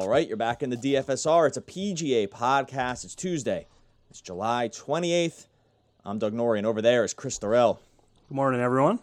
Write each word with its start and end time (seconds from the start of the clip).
All 0.00 0.08
right, 0.08 0.28
you're 0.28 0.36
back 0.36 0.62
in 0.62 0.70
the 0.70 0.76
DFSR. 0.76 1.48
It's 1.48 1.56
a 1.56 1.60
PGA 1.60 2.28
podcast. 2.28 3.04
It's 3.04 3.16
Tuesday. 3.16 3.66
It's 4.08 4.20
July 4.20 4.70
28th. 4.72 5.48
I'm 6.04 6.20
Doug 6.20 6.32
Norrie, 6.32 6.58
and 6.58 6.66
over 6.68 6.80
there 6.80 7.02
is 7.02 7.12
Chris 7.12 7.36
Durell. 7.36 7.80
Good 8.28 8.34
morning, 8.36 8.60
everyone. 8.60 9.00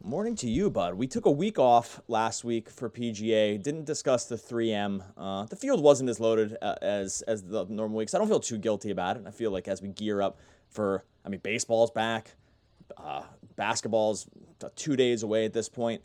Morning 0.00 0.36
to 0.36 0.48
you, 0.48 0.70
bud. 0.70 0.94
We 0.94 1.08
took 1.08 1.26
a 1.26 1.30
week 1.30 1.58
off 1.58 2.00
last 2.06 2.44
week 2.44 2.70
for 2.70 2.88
PGA. 2.88 3.60
Didn't 3.60 3.84
discuss 3.84 4.26
the 4.26 4.36
3M. 4.36 5.02
Uh, 5.16 5.46
the 5.46 5.56
field 5.56 5.82
wasn't 5.82 6.08
as 6.08 6.20
loaded 6.20 6.56
uh, 6.62 6.76
as 6.80 7.22
as 7.22 7.42
the 7.42 7.66
normal 7.68 7.96
weeks. 7.96 8.14
I 8.14 8.18
don't 8.18 8.28
feel 8.28 8.38
too 8.38 8.58
guilty 8.58 8.92
about 8.92 9.16
it. 9.16 9.24
I 9.26 9.32
feel 9.32 9.50
like 9.50 9.66
as 9.66 9.82
we 9.82 9.88
gear 9.88 10.22
up 10.22 10.38
for, 10.70 11.02
I 11.24 11.30
mean, 11.30 11.40
baseball's 11.40 11.90
back, 11.90 12.36
uh, 12.96 13.24
basketball's 13.56 14.28
two 14.76 14.94
days 14.94 15.24
away 15.24 15.46
at 15.46 15.52
this 15.52 15.68
point. 15.68 16.00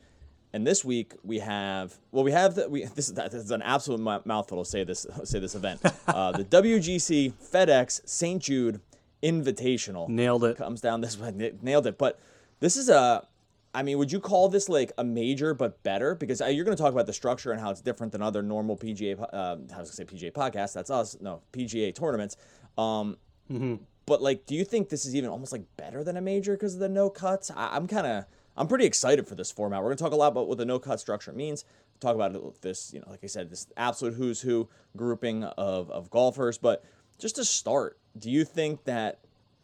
And 0.54 0.66
this 0.66 0.84
week 0.84 1.14
we 1.24 1.40
have 1.40 1.98
well 2.12 2.24
we 2.24 2.32
have 2.32 2.56
the, 2.56 2.70
we 2.70 2.86
this 2.96 3.10
is, 3.10 3.16
this 3.16 3.34
is 3.34 3.52
an 3.52 3.62
absolute 3.62 4.00
mouthful 4.26 4.64
to 4.64 4.70
say 4.70 4.84
this 4.84 5.06
say 5.24 5.40
this 5.40 5.56
event. 5.56 5.82
Uh, 6.08 6.32
the 6.32 6.46
WGC 6.46 7.34
FedEx 7.34 8.08
St 8.08 8.42
Jude 8.42 8.82
Invitational 9.24 10.08
nailed 10.08 10.44
it. 10.44 10.58
comes 10.58 10.80
down 10.80 11.02
this 11.02 11.18
way. 11.18 11.52
Nailed 11.62 11.88
it. 11.88 11.98
But 11.98 12.20
this 12.60 12.78
is 12.78 12.90
a 12.90 13.28
I 13.74 13.84
mean 13.84 13.98
would 13.98 14.12
you 14.12 14.20
call 14.20 14.48
this 14.48 14.70
like 14.70 14.92
a 14.98 15.04
major 15.04 15.54
but 15.54 15.84
better? 15.84 16.16
Because 16.16 16.42
uh, 16.42 16.46
you're 16.46 16.66
going 16.66 16.78
to 16.78 16.82
talk 16.82 16.94
about 16.94 17.08
the 17.08 17.14
structure 17.14 17.52
and 17.52 17.60
how 17.60 17.72
it's 17.72 17.82
different 17.82 18.12
than 18.12 18.22
other 18.22 18.42
normal 18.42 18.78
PGA 18.78 19.20
uh, 19.20 19.26
I 19.36 19.56
was 19.56 19.68
going 19.68 19.86
to 19.86 19.94
say 19.94 20.06
PGA 20.06 20.32
podcasts 20.32 20.74
that's 20.74 20.90
us 20.90 21.18
no 21.20 21.42
PGA 21.52 21.94
tournaments. 21.94 22.38
Um, 22.78 23.18
mm-hmm. 23.52 23.76
but 24.06 24.22
like 24.22 24.46
do 24.46 24.56
you 24.56 24.64
think 24.64 24.90
this 24.90 25.06
is 25.06 25.16
even 25.16 25.30
almost 25.30 25.52
like 25.52 25.64
better 25.78 26.04
than 26.04 26.16
a 26.16 26.22
major 26.22 26.54
because 26.54 26.76
of 26.76 26.80
the 26.80 26.90
no 26.90 27.10
cuts? 27.10 27.52
I, 27.52 27.76
I'm 27.76 27.88
kind 27.88 28.08
of 28.08 28.26
I'm 28.58 28.68
pretty 28.68 28.86
excited 28.86 29.28
for 29.28 29.36
this 29.36 29.52
format. 29.52 29.82
We're 29.82 29.90
going 29.90 29.98
to 29.98 30.04
talk 30.04 30.14
a 30.14 30.18
lot 30.18 30.30
about 30.30 30.48
what 30.48 30.58
the 30.58 30.66
no 30.66 30.80
cut 30.80 31.00
structure 31.00 31.32
means. 31.32 31.64
Talk 32.00 32.16
about 32.16 32.62
this, 32.62 32.94
you 32.94 33.00
know, 33.00 33.08
like 33.10 33.24
I 33.24 33.28
said, 33.28 33.50
this 33.50 33.68
absolute 33.78 34.16
who's 34.16 34.42
who 34.42 34.68
grouping 34.96 35.44
of, 35.44 35.92
of 35.92 36.10
golfers. 36.10 36.58
But 36.58 36.84
just 37.20 37.36
to 37.36 37.46
start, 37.46 38.00
do 38.18 38.32
you 38.32 38.44
think 38.44 38.84
that 38.86 39.20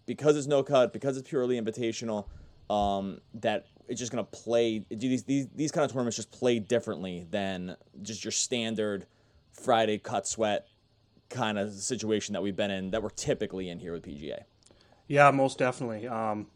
because 0.05 0.37
it's 0.37 0.47
no 0.47 0.63
cut, 0.63 0.93
because 0.93 1.17
it's 1.17 1.27
purely 1.27 1.59
invitational, 1.59 2.25
um, 2.69 3.19
that 3.35 3.65
it's 3.87 3.99
just 3.99 4.11
going 4.11 4.23
to 4.23 4.31
play? 4.31 4.79
Do 4.79 4.95
these, 4.95 5.23
these 5.23 5.47
these 5.55 5.71
kind 5.71 5.85
of 5.85 5.91
tournaments 5.91 6.15
just 6.15 6.31
play 6.31 6.59
differently 6.59 7.25
than 7.29 7.75
just 8.01 8.23
your 8.23 8.31
standard 8.31 9.07
Friday 9.51 9.97
cut 9.97 10.27
sweat 10.27 10.67
kind 11.29 11.57
of 11.57 11.73
situation 11.73 12.33
that 12.33 12.41
we've 12.41 12.55
been 12.55 12.71
in 12.71 12.91
that 12.91 13.01
we're 13.01 13.09
typically 13.09 13.69
in 13.69 13.79
here 13.79 13.93
with 13.93 14.03
PGA? 14.03 14.43
Yeah, 15.07 15.31
most 15.31 15.57
definitely. 15.57 16.07
Um, 16.07 16.47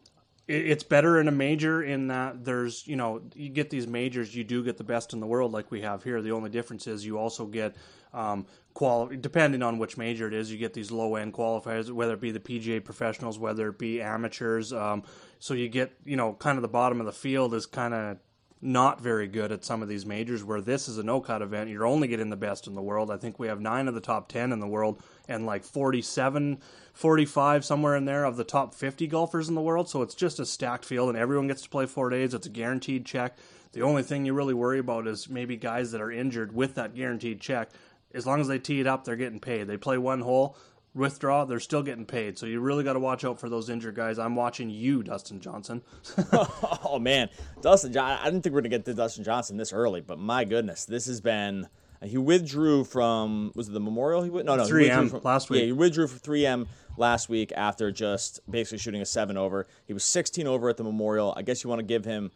it's 0.48 0.82
better 0.82 1.20
in 1.20 1.28
a 1.28 1.32
major 1.32 1.82
in 1.82 2.08
that 2.08 2.42
there's 2.42 2.86
you 2.86 2.96
know 2.96 3.20
you 3.34 3.50
get 3.50 3.68
these 3.68 3.86
majors 3.86 4.34
you 4.34 4.42
do 4.42 4.64
get 4.64 4.78
the 4.78 4.84
best 4.84 5.12
in 5.12 5.20
the 5.20 5.26
world 5.26 5.52
like 5.52 5.70
we 5.70 5.82
have 5.82 6.02
here. 6.02 6.22
The 6.22 6.32
only 6.32 6.48
difference 6.48 6.86
is 6.86 7.04
you 7.04 7.18
also 7.18 7.44
get 7.44 7.76
um, 8.14 8.46
quali- 8.72 9.18
depending 9.18 9.62
on 9.62 9.78
which 9.78 9.98
major 9.98 10.26
it 10.26 10.32
is 10.32 10.50
you 10.50 10.56
get 10.56 10.72
these 10.72 10.90
low 10.90 11.16
end 11.16 11.34
qualifiers 11.34 11.90
whether 11.90 12.14
it 12.14 12.20
be 12.20 12.30
the 12.30 12.40
pga 12.40 12.82
professionals 12.82 13.38
whether 13.38 13.68
it 13.68 13.78
be 13.78 14.00
amateurs 14.00 14.72
um, 14.72 15.02
so 15.38 15.52
you 15.52 15.68
get 15.68 15.92
you 16.06 16.16
know 16.16 16.32
kind 16.32 16.56
of 16.56 16.62
the 16.62 16.68
bottom 16.68 16.98
of 16.98 17.04
the 17.04 17.12
field 17.12 17.52
is 17.52 17.66
kind 17.66 17.92
of 17.92 18.16
not 18.60 19.00
very 19.00 19.28
good 19.28 19.52
at 19.52 19.64
some 19.64 19.82
of 19.82 19.88
these 19.88 20.04
majors 20.04 20.42
where 20.42 20.60
this 20.60 20.88
is 20.88 20.98
a 20.98 21.02
no 21.02 21.20
cut 21.20 21.42
event. 21.42 21.70
You're 21.70 21.86
only 21.86 22.08
getting 22.08 22.30
the 22.30 22.36
best 22.36 22.66
in 22.66 22.74
the 22.74 22.82
world. 22.82 23.10
I 23.10 23.16
think 23.16 23.38
we 23.38 23.46
have 23.46 23.60
nine 23.60 23.86
of 23.86 23.94
the 23.94 24.00
top 24.00 24.28
10 24.28 24.52
in 24.52 24.58
the 24.58 24.66
world 24.66 25.00
and 25.28 25.46
like 25.46 25.64
47, 25.64 26.58
45, 26.92 27.64
somewhere 27.64 27.94
in 27.94 28.04
there 28.04 28.24
of 28.24 28.36
the 28.36 28.44
top 28.44 28.74
50 28.74 29.06
golfers 29.06 29.48
in 29.48 29.54
the 29.54 29.60
world. 29.60 29.88
So 29.88 30.02
it's 30.02 30.14
just 30.14 30.40
a 30.40 30.46
stacked 30.46 30.84
field 30.84 31.08
and 31.08 31.18
everyone 31.18 31.46
gets 31.46 31.62
to 31.62 31.68
play 31.68 31.86
four 31.86 32.10
days. 32.10 32.34
It's 32.34 32.46
a 32.46 32.50
guaranteed 32.50 33.06
check. 33.06 33.38
The 33.72 33.82
only 33.82 34.02
thing 34.02 34.24
you 34.24 34.34
really 34.34 34.54
worry 34.54 34.78
about 34.78 35.06
is 35.06 35.28
maybe 35.28 35.56
guys 35.56 35.92
that 35.92 36.00
are 36.00 36.10
injured 36.10 36.52
with 36.52 36.74
that 36.74 36.94
guaranteed 36.94 37.40
check. 37.40 37.70
As 38.12 38.26
long 38.26 38.40
as 38.40 38.48
they 38.48 38.58
tee 38.58 38.80
it 38.80 38.86
up, 38.86 39.04
they're 39.04 39.16
getting 39.16 39.40
paid. 39.40 39.66
They 39.66 39.76
play 39.76 39.98
one 39.98 40.20
hole, 40.20 40.56
withdraw, 40.94 41.44
they're 41.44 41.60
still 41.60 41.82
getting 41.82 42.04
paid. 42.04 42.38
So 42.38 42.46
you 42.46 42.60
really 42.60 42.84
got 42.84 42.94
to 42.94 43.00
watch 43.00 43.24
out 43.24 43.38
for 43.38 43.48
those 43.48 43.68
injured 43.68 43.94
guys. 43.94 44.18
I'm 44.18 44.36
watching 44.36 44.70
you, 44.70 45.02
Dustin 45.02 45.40
Johnson. 45.40 45.82
oh 46.32 46.98
man, 47.00 47.28
Dustin 47.60 47.92
John. 47.92 48.18
I 48.20 48.24
didn't 48.24 48.42
think 48.42 48.54
we 48.54 48.58
are 48.58 48.62
gonna 48.62 48.70
get 48.70 48.84
to 48.86 48.94
Dustin 48.94 49.24
Johnson 49.24 49.56
this 49.56 49.72
early, 49.72 50.00
but 50.00 50.18
my 50.18 50.44
goodness, 50.44 50.84
this 50.84 51.06
has 51.06 51.20
been. 51.20 51.68
He 52.00 52.16
withdrew 52.16 52.84
from 52.84 53.50
was 53.56 53.68
it 53.68 53.72
the 53.72 53.80
Memorial? 53.80 54.22
He 54.22 54.30
went 54.30 54.46
no 54.46 54.54
no 54.54 54.64
3M 54.64 55.10
from, 55.10 55.20
last 55.24 55.50
week. 55.50 55.60
Yeah, 55.60 55.66
he 55.66 55.72
withdrew 55.72 56.06
from 56.06 56.20
3M 56.20 56.68
last 56.96 57.28
week 57.28 57.52
after 57.56 57.90
just 57.90 58.40
basically 58.48 58.78
shooting 58.78 59.02
a 59.02 59.06
seven 59.06 59.36
over. 59.36 59.66
He 59.84 59.92
was 59.92 60.04
16 60.04 60.46
over 60.46 60.68
at 60.68 60.76
the 60.76 60.84
Memorial. 60.84 61.34
I 61.36 61.42
guess 61.42 61.64
you 61.64 61.70
want 61.70 61.80
to 61.80 61.84
give 61.84 62.04
him. 62.04 62.30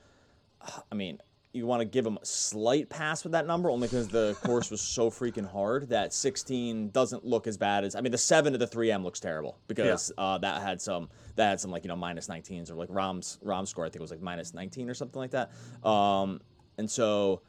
I 0.90 0.94
mean, 0.96 1.20
you 1.52 1.66
want 1.66 1.80
to 1.80 1.84
give 1.84 2.06
him 2.06 2.18
a 2.20 2.24
slight 2.24 2.88
pass 2.88 3.24
with 3.24 3.32
that 3.32 3.46
number 3.46 3.68
only 3.68 3.86
because 3.86 4.08
the 4.08 4.34
course 4.42 4.70
was 4.70 4.80
so 4.80 5.10
freaking 5.10 5.50
hard 5.50 5.88
that 5.90 6.12
16 6.14 6.88
doesn't 6.90 7.24
look 7.24 7.46
as 7.46 7.58
bad 7.58 7.84
as 7.84 7.94
I 7.94 8.00
mean 8.00 8.12
the 8.12 8.18
7 8.18 8.52
to 8.52 8.58
the 8.58 8.66
3M 8.66 9.02
looks 9.02 9.20
terrible 9.20 9.58
because 9.68 10.12
yeah. 10.16 10.24
uh, 10.24 10.38
that 10.38 10.62
had 10.62 10.80
some 10.80 11.08
that 11.36 11.50
had 11.50 11.60
some 11.60 11.70
like 11.70 11.84
you 11.84 11.88
know 11.88 11.96
minus 11.96 12.28
19s 12.28 12.70
or 12.70 12.74
like 12.74 12.88
Rahm's 12.90 13.38
Rom 13.42 13.66
score 13.66 13.84
I 13.84 13.88
think 13.88 13.96
it 13.96 14.02
was 14.02 14.10
like 14.10 14.22
minus 14.22 14.54
19 14.54 14.88
or 14.88 14.94
something 14.94 15.20
like 15.20 15.32
that 15.32 15.50
um, 15.86 16.40
and 16.78 16.90
so 16.90 17.42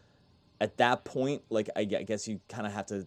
at 0.60 0.78
that 0.78 1.06
point 1.06 1.42
like 1.50 1.70
I 1.76 1.86
guess 1.86 2.28
you 2.28 2.42
kind 2.50 2.68
of 2.68 2.74
have 2.74 2.88
to 2.88 3.06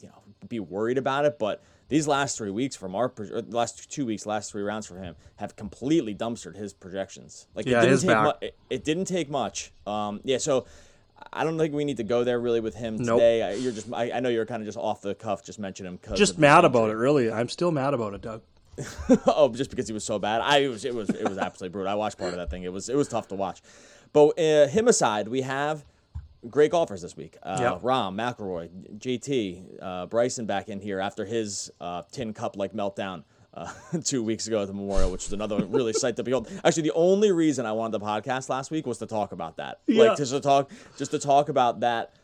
you 0.00 0.08
know 0.08 0.22
be 0.48 0.60
worried 0.60 0.98
about 0.98 1.26
it 1.26 1.38
but 1.38 1.62
these 1.88 2.06
last 2.06 2.36
three 2.36 2.50
weeks 2.50 2.76
from 2.76 2.94
our 2.94 3.12
last 3.48 3.90
two 3.90 4.06
weeks, 4.06 4.26
last 4.26 4.52
three 4.52 4.62
rounds 4.62 4.86
for 4.86 4.98
him 4.98 5.16
have 5.36 5.56
completely 5.56 6.14
dumpstered 6.14 6.56
his 6.56 6.72
projections. 6.72 7.46
Like 7.54 7.66
yeah, 7.66 7.82
it 7.82 7.86
didn't 7.86 8.00
take. 8.00 8.22
Mu- 8.22 8.32
it, 8.40 8.56
it, 8.70 8.84
didn't 8.84 9.04
take 9.06 9.30
much. 9.30 9.72
Um, 9.86 10.20
yeah, 10.24 10.38
so 10.38 10.66
I 11.32 11.44
don't 11.44 11.58
think 11.58 11.74
we 11.74 11.84
need 11.84 11.96
to 11.96 12.04
go 12.04 12.24
there 12.24 12.38
really 12.38 12.60
with 12.60 12.74
him 12.74 12.96
nope. 12.96 13.18
today. 13.18 13.42
I, 13.42 13.52
you're 13.54 13.72
just 13.72 13.92
I, 13.92 14.12
I, 14.12 14.20
know 14.20 14.28
you're 14.28 14.46
kind 14.46 14.62
of 14.62 14.66
just 14.66 14.78
off 14.78 15.00
the 15.00 15.14
cuff, 15.14 15.44
just 15.44 15.58
mention 15.58 15.86
him. 15.86 15.98
Just 16.14 16.38
mad 16.38 16.64
about 16.64 16.90
it, 16.90 16.94
really. 16.94 17.30
I'm 17.30 17.48
still 17.48 17.70
mad 17.70 17.94
about 17.94 18.14
it, 18.14 18.20
Doug. 18.22 18.42
oh, 19.26 19.52
just 19.52 19.70
because 19.70 19.88
he 19.88 19.94
was 19.94 20.04
so 20.04 20.18
bad. 20.18 20.40
I 20.40 20.58
it 20.58 20.68
was 20.68 20.84
it 20.84 20.94
was 20.94 21.10
it 21.10 21.28
was 21.28 21.38
absolutely 21.38 21.72
brutal. 21.72 21.90
I 21.90 21.94
watched 21.94 22.18
part 22.18 22.30
of 22.30 22.36
that 22.36 22.50
thing. 22.50 22.62
It 22.62 22.72
was 22.72 22.88
it 22.88 22.96
was 22.96 23.08
tough 23.08 23.28
to 23.28 23.34
watch. 23.34 23.60
But 24.12 24.38
uh, 24.38 24.68
him 24.68 24.88
aside, 24.88 25.28
we 25.28 25.42
have 25.42 25.84
great 26.48 26.70
golfers 26.70 27.02
this 27.02 27.16
week. 27.16 27.36
Uh, 27.42 27.58
yep. 27.60 27.82
Rahm, 27.82 28.14
McIlroy, 28.14 28.98
JT, 28.98 29.82
uh, 29.82 30.06
Bryson 30.06 30.46
back 30.46 30.68
in 30.68 30.80
here 30.80 31.00
after 31.00 31.24
his 31.24 31.70
uh, 31.80 32.02
tin 32.12 32.32
cup 32.32 32.56
like 32.56 32.72
meltdown 32.72 33.24
uh, 33.54 33.72
two 34.04 34.22
weeks 34.22 34.46
ago 34.46 34.62
at 34.62 34.68
the 34.68 34.74
Memorial, 34.74 35.10
which 35.10 35.24
was 35.24 35.32
another 35.32 35.64
really 35.66 35.92
sight 35.92 36.16
to 36.16 36.22
behold. 36.22 36.48
Actually, 36.64 36.84
the 36.84 36.94
only 36.94 37.32
reason 37.32 37.66
I 37.66 37.72
wanted 37.72 38.00
the 38.00 38.04
podcast 38.04 38.48
last 38.48 38.70
week 38.70 38.86
was 38.86 38.98
to 38.98 39.06
talk 39.06 39.32
about 39.32 39.56
that. 39.56 39.80
Yeah. 39.86 40.04
Like 40.04 40.16
just 40.16 40.32
to 40.32 40.40
talk, 40.40 40.70
just 40.96 41.10
to 41.10 41.18
talk 41.18 41.48
about 41.48 41.80
that, 41.80 42.14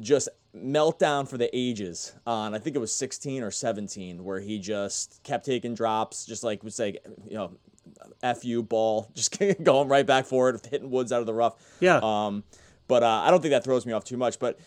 just 0.00 0.28
meltdown 0.56 1.28
for 1.28 1.36
the 1.36 1.50
ages 1.56 2.12
on 2.26 2.54
I 2.54 2.58
think 2.58 2.76
it 2.76 2.78
was 2.78 2.94
16 2.94 3.42
or 3.42 3.50
17 3.50 4.22
where 4.22 4.40
he 4.40 4.58
just 4.58 5.20
kept 5.22 5.44
taking 5.44 5.74
drops, 5.74 6.26
just 6.26 6.42
like 6.44 6.62
would 6.64 6.72
say, 6.72 6.98
you 7.28 7.36
know, 7.36 7.52
f 8.22 8.44
you 8.44 8.62
ball, 8.62 9.10
just 9.14 9.38
going 9.62 9.88
right 9.88 10.06
back 10.06 10.26
for 10.26 10.50
it, 10.50 10.66
hitting 10.70 10.90
woods 10.90 11.12
out 11.12 11.20
of 11.20 11.26
the 11.26 11.34
rough. 11.34 11.54
Yeah. 11.80 12.00
Um, 12.02 12.44
but 12.88 13.02
uh, 13.02 13.22
I 13.24 13.30
don't 13.30 13.40
think 13.40 13.52
that 13.52 13.64
throws 13.64 13.86
me 13.86 13.92
off 13.92 14.04
too 14.04 14.16
much. 14.16 14.38
But 14.38 14.58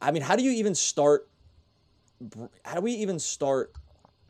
I 0.00 0.10
mean, 0.10 0.22
how 0.22 0.36
do 0.36 0.42
you 0.42 0.52
even 0.52 0.74
start? 0.74 1.28
How 2.64 2.74
do 2.74 2.80
we 2.80 2.92
even 2.92 3.18
start? 3.18 3.72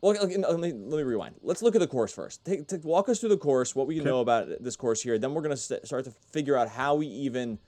Well, 0.01 0.13
let 0.13 0.29
me, 0.29 0.37
let 0.37 0.59
me 0.59 1.03
rewind. 1.03 1.35
Let's 1.43 1.61
look 1.61 1.75
at 1.75 1.81
the 1.81 1.87
course 1.87 2.11
first. 2.11 2.43
Take, 2.43 2.67
take 2.67 2.83
walk 2.83 3.07
us 3.07 3.19
through 3.19 3.29
the 3.29 3.37
course, 3.37 3.75
what 3.75 3.85
we 3.85 3.99
okay. 3.99 4.09
know 4.09 4.19
about 4.19 4.47
this 4.59 4.75
course 4.75 5.01
here. 5.01 5.19
Then 5.19 5.35
we're 5.35 5.43
going 5.43 5.55
to 5.55 5.61
st- 5.61 5.85
start 5.85 6.05
to 6.05 6.11
figure 6.31 6.57
out 6.57 6.69
how 6.69 6.95
we 6.95 7.05
even 7.05 7.59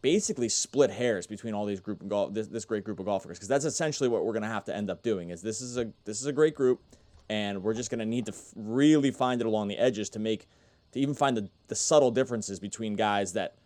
basically 0.00 0.48
split 0.48 0.90
hairs 0.90 1.26
between 1.26 1.52
all 1.52 1.66
these 1.66 1.80
group 1.80 2.00
of 2.00 2.08
golf, 2.08 2.32
this, 2.32 2.46
this 2.48 2.64
great 2.64 2.82
group 2.82 2.98
of 2.98 3.04
golfers, 3.04 3.36
because 3.36 3.48
that's 3.48 3.66
essentially 3.66 4.08
what 4.08 4.24
we're 4.24 4.32
going 4.32 4.42
to 4.42 4.48
have 4.48 4.64
to 4.64 4.74
end 4.74 4.88
up 4.88 5.02
doing. 5.02 5.28
Is 5.28 5.42
this 5.42 5.60
is 5.60 5.76
a 5.76 5.90
this 6.06 6.20
is 6.20 6.26
a 6.26 6.32
great 6.32 6.54
group, 6.54 6.80
and 7.28 7.62
we're 7.62 7.74
just 7.74 7.90
going 7.90 7.98
to 7.98 8.06
need 8.06 8.24
to 8.26 8.32
f- 8.32 8.52
really 8.56 9.10
find 9.10 9.42
it 9.42 9.46
along 9.46 9.68
the 9.68 9.76
edges 9.76 10.08
to 10.10 10.18
make 10.18 10.48
to 10.92 10.98
even 10.98 11.14
find 11.14 11.36
the, 11.36 11.48
the 11.68 11.74
subtle 11.74 12.10
differences 12.10 12.58
between 12.58 12.96
guys 12.96 13.34
that 13.34 13.56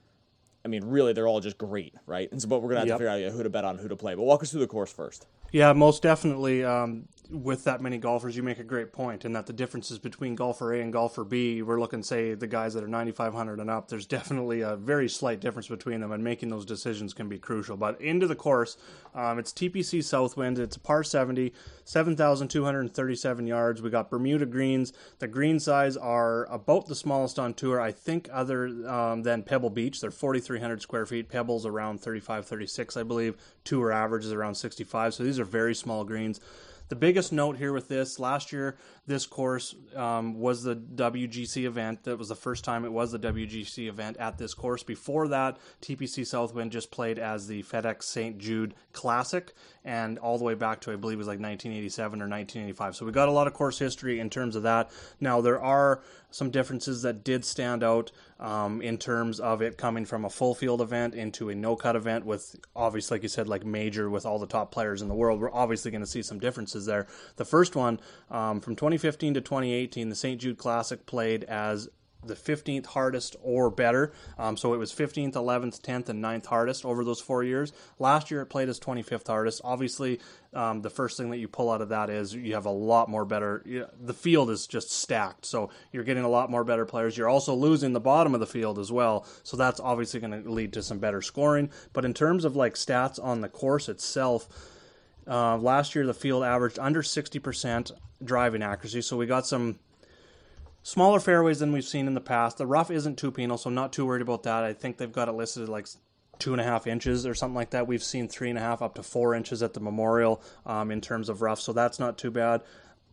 I 0.65 0.69
mean, 0.69 0.85
really, 0.85 1.13
they're 1.13 1.29
all 1.29 1.41
just 1.41 1.59
great, 1.59 1.95
right? 2.07 2.31
And 2.33 2.41
so, 2.41 2.49
but 2.49 2.63
we're 2.63 2.71
gonna 2.71 2.81
have 2.81 2.89
yep. 2.89 2.99
to 2.99 3.05
figure 3.05 3.27
out 3.27 3.33
who 3.33 3.43
to 3.43 3.51
bet 3.51 3.65
on, 3.65 3.79
who 3.79 3.89
to 3.89 3.97
play. 3.97 4.15
But 4.15 4.23
walk 4.23 4.43
us 4.43 4.51
through 4.51 4.61
the 4.61 4.67
course 4.67 4.93
first. 4.93 5.27
Yeah, 5.53 5.73
most 5.73 6.03
definitely. 6.03 6.65
Um, 6.65 7.07
with 7.31 7.65
that 7.65 7.81
many 7.81 7.99
golfers, 7.99 8.37
you 8.37 8.43
make 8.43 8.59
a 8.59 8.65
great 8.65 8.93
point, 8.93 9.25
and 9.25 9.35
that 9.35 9.47
the 9.47 9.53
differences 9.53 9.99
between 9.99 10.35
golfer 10.35 10.75
A 10.75 10.81
and 10.81 10.93
golfer 10.93 11.25
B, 11.25 11.63
we're 11.63 11.81
looking, 11.81 12.03
say, 12.03 12.35
the 12.35 12.47
guys 12.47 12.75
that 12.75 12.85
are 12.85 12.89
9,500 12.89 13.61
and 13.61 13.71
up, 13.71 13.89
there's 13.89 14.07
definitely 14.07 14.61
a 14.61 14.77
very 14.77 15.09
slight 15.09 15.41
difference 15.41 15.69
between 15.69 16.01
them, 16.01 16.13
and 16.13 16.23
making 16.23 16.51
those 16.51 16.67
decisions 16.67 17.15
can 17.15 17.29
be 17.29 17.39
crucial. 17.39 17.77
But 17.77 18.01
into 18.01 18.27
the 18.27 18.35
course, 18.35 18.77
um, 19.15 19.39
it's 19.39 19.53
TPC 19.53 20.05
Southwind, 20.05 20.59
it's 20.59 20.77
a 20.77 20.81
par 20.81 21.03
70, 21.03 21.53
7,237 21.85 23.47
yards. 23.47 23.83
We 23.83 23.91
got 23.91 24.11
Bermuda 24.11 24.47
greens. 24.47 24.93
The 25.19 25.29
green 25.29 25.61
size 25.61 25.97
are 25.97 26.45
about 26.47 26.87
the 26.87 26.95
smallest 26.95 27.39
on 27.39 27.55
tour, 27.55 27.81
I 27.81 27.93
think, 27.93 28.29
other 28.33 28.67
um, 28.89 29.23
than 29.23 29.43
Pebble 29.43 29.71
Beach. 29.71 30.01
They're 30.01 30.11
4,300 30.11 30.83
square 30.83 31.07
feet. 31.07 31.29
Pebble's 31.29 31.67
around 31.67 32.01
35, 32.01 32.47
36, 32.47 32.97
I 32.97 33.03
believe. 33.03 33.37
Tour 33.65 33.93
average 33.93 34.25
is 34.25 34.33
around 34.33 34.55
65, 34.57 35.15
so 35.15 35.25
these 35.25 35.39
are 35.39 35.45
very 35.45 35.75
small 35.75 36.05
greens. 36.05 36.41
The 36.89 36.97
biggest 36.97 37.33
note 37.33 37.57
here 37.57 37.73
with 37.73 37.89
this 37.89 38.19
last 38.19 38.53
year, 38.53 38.77
this 39.07 39.27
course 39.27 39.75
um, 39.95 40.39
was 40.39 40.63
the 40.63 40.77
WGC 40.77 41.65
event. 41.65 42.05
That 42.05 42.19
was 42.19 42.29
the 42.29 42.35
first 42.35 42.65
time 42.65 42.85
it 42.85 42.93
was 42.93 43.13
the 43.13 43.19
WGC 43.19 43.89
event 43.89 44.17
at 44.19 44.39
this 44.39 44.55
course. 44.55 44.83
Before 44.83 45.29
that, 45.29 45.59
TPC 45.83 46.27
Southwind 46.27 46.73
just 46.73 46.91
played 46.91 47.19
as 47.19 47.47
the 47.47 47.63
FedEx 47.63 48.05
St. 48.05 48.39
Jude 48.39 48.75
Classic, 48.93 49.53
and 49.85 50.19
all 50.19 50.39
the 50.39 50.45
way 50.45 50.55
back 50.55 50.81
to 50.81 50.93
I 50.93 50.97
believe 50.97 51.17
it 51.17 51.19
was 51.19 51.27
like 51.27 51.41
1987 51.41 52.21
or 52.21 52.29
1985. 52.29 52.97
So 52.97 53.07
we 53.07 53.13
got 53.13 53.29
a 53.29 53.33
lot 53.33 53.47
of 53.47 53.55
course 53.55 53.79
history 53.79 54.21
in 54.21 54.31
terms 54.31 54.57
of 54.57 54.63
that. 54.63 54.91
Now 55.21 55.41
there 55.41 55.61
are 55.61 56.03
some 56.31 56.51
differences 56.51 57.03
that 57.03 57.23
did 57.23 57.45
stand 57.45 57.85
out 57.85 58.11
um, 58.41 58.83
in 58.83 58.99
terms 58.99 59.39
of 59.39 59.63
it 59.63 59.79
coming 59.79 60.05
from 60.05 60.25
a 60.25 60.31
full 60.31 60.55
field 60.55 60.81
event 60.81 61.15
into 61.15 61.49
a 61.51 61.55
no 61.55 61.77
cut 61.77 61.95
event 61.95 62.25
with 62.27 62.57
obviously 62.75 63.17
like 63.17 63.23
you 63.23 63.29
said 63.29 63.49
like 63.49 63.65
major 63.65 64.11
with 64.11 64.27
all 64.27 64.39
the 64.39 64.47
top 64.47 64.73
players 64.73 65.03
in 65.03 65.09
the 65.09 65.15
world. 65.15 65.41
We're 65.41 65.53
obviously 65.53 65.91
going 65.91 66.01
to 66.01 66.07
see 66.07 66.23
some 66.23 66.39
differences 66.39 66.74
there. 66.87 67.07
The 67.37 67.45
first 67.45 67.77
one 67.77 68.01
um, 68.31 68.61
from 68.61 68.77
2015 68.77 69.35
to 69.35 69.41
2018, 69.41 70.09
the 70.09 70.15
St. 70.15 70.41
Jude 70.41 70.59
Classic 70.59 71.07
played 71.07 71.45
as 71.45 71.89
the 72.27 72.35
15th 72.35 72.87
hardest 72.87 73.37
or 73.43 73.71
better. 73.71 74.13
Um, 74.39 74.57
so 74.57 74.75
it 74.75 74.79
was 74.79 74.93
15th, 74.93 75.33
11th, 75.33 75.81
10th, 75.81 76.09
and 76.09 76.23
9th 76.23 76.47
hardest 76.47 76.85
over 76.85 77.05
those 77.05 77.21
four 77.21 77.43
years. 77.43 77.73
Last 77.99 78.31
year 78.31 78.43
it 78.43 78.47
played 78.47 78.69
as 78.69 78.81
25th 78.81 79.27
hardest. 79.27 79.61
Obviously, 79.65 80.21
um, 80.53 80.83
the 80.83 80.91
first 80.91 81.17
thing 81.17 81.31
that 81.31 81.39
you 81.39 81.49
pull 81.49 81.71
out 81.71 81.81
of 81.81 81.89
that 81.91 82.11
is 82.11 82.35
you 82.35 82.55
have 82.55 82.67
a 82.67 82.71
lot 82.71 83.09
more 83.09 83.25
better. 83.25 83.63
You 83.65 83.87
the 84.01 84.15
field 84.15 84.51
is 84.51 84.67
just 84.67 84.91
stacked, 84.91 85.45
so 85.45 85.71
you're 85.93 86.05
getting 86.05 86.25
a 86.25 86.29
lot 86.29 86.51
more 86.51 86.65
better 86.65 86.87
players. 86.87 87.17
You're 87.17 87.29
also 87.29 87.55
losing 87.55 87.93
the 87.93 88.01
bottom 88.01 88.35
of 88.35 88.41
the 88.41 88.47
field 88.47 88.79
as 88.79 88.93
well, 88.93 89.27
so 89.43 89.57
that's 89.57 89.81
obviously 89.81 90.21
going 90.21 90.43
to 90.43 90.51
lead 90.51 90.73
to 90.75 90.83
some 90.83 90.99
better 90.99 91.23
scoring. 91.23 91.71
But 91.93 92.05
in 92.05 92.15
terms 92.15 92.45
of 92.45 92.57
like 92.57 92.75
stats 92.75 93.23
on 93.23 93.41
the 93.41 93.49
course 93.49 93.89
itself. 93.89 94.71
Uh, 95.27 95.57
last 95.57 95.95
year, 95.95 96.07
the 96.07 96.15
field 96.15 96.45
averaged 96.45 96.79
under 96.79 97.03
60% 97.03 97.93
driving 98.23 98.63
accuracy, 98.63 99.03
so 99.03 99.17
we 99.17 99.27
got 99.27 99.47
some 99.47 99.79
smaller 100.83 101.19
fairways 101.19 101.59
than 101.59 101.73
we've 101.73 101.85
seen 101.85 102.07
in 102.07 102.15
the 102.15 102.21
past. 102.21 102.59
The 102.59 102.67
rough 102.67 102.91
isn't 102.91 103.19
too 103.19 103.31
penal, 103.31 103.57
so 103.57 103.69
I'm 103.69 103.75
not 103.75 103.93
too 103.93 104.07
worried 104.07 104.23
about 104.23 104.43
that. 104.45 104.65
I 104.65 104.73
think 104.73 104.99
they've 104.99 105.11
got 105.11 105.29
it 105.29 105.33
listed 105.33 105.69
like 105.69 105.89
two 106.39 106.53
and 106.53 106.61
a 106.61 106.65
half 106.65 106.87
inches 106.87 107.27
or 107.27 107.35
something 107.35 107.55
like 107.55 107.71
that. 107.71 107.87
We've 107.87 108.03
seen 108.03 108.29
three 108.29 108.51
and 108.51 108.59
a 108.59 108.63
half 108.63 108.83
up 108.83 108.95
to 108.97 109.03
four 109.03 109.35
inches 109.35 109.63
at 109.63 109.75
the 109.75 109.81
Memorial 109.81 110.43
um, 110.67 110.91
in 110.91 111.01
terms 111.01 111.29
of 111.29 111.43
rough, 111.43 111.61
so 111.61 111.73
that's 111.73 111.99
not 111.99 112.19
too 112.19 112.31
bad. 112.31 112.63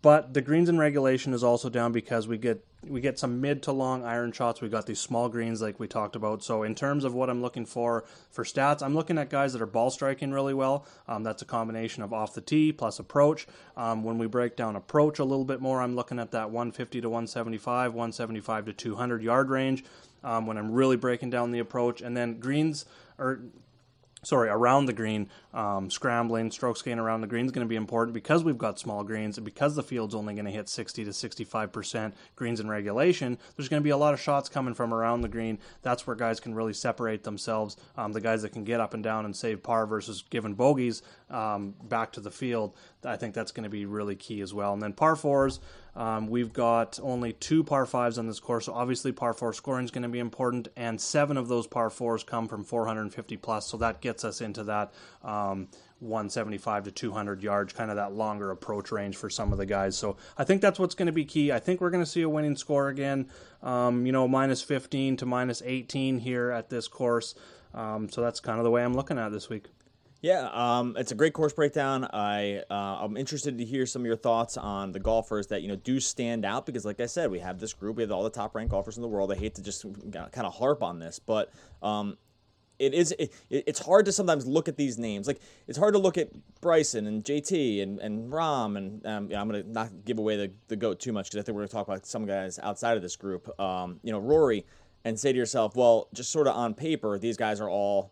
But 0.01 0.33
the 0.33 0.41
greens 0.41 0.67
in 0.67 0.79
regulation 0.79 1.33
is 1.33 1.43
also 1.43 1.69
down 1.69 1.91
because 1.91 2.27
we 2.27 2.37
get 2.37 2.65
we 2.87 2.99
get 2.99 3.19
some 3.19 3.39
mid 3.39 3.61
to 3.63 3.71
long 3.71 4.03
iron 4.03 4.31
shots. 4.31 4.59
We 4.59 4.67
got 4.67 4.87
these 4.87 4.99
small 4.99 5.29
greens 5.29 5.61
like 5.61 5.79
we 5.79 5.87
talked 5.87 6.15
about. 6.15 6.43
So 6.43 6.63
in 6.63 6.73
terms 6.73 7.03
of 7.03 7.13
what 7.13 7.29
I'm 7.29 7.41
looking 7.41 7.67
for 7.67 8.05
for 8.31 8.43
stats, 8.43 8.81
I'm 8.81 8.95
looking 8.95 9.19
at 9.19 9.29
guys 9.29 9.53
that 9.53 9.61
are 9.61 9.67
ball 9.67 9.91
striking 9.91 10.31
really 10.31 10.55
well. 10.55 10.87
Um, 11.07 11.21
that's 11.21 11.43
a 11.43 11.45
combination 11.45 12.01
of 12.01 12.13
off 12.13 12.33
the 12.33 12.41
tee 12.41 12.71
plus 12.71 12.97
approach. 12.97 13.45
Um, 13.77 14.03
when 14.03 14.17
we 14.17 14.25
break 14.25 14.55
down 14.55 14.75
approach 14.75 15.19
a 15.19 15.23
little 15.23 15.45
bit 15.45 15.61
more, 15.61 15.79
I'm 15.79 15.95
looking 15.95 16.17
at 16.17 16.31
that 16.31 16.49
150 16.49 17.01
to 17.01 17.09
175, 17.09 17.93
175 17.93 18.65
to 18.65 18.73
200 18.73 19.21
yard 19.21 19.49
range. 19.51 19.83
Um, 20.23 20.45
when 20.45 20.57
I'm 20.57 20.71
really 20.71 20.97
breaking 20.97 21.31
down 21.31 21.51
the 21.51 21.59
approach, 21.59 22.01
and 22.01 22.15
then 22.15 22.39
greens 22.39 22.85
or 23.17 23.41
sorry, 24.23 24.49
around 24.49 24.85
the 24.85 24.93
green, 24.93 25.29
um, 25.53 25.89
scrambling, 25.89 26.51
strokes 26.51 26.81
gain 26.81 26.99
around 26.99 27.21
the 27.21 27.27
green 27.27 27.45
is 27.45 27.51
going 27.51 27.65
to 27.65 27.69
be 27.69 27.75
important 27.75 28.13
because 28.13 28.43
we've 28.43 28.57
got 28.57 28.79
small 28.79 29.03
greens 29.03 29.37
and 29.37 29.45
because 29.45 29.75
the 29.75 29.83
field's 29.83 30.13
only 30.13 30.33
going 30.33 30.45
to 30.45 30.51
hit 30.51 30.69
60 30.69 31.03
to 31.05 31.09
65% 31.09 32.13
greens 32.35 32.59
in 32.59 32.69
regulation. 32.69 33.37
There's 33.55 33.69
going 33.69 33.81
to 33.81 33.83
be 33.83 33.89
a 33.89 33.97
lot 33.97 34.13
of 34.13 34.19
shots 34.19 34.49
coming 34.49 34.73
from 34.73 34.93
around 34.93 35.21
the 35.21 35.27
green. 35.27 35.59
That's 35.81 36.05
where 36.05 36.15
guys 36.15 36.39
can 36.39 36.53
really 36.53 36.73
separate 36.73 37.23
themselves. 37.23 37.77
Um, 37.97 38.13
the 38.13 38.21
guys 38.21 38.41
that 38.43 38.51
can 38.51 38.63
get 38.63 38.79
up 38.79 38.93
and 38.93 39.03
down 39.03 39.25
and 39.25 39.35
save 39.35 39.63
par 39.63 39.85
versus 39.85 40.23
giving 40.29 40.53
bogeys 40.53 41.01
um, 41.29 41.73
back 41.83 42.11
to 42.13 42.19
the 42.19 42.31
field. 42.31 42.75
I 43.03 43.17
think 43.17 43.33
that's 43.33 43.51
going 43.51 43.63
to 43.63 43.69
be 43.69 43.85
really 43.85 44.15
key 44.15 44.41
as 44.41 44.53
well. 44.53 44.73
And 44.73 44.81
then 44.81 44.93
par 44.93 45.15
fours. 45.15 45.59
Um, 45.95 46.29
we've 46.29 46.53
got 46.53 46.99
only 47.03 47.33
two 47.33 47.63
par 47.63 47.85
fives 47.85 48.17
on 48.17 48.27
this 48.27 48.39
course, 48.39 48.65
so 48.65 48.73
obviously 48.73 49.11
par 49.11 49.33
four 49.33 49.53
scoring 49.53 49.85
is 49.85 49.91
going 49.91 50.03
to 50.03 50.09
be 50.09 50.19
important, 50.19 50.69
and 50.75 50.99
seven 51.01 51.37
of 51.37 51.47
those 51.47 51.67
par 51.67 51.89
fours 51.89 52.23
come 52.23 52.47
from 52.47 52.63
450 52.63 53.37
plus, 53.37 53.67
so 53.67 53.77
that 53.77 54.01
gets 54.01 54.23
us 54.23 54.39
into 54.39 54.63
that 54.63 54.93
um, 55.23 55.67
175 55.99 56.85
to 56.85 56.91
200 56.91 57.43
yards, 57.43 57.73
kind 57.73 57.89
of 57.89 57.97
that 57.97 58.13
longer 58.13 58.51
approach 58.51 58.91
range 58.91 59.17
for 59.17 59.29
some 59.29 59.51
of 59.51 59.57
the 59.57 59.65
guys. 59.65 59.97
So 59.97 60.15
I 60.37 60.43
think 60.45 60.61
that's 60.61 60.79
what's 60.79 60.95
going 60.95 61.07
to 61.07 61.11
be 61.11 61.25
key. 61.25 61.51
I 61.51 61.59
think 61.59 61.81
we're 61.81 61.89
going 61.91 62.03
to 62.03 62.09
see 62.09 62.21
a 62.21 62.29
winning 62.29 62.55
score 62.55 62.87
again, 62.87 63.29
um, 63.61 64.05
you 64.05 64.11
know, 64.11 64.27
minus 64.27 64.61
15 64.61 65.17
to 65.17 65.25
minus 65.25 65.61
18 65.63 66.19
here 66.19 66.51
at 66.51 66.69
this 66.69 66.87
course. 66.87 67.35
Um, 67.73 68.09
so 68.09 68.21
that's 68.21 68.39
kind 68.39 68.59
of 68.59 68.63
the 68.63 68.71
way 68.71 68.83
I'm 68.83 68.95
looking 68.95 69.17
at 69.17 69.31
this 69.31 69.49
week. 69.49 69.67
Yeah, 70.21 70.49
um, 70.53 70.95
it's 70.99 71.11
a 71.11 71.15
great 71.15 71.33
course 71.33 71.51
breakdown. 71.51 72.07
I 72.13 72.61
uh, 72.69 72.99
I'm 73.01 73.17
interested 73.17 73.57
to 73.57 73.65
hear 73.65 73.87
some 73.87 74.03
of 74.03 74.05
your 74.05 74.15
thoughts 74.15 74.55
on 74.55 74.91
the 74.91 74.99
golfers 74.99 75.47
that 75.47 75.63
you 75.63 75.67
know 75.67 75.75
do 75.75 75.99
stand 75.99 76.45
out 76.45 76.67
because, 76.67 76.85
like 76.85 76.99
I 76.99 77.07
said, 77.07 77.31
we 77.31 77.39
have 77.39 77.59
this 77.59 77.73
group. 77.73 77.97
We 77.97 78.03
have 78.03 78.11
all 78.11 78.23
the 78.23 78.29
top 78.29 78.53
ranked 78.53 78.69
golfers 78.69 78.97
in 78.97 79.01
the 79.01 79.07
world. 79.07 79.31
I 79.31 79.35
hate 79.35 79.55
to 79.55 79.63
just 79.63 79.83
kind 80.11 80.45
of 80.45 80.53
harp 80.53 80.83
on 80.83 80.99
this, 80.99 81.17
but 81.17 81.51
um, 81.81 82.19
it 82.77 82.93
is 82.93 83.15
it, 83.17 83.33
it's 83.49 83.79
hard 83.79 84.05
to 84.05 84.11
sometimes 84.11 84.45
look 84.45 84.67
at 84.67 84.77
these 84.77 84.99
names. 84.99 85.25
Like 85.25 85.41
it's 85.67 85.77
hard 85.77 85.95
to 85.95 85.99
look 85.99 86.19
at 86.19 86.29
Bryson 86.61 87.07
and 87.07 87.23
JT 87.23 87.81
and 87.81 87.99
and 87.99 88.31
Rahm 88.31 88.77
and 88.77 89.03
um, 89.07 89.31
yeah, 89.31 89.41
I'm 89.41 89.47
gonna 89.47 89.63
not 89.63 90.05
give 90.05 90.19
away 90.19 90.37
the 90.37 90.51
the 90.67 90.75
goat 90.75 90.99
too 90.99 91.13
much 91.13 91.31
because 91.31 91.39
I 91.39 91.43
think 91.43 91.55
we're 91.55 91.61
gonna 91.61 91.69
talk 91.69 91.87
about 91.87 92.05
some 92.05 92.27
guys 92.27 92.59
outside 92.61 92.95
of 92.95 93.01
this 93.01 93.15
group. 93.15 93.59
Um, 93.59 93.99
you 94.03 94.11
know, 94.11 94.19
Rory, 94.19 94.67
and 95.03 95.19
say 95.19 95.31
to 95.31 95.37
yourself, 95.37 95.75
well, 95.75 96.09
just 96.13 96.31
sort 96.31 96.45
of 96.45 96.55
on 96.55 96.75
paper, 96.75 97.17
these 97.17 97.37
guys 97.37 97.59
are 97.59 97.69
all 97.69 98.11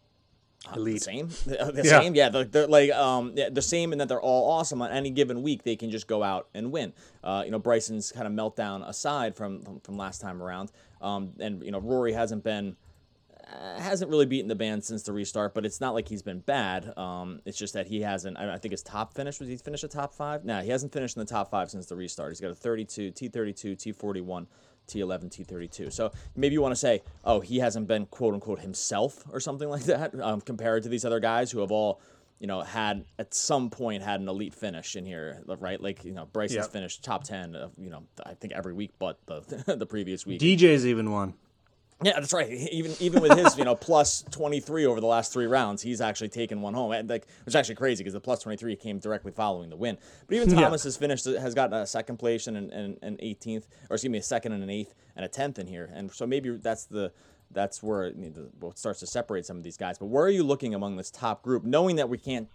elite. 0.76 0.96
The 0.96 1.00
same, 1.00 1.28
the, 1.46 1.72
the 1.72 1.82
yeah. 1.84 2.00
same, 2.00 2.16
yeah. 2.16 2.30
They're, 2.30 2.44
they're 2.44 2.68
like 2.68 2.92
um, 2.92 3.36
the 3.36 3.62
same 3.62 3.92
in 3.92 4.00
that 4.00 4.08
they're 4.08 4.22
all 4.22 4.52
awesome. 4.52 4.82
On 4.82 4.92
any 4.92 5.10
given 5.10 5.42
week, 5.42 5.64
they 5.64 5.76
can 5.76 5.90
just 5.90 6.08
go 6.08 6.24
out 6.24 6.48
and 6.54 6.72
win. 6.72 6.94
Uh, 7.24 7.44
you 7.46 7.52
know, 7.52 7.60
Bryson's 7.60 8.12
kind 8.12 8.28
of 8.28 8.34
meltdown 8.34 8.88
aside 8.88 9.36
from 9.36 9.80
from 9.82 9.98
last 9.98 10.22
time 10.22 10.42
around, 10.42 10.72
um, 11.02 11.34
and 11.40 11.64
you 11.64 11.72
know, 11.72 11.80
Rory 11.80 12.14
hasn't 12.14 12.44
been 12.44 12.76
uh, 13.52 13.80
hasn't 13.80 14.12
really 14.12 14.26
beaten 14.26 14.48
the 14.48 14.56
band 14.56 14.84
since 14.84 15.04
the 15.04 15.14
restart, 15.14 15.54
but 15.54 15.66
it's 15.66 15.82
not 15.82 15.94
like 15.94 16.08
he's 16.08 16.22
been 16.22 16.40
bad. 16.40 16.96
Um, 16.98 17.42
it's 17.46 17.58
just 17.58 17.74
that 17.74 17.88
he 17.88 18.02
hasn't. 18.02 18.38
I, 18.38 18.54
I, 18.54 18.58
think 18.58 18.72
his 18.72 18.84
top 18.84 19.14
finish 19.14 19.40
was 19.40 19.50
he 19.50 19.58
finished 19.58 19.84
a 19.84 19.88
top 19.88 20.14
five? 20.14 20.46
No, 20.46 20.58
nah, 20.58 20.62
he 20.62 20.70
hasn't 20.70 20.94
finished 20.94 21.18
in 21.18 21.22
the 21.22 21.26
top 21.26 21.50
five 21.50 21.70
since 21.72 21.88
the 21.88 21.96
restart. 21.96 22.32
He's 22.32 22.42
got 22.42 22.52
a 22.52 22.56
32, 22.56 23.12
T32, 23.12 23.96
T41. 23.96 24.46
T11, 24.90 25.30
T32. 25.30 25.92
So 25.92 26.12
maybe 26.36 26.54
you 26.54 26.62
want 26.62 26.74
to 26.74 26.80
say, 26.80 27.02
oh, 27.24 27.40
he 27.40 27.60
hasn't 27.60 27.88
been 27.88 28.06
quote 28.08 28.34
unquote 28.34 28.60
himself 28.60 29.24
or 29.32 29.40
something 29.40 29.70
like 29.76 29.84
that 29.84 30.20
um, 30.20 30.42
compared 30.42 30.84
to 30.84 30.90
these 30.90 31.06
other 31.06 31.20
guys 31.20 31.52
who 31.52 31.60
have 31.60 31.72
all, 31.72 32.02
you 32.40 32.48
know, 32.48 32.62
had 32.62 33.06
at 33.18 33.34
some 33.34 33.70
point 33.70 34.04
had 34.04 34.20
an 34.20 34.28
elite 34.28 34.54
finish 34.54 34.96
in 34.96 35.06
here, 35.06 35.42
right? 35.46 35.82
Like, 35.82 36.04
you 36.06 36.14
know, 36.14 36.26
Bryson's 36.26 36.66
yep. 36.66 36.72
finished 36.72 37.04
top 37.04 37.24
10, 37.24 37.56
of, 37.56 37.72
you 37.78 37.90
know, 37.90 38.04
I 38.26 38.34
think 38.34 38.54
every 38.54 38.74
week 38.74 38.92
but 39.00 39.20
the, 39.26 39.76
the 39.78 39.86
previous 39.86 40.26
week. 40.26 40.40
DJ's 40.40 40.86
even 40.86 41.12
won. 41.12 41.34
Yeah, 42.02 42.14
that's 42.14 42.32
right. 42.32 42.50
Even 42.50 42.96
even 43.00 43.22
with 43.22 43.38
his, 43.38 43.58
you 43.58 43.66
know, 43.66 43.76
plus 43.90 44.24
23 44.32 44.86
over 44.86 45.02
the 45.02 45.08
last 45.08 45.34
three 45.34 45.48
rounds, 45.48 45.82
he's 45.82 46.00
actually 46.00 46.30
taken 46.30 46.62
one 46.62 46.74
home. 46.74 46.92
And 46.92 47.10
like, 47.10 47.26
which 47.44 47.52
is 47.52 47.56
actually 47.56 47.76
crazy 47.76 48.04
because 48.04 48.14
the 48.14 48.22
plus 48.22 48.42
23 48.42 48.76
came 48.78 49.00
directly 49.00 49.32
following 49.32 49.70
the 49.70 49.76
win. 49.76 49.98
But 50.28 50.36
even 50.36 50.50
Thomas 50.56 50.84
yeah. 50.84 50.88
has 50.88 50.98
finished, 50.98 51.26
has 51.26 51.54
gotten 51.54 51.78
a 51.78 51.86
second 51.86 52.18
place 52.18 52.48
and 52.48 52.56
an, 52.72 52.98
an 53.02 53.18
18th, 53.18 53.68
or 53.90 53.96
excuse 53.96 54.12
me, 54.12 54.20
a 54.20 54.24
second 54.24 54.54
and 54.54 54.64
an 54.64 54.70
eighth 54.70 54.94
and 55.16 55.26
a 55.26 55.30
10th 55.30 55.60
in 55.60 55.68
here. 55.68 55.92
And 55.94 56.12
so 56.12 56.26
maybe 56.26 56.50
that's 56.58 56.86
the 56.86 57.12
that's 57.52 57.82
where 57.82 58.04
it, 58.04 58.16
starts 58.76 59.00
to 59.00 59.08
separate 59.08 59.46
some 59.46 59.58
of 59.58 59.64
these 59.64 59.78
guys. 59.78 59.98
But 59.98 60.06
where 60.06 60.24
are 60.24 60.30
you 60.30 60.44
looking 60.44 60.76
among 60.76 60.98
this 60.98 61.10
top 61.12 61.42
group, 61.42 61.64
knowing 61.64 61.96
that 61.98 62.08
we 62.08 62.18
can't, 62.18 62.48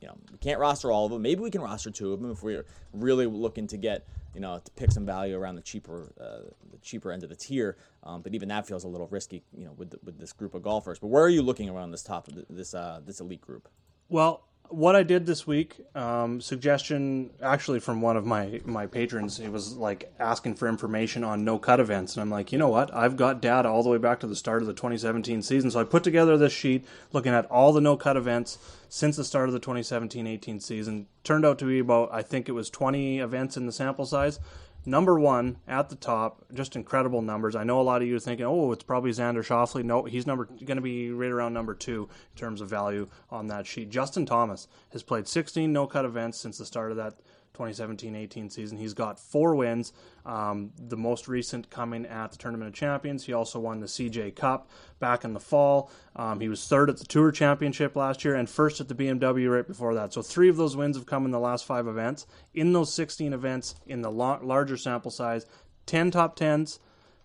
you 0.00 0.08
know, 0.08 0.16
we 0.30 0.38
can't 0.38 0.58
roster 0.58 0.90
all 0.92 1.06
of 1.06 1.12
them. 1.12 1.22
Maybe 1.22 1.40
we 1.40 1.50
can 1.50 1.60
roster 1.60 1.90
two 1.90 2.12
of 2.12 2.20
them 2.20 2.30
if 2.30 2.42
we're 2.42 2.64
really 2.92 3.26
looking 3.26 3.66
to 3.68 3.76
get, 3.76 4.06
you 4.34 4.40
know, 4.40 4.60
to 4.62 4.70
pick 4.72 4.92
some 4.92 5.06
value 5.06 5.36
around 5.36 5.56
the 5.56 5.62
cheaper, 5.62 6.12
uh, 6.20 6.50
the 6.70 6.78
cheaper 6.82 7.12
end 7.12 7.22
of 7.22 7.30
the 7.30 7.36
tier. 7.36 7.76
Um, 8.02 8.22
but 8.22 8.34
even 8.34 8.48
that 8.48 8.66
feels 8.66 8.84
a 8.84 8.88
little 8.88 9.08
risky, 9.08 9.42
you 9.56 9.64
know, 9.64 9.72
with 9.72 9.90
the, 9.90 9.98
with 10.04 10.18
this 10.18 10.32
group 10.32 10.54
of 10.54 10.62
golfers. 10.62 10.98
But 10.98 11.08
where 11.08 11.22
are 11.22 11.30
you 11.30 11.42
looking 11.42 11.68
around 11.68 11.90
this 11.90 12.02
top 12.02 12.28
of 12.28 12.44
this 12.48 12.74
uh, 12.74 13.00
this 13.04 13.20
elite 13.20 13.40
group? 13.40 13.68
Well, 14.08 14.44
what 14.68 14.96
I 14.96 15.02
did 15.02 15.26
this 15.26 15.46
week, 15.46 15.80
um, 15.94 16.40
suggestion 16.40 17.30
actually 17.42 17.80
from 17.80 18.00
one 18.00 18.16
of 18.16 18.26
my 18.26 18.60
my 18.64 18.86
patrons. 18.86 19.38
it 19.40 19.50
was 19.50 19.76
like 19.76 20.12
asking 20.18 20.56
for 20.56 20.68
information 20.68 21.24
on 21.24 21.44
no 21.44 21.58
cut 21.58 21.80
events, 21.80 22.14
and 22.14 22.22
I'm 22.22 22.30
like, 22.30 22.52
you 22.52 22.58
know 22.58 22.68
what? 22.68 22.94
I've 22.94 23.16
got 23.16 23.40
data 23.40 23.68
all 23.68 23.82
the 23.82 23.88
way 23.88 23.98
back 23.98 24.20
to 24.20 24.26
the 24.26 24.36
start 24.36 24.62
of 24.62 24.68
the 24.68 24.74
2017 24.74 25.42
season, 25.42 25.70
so 25.70 25.80
I 25.80 25.84
put 25.84 26.04
together 26.04 26.36
this 26.36 26.52
sheet 26.52 26.84
looking 27.12 27.32
at 27.32 27.46
all 27.46 27.72
the 27.72 27.80
no 27.80 27.96
cut 27.96 28.16
events 28.16 28.58
since 28.88 29.16
the 29.16 29.24
start 29.24 29.48
of 29.48 29.52
the 29.52 29.60
2017-18 29.60 30.62
season. 30.62 31.06
Turned 31.24 31.44
out 31.44 31.58
to 31.58 31.64
be 31.64 31.78
about 31.78 32.10
I 32.12 32.22
think 32.22 32.48
it 32.48 32.52
was 32.52 32.70
20 32.70 33.18
events 33.18 33.56
in 33.56 33.66
the 33.66 33.72
sample 33.72 34.06
size 34.06 34.38
number 34.86 35.18
one 35.18 35.56
at 35.66 35.88
the 35.88 35.96
top, 35.96 36.44
just 36.54 36.76
incredible 36.76 37.20
numbers. 37.20 37.56
I 37.56 37.64
know 37.64 37.80
a 37.80 37.82
lot 37.82 38.02
of 38.02 38.08
you 38.08 38.16
are 38.16 38.20
thinking, 38.20 38.46
oh, 38.46 38.72
it's 38.72 38.84
probably 38.84 39.10
Xander 39.10 39.44
Schauffele. 39.44 39.84
No, 39.84 40.04
he's 40.04 40.26
number 40.26 40.44
going 40.44 40.76
to 40.76 40.82
be 40.82 41.10
right 41.10 41.30
around 41.30 41.52
number 41.52 41.74
two 41.74 42.08
in 42.32 42.38
terms 42.38 42.60
of 42.60 42.70
value 42.70 43.08
on 43.30 43.48
that 43.48 43.66
sheet. 43.66 43.90
Justin 43.90 44.24
Thomas 44.24 44.68
has 44.92 45.02
played 45.02 45.26
16 45.26 45.72
no 45.72 45.86
cut 45.86 46.04
events 46.04 46.38
since 46.38 46.56
the 46.58 46.64
start 46.64 46.92
of 46.92 46.96
that 46.96 47.14
2017-18 47.56 48.50
season. 48.52 48.78
He's 48.78 48.94
got 48.94 49.18
four 49.18 49.54
wins. 49.54 49.92
Um, 50.24 50.72
the 50.78 50.96
most 50.96 51.28
recent 51.28 51.70
coming 51.70 52.04
at 52.06 52.32
the 52.32 52.38
Tournament 52.38 52.68
of 52.68 52.74
Champions. 52.74 53.24
He 53.24 53.32
also 53.32 53.58
won 53.60 53.80
the 53.80 53.86
CJ 53.86 54.34
Cup 54.34 54.68
back 54.98 55.24
in 55.24 55.32
the 55.32 55.40
fall. 55.40 55.90
Um, 56.16 56.40
he 56.40 56.48
was 56.48 56.66
third 56.66 56.90
at 56.90 56.98
the 56.98 57.04
Tour 57.04 57.30
Championship 57.30 57.94
last 57.96 58.24
year 58.24 58.34
and 58.34 58.48
first 58.48 58.80
at 58.80 58.88
the 58.88 58.94
BMW 58.94 59.52
right 59.52 59.66
before 59.66 59.94
that. 59.94 60.12
So 60.12 60.22
three 60.22 60.48
of 60.48 60.56
those 60.56 60.76
wins 60.76 60.96
have 60.96 61.06
come 61.06 61.24
in 61.24 61.30
the 61.30 61.40
last 61.40 61.64
five 61.64 61.86
events. 61.86 62.26
In 62.54 62.72
those 62.72 62.92
16 62.92 63.32
events, 63.32 63.76
in 63.86 64.02
the 64.02 64.10
la- 64.10 64.40
larger 64.42 64.76
sample 64.76 65.10
size, 65.10 65.46
10 65.86 66.10
top 66.10 66.38
10s, 66.38 66.78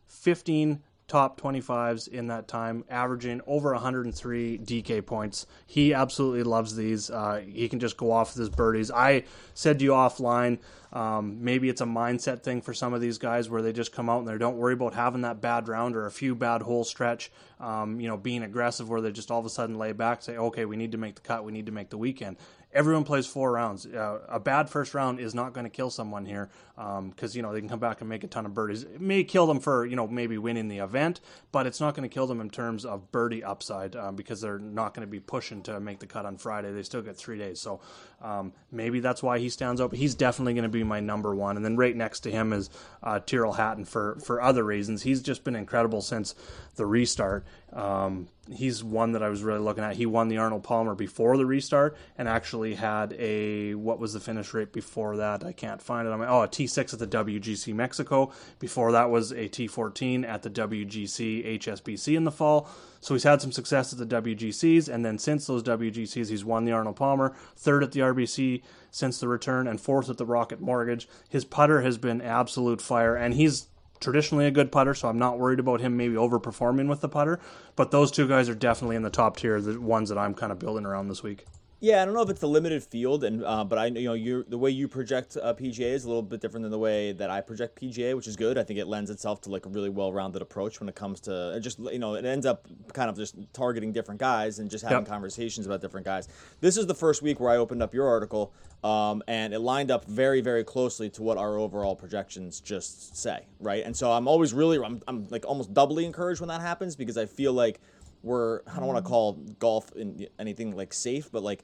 15 0.08 0.84
top 1.12 1.40
25s 1.42 2.08
in 2.08 2.28
that 2.28 2.48
time, 2.48 2.86
averaging 2.90 3.42
over 3.46 3.74
103 3.74 4.60
DK 4.60 5.06
points. 5.06 5.46
He 5.68 5.94
absolutely 5.94 6.44
loves 6.44 6.78
these. 6.78 7.10
Uh, 7.10 7.44
he 7.46 7.68
can 7.68 7.82
just 7.82 7.98
go 7.98 8.14
off 8.14 8.30
with 8.30 8.40
his 8.40 8.50
birdies. 8.50 8.90
I 8.90 9.26
said 9.54 9.80
to 9.80 9.86
you 9.86 9.92
offline, 9.92 10.60
um, 10.94 11.44
maybe 11.44 11.70
it's 11.70 11.82
a 11.82 11.86
mindset 11.86 12.44
thing 12.44 12.62
for 12.62 12.74
some 12.74 12.94
of 12.94 13.02
these 13.02 13.18
guys 13.18 13.50
where 13.50 13.62
they 13.62 13.72
just 13.72 13.94
come 13.94 14.10
out 14.10 14.20
and 14.20 14.28
they 14.28 14.38
don't 14.38 14.58
worry 14.58 14.74
about 14.74 14.94
having 14.94 15.22
that 15.22 15.42
bad 15.42 15.68
round 15.68 15.96
or 15.96 16.06
a 16.06 16.12
few 16.12 16.36
bad 16.36 16.62
hole 16.62 16.84
stretch, 16.84 17.32
um, 17.60 18.00
you 18.00 18.08
know, 18.08 18.18
being 18.18 18.44
aggressive 18.44 18.90
where 18.90 19.02
they 19.02 19.12
just 19.12 19.32
all 19.32 19.40
of 19.40 19.46
a 19.46 19.50
sudden 19.50 19.78
lay 19.78 19.94
back, 19.94 20.22
say, 20.22 20.38
okay, 20.38 20.66
we 20.66 20.76
need 20.76 20.92
to 20.92 20.98
make 20.98 21.16
the 21.16 21.22
cut, 21.22 21.46
we 21.46 21.52
need 21.52 21.68
to 21.68 21.72
make 21.72 21.90
the 21.90 21.98
weekend 21.98 22.38
everyone 22.74 23.04
plays 23.04 23.28
four 23.28 23.52
rounds. 23.52 23.86
Uh, 23.86 24.20
a 24.28 24.40
bad 24.40 24.70
first 24.70 24.94
round 24.94 25.20
is 25.20 25.34
not 25.36 25.54
going 25.54 25.66
to 25.66 25.70
kill 25.70 25.90
someone 25.90 26.26
here 26.26 26.50
because 26.76 26.98
um, 26.98 27.14
you 27.34 27.42
know 27.42 27.54
they 27.54 27.60
can 27.60 27.70
come 27.70 27.80
back 27.80 28.02
and 28.02 28.10
make 28.10 28.24
a 28.24 28.28
ton 28.28 28.46
of 28.46 28.54
birdies. 28.54 28.84
It 28.84 29.02
may 29.02 29.24
kill 29.24 29.48
them 29.48 29.60
for 29.60 29.86
you 29.86 29.96
know 29.96 30.08
maybe 30.08 30.38
winning 30.38 30.68
the 30.68 30.80
event, 30.80 31.22
but 31.52 31.68
it's 31.68 31.80
not 31.80 31.96
going 31.96 32.08
to 32.08 32.14
kill 32.14 32.28
them 32.28 32.42
in 32.42 32.50
terms 32.50 32.86
of 32.86 33.12
birdie 33.12 33.44
upside 33.44 33.96
um, 33.96 34.16
because 34.16 34.42
they're 34.42 34.60
not 34.60 34.94
going 34.94 35.06
to 35.06 35.12
be 35.12 35.20
pushing 35.20 35.62
to 35.64 35.80
make 35.80 36.00
the 36.00 36.08
cut 36.08 36.26
on 36.26 36.38
Friday. 36.38 36.72
They 36.72 36.84
still 36.84 37.02
get 37.02 37.18
three 37.18 37.38
days, 37.38 37.60
so 37.60 37.82
um, 38.22 38.54
maybe 38.72 39.00
that's 39.00 39.22
why 39.22 39.40
he 39.40 39.50
stands. 39.50 39.82
But 39.82 39.94
he's 39.94 40.16
definitely 40.16 40.54
going 40.54 40.64
to 40.64 40.70
be 40.70 40.81
my 40.86 41.00
number 41.00 41.36
one. 41.36 41.56
And 41.56 41.66
then 41.66 41.78
right 41.78 41.96
next 41.96 42.22
to 42.22 42.32
him 42.32 42.54
is 42.54 42.70
uh, 43.04 43.20
Tyrrell 43.20 43.54
Hatton 43.54 43.86
for 43.86 44.18
for 44.24 44.42
other 44.42 44.64
reasons. 44.64 45.04
He's 45.04 45.22
just 45.22 45.44
been 45.44 45.56
incredible 45.56 46.02
since 46.02 46.36
the 46.76 46.86
restart. 46.86 47.46
Um, 47.74 48.28
he's 48.52 48.84
one 48.84 49.14
that 49.14 49.24
I 49.24 49.30
was 49.30 49.44
really 49.44 49.60
looking 49.60 49.84
at. 49.84 49.96
He 49.96 50.06
won 50.06 50.28
the 50.28 50.38
Arnold 50.38 50.64
Palmer 50.64 50.94
before 50.94 51.38
the 51.38 51.46
restart 51.46 51.96
and 52.18 52.28
actually 52.28 52.76
had 52.76 53.14
a 53.14 53.76
what 53.76 54.00
was 54.00 54.14
the 54.14 54.20
finish 54.20 54.54
rate 54.54 54.74
before 54.74 55.18
that? 55.18 55.44
I 55.44 55.54
can't 55.54 55.82
find 55.82 56.08
it. 56.08 56.12
I'm 56.12 56.22
oh 56.22 56.42
a 56.42 56.48
T6 56.48 56.94
at 56.94 57.00
the 57.00 57.08
WGC 57.08 57.74
Mexico. 57.74 58.32
Before 58.60 58.92
that 58.92 59.10
was 59.10 59.32
a 59.32 59.48
T14 59.48 60.28
at 60.28 60.44
the 60.44 60.50
WGC 60.50 61.60
HSBC 61.60 62.18
in 62.18 62.26
the 62.26 62.32
fall. 62.32 62.70
So 63.00 63.16
he's 63.16 63.24
had 63.24 63.42
some 63.42 63.52
success 63.52 63.92
at 63.92 63.98
the 63.98 64.22
WGCs, 64.22 64.88
and 64.88 65.04
then 65.04 65.18
since 65.18 65.48
those 65.48 65.64
WGCs, 65.64 66.30
he's 66.30 66.46
won 66.46 66.66
the 66.66 66.72
Arnold 66.72 66.98
Palmer, 66.98 67.36
third 67.56 67.84
at 67.84 67.94
the 67.94 68.02
RBC 68.02 68.62
since 68.92 69.20
the 69.20 69.28
return, 69.28 69.68
and 69.68 69.82
fourth 69.82 70.08
at 70.08 70.18
the 70.18 70.26
Rocket 70.26 70.62
Mortgage. 70.62 71.10
His 71.28 71.44
putter 71.44 71.82
has 71.82 71.98
been 71.98 72.22
absolute 72.22 72.80
fire, 72.80 73.16
and 73.16 73.34
he's 73.34 73.70
traditionally 74.02 74.48
a 74.48 74.52
good 74.52 74.72
putter, 74.72 74.94
so 74.94 75.08
I'm 75.08 75.20
not 75.20 75.40
worried 75.40 75.60
about 75.60 75.80
him 75.80 75.96
maybe 75.96 76.16
overperforming 76.16 76.90
with 76.90 77.00
the 77.00 77.08
putter. 77.08 77.40
But 77.76 77.92
those 77.92 78.12
two 78.12 78.28
guys 78.28 78.50
are 78.50 78.56
definitely 78.56 78.98
in 78.98 79.04
the 79.04 79.10
top 79.10 79.38
tier, 79.38 79.62
the 79.62 79.80
ones 79.80 80.10
that 80.10 80.18
I'm 80.18 80.34
kind 80.34 80.52
of 80.52 80.60
building 80.60 80.86
around 80.86 81.08
this 81.08 81.24
week. 81.24 81.46
Yeah, 81.84 82.04
I 82.04 82.06
don't 82.06 82.14
know 82.14 82.22
if 82.22 82.30
it's 82.30 82.44
a 82.44 82.48
limited 82.48 82.84
field, 82.84 83.24
and 83.24 83.44
uh, 83.44 83.64
but 83.64 83.80
I 83.80 83.88
you 83.88 84.04
know 84.04 84.14
you 84.14 84.46
the 84.48 84.58
way 84.58 84.70
you 84.70 84.88
project 84.88 85.36
uh, 85.42 85.56
PGA 85.56 85.94
is 85.94 86.04
a 86.04 86.08
little 86.08 86.22
bit 86.22 86.40
different 86.40 86.62
than 86.64 86.70
the 86.70 86.78
way 86.78 87.12
that 87.14 87.32
I 87.32 87.42
project 87.42 87.82
PGA, 87.82 88.16
which 88.16 88.28
is 88.28 88.36
good. 88.36 88.60
I 88.60 88.64
think 88.64 88.78
it 88.78 88.86
lends 88.86 89.10
itself 89.10 89.42
to 89.42 89.50
like 89.50 89.66
a 89.66 89.70
really 89.70 89.90
well-rounded 89.90 90.44
approach 90.44 90.80
when 90.80 90.88
it 90.90 90.94
comes 90.94 91.20
to 91.22 91.60
just 91.60 91.80
you 91.80 91.98
know 91.98 92.14
it 92.14 92.24
ends 92.24 92.46
up 92.46 92.68
kind 92.94 93.10
of 93.10 93.16
just 93.16 93.36
targeting 93.52 93.92
different 93.92 94.20
guys 94.20 94.60
and 94.60 94.70
just 94.70 94.84
having 94.84 95.00
yep. 95.00 95.08
conversations 95.08 95.66
about 95.66 95.82
different 95.82 96.06
guys. 96.06 96.28
This 96.60 96.78
is 96.78 96.86
the 96.86 96.94
first 96.94 97.24
week 97.24 97.40
where 97.40 97.50
I 97.50 97.58
opened 97.58 97.82
up 97.82 97.96
your 97.96 98.08
article, 98.08 98.54
um, 98.84 99.24
and 99.28 99.52
it 99.52 99.60
lined 99.60 99.90
up 99.90 100.06
very 100.06 100.40
very 100.40 100.64
closely 100.64 101.10
to 101.10 101.24
what 101.24 101.40
our 101.40 101.58
overall 101.58 101.96
projections 101.96 102.60
just 102.60 103.18
say, 103.18 103.48
right? 103.60 103.84
And 103.84 103.98
so 103.98 104.12
I'm 104.12 104.28
always 104.28 104.54
really 104.54 104.78
I'm, 104.78 105.02
I'm 105.08 105.28
like 105.32 105.48
almost 105.48 105.74
doubly 105.74 106.06
encouraged 106.06 106.42
when 106.42 106.50
that 106.50 106.62
happens 106.62 106.96
because 106.96 107.18
I 107.18 107.26
feel 107.26 107.54
like 107.54 107.82
we're 108.24 108.62
I 108.68 108.76
don't 108.78 108.88
want 108.88 109.04
to 109.04 109.10
call 109.10 109.34
golf 109.60 109.92
in 109.96 110.28
anything 110.40 110.76
like 110.76 110.94
safe, 110.94 111.30
but 111.32 111.44
like 111.44 111.64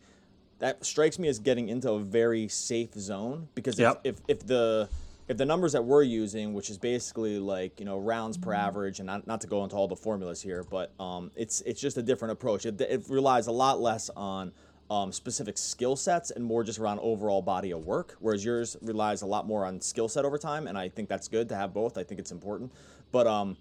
that 0.59 0.83
strikes 0.85 1.19
me 1.19 1.27
as 1.27 1.39
getting 1.39 1.69
into 1.69 1.91
a 1.91 1.99
very 1.99 2.47
safe 2.47 2.93
zone 2.93 3.47
because 3.53 3.79
yep. 3.79 4.01
if, 4.03 4.15
if, 4.15 4.39
if 4.39 4.47
the 4.47 4.89
if 5.27 5.35
the 5.37 5.45
numbers 5.45 5.73
that 5.73 5.83
we're 5.83 6.03
using, 6.03 6.53
which 6.53 6.69
is 6.69 6.77
basically 6.77 7.37
like 7.37 7.79
you 7.79 7.85
know 7.85 7.97
rounds 7.99 8.37
per 8.37 8.53
average, 8.53 8.99
and 8.99 9.07
not, 9.07 9.27
not 9.27 9.41
to 9.41 9.47
go 9.47 9.63
into 9.63 9.75
all 9.75 9.87
the 9.87 9.95
formulas 9.95 10.41
here, 10.41 10.63
but 10.63 10.91
um, 10.99 11.31
it's 11.35 11.61
it's 11.61 11.81
just 11.81 11.97
a 11.97 12.01
different 12.01 12.31
approach. 12.31 12.65
It, 12.65 12.79
it 12.81 13.03
relies 13.09 13.47
a 13.47 13.51
lot 13.51 13.81
less 13.81 14.09
on 14.15 14.51
um, 14.89 15.11
specific 15.11 15.57
skill 15.57 15.97
sets 15.97 16.31
and 16.31 16.43
more 16.43 16.63
just 16.63 16.79
around 16.79 16.99
overall 16.99 17.41
body 17.41 17.71
of 17.71 17.85
work, 17.85 18.15
whereas 18.19 18.43
yours 18.45 18.77
relies 18.81 19.21
a 19.21 19.25
lot 19.25 19.45
more 19.45 19.65
on 19.65 19.81
skill 19.81 20.07
set 20.07 20.23
over 20.23 20.37
time, 20.37 20.67
and 20.67 20.77
I 20.77 20.87
think 20.87 21.09
that's 21.09 21.27
good 21.27 21.49
to 21.49 21.55
have 21.55 21.73
both. 21.73 21.97
I 21.97 22.03
think 22.03 22.19
it's 22.19 22.31
important, 22.31 22.71
but 23.11 23.27
um, 23.27 23.57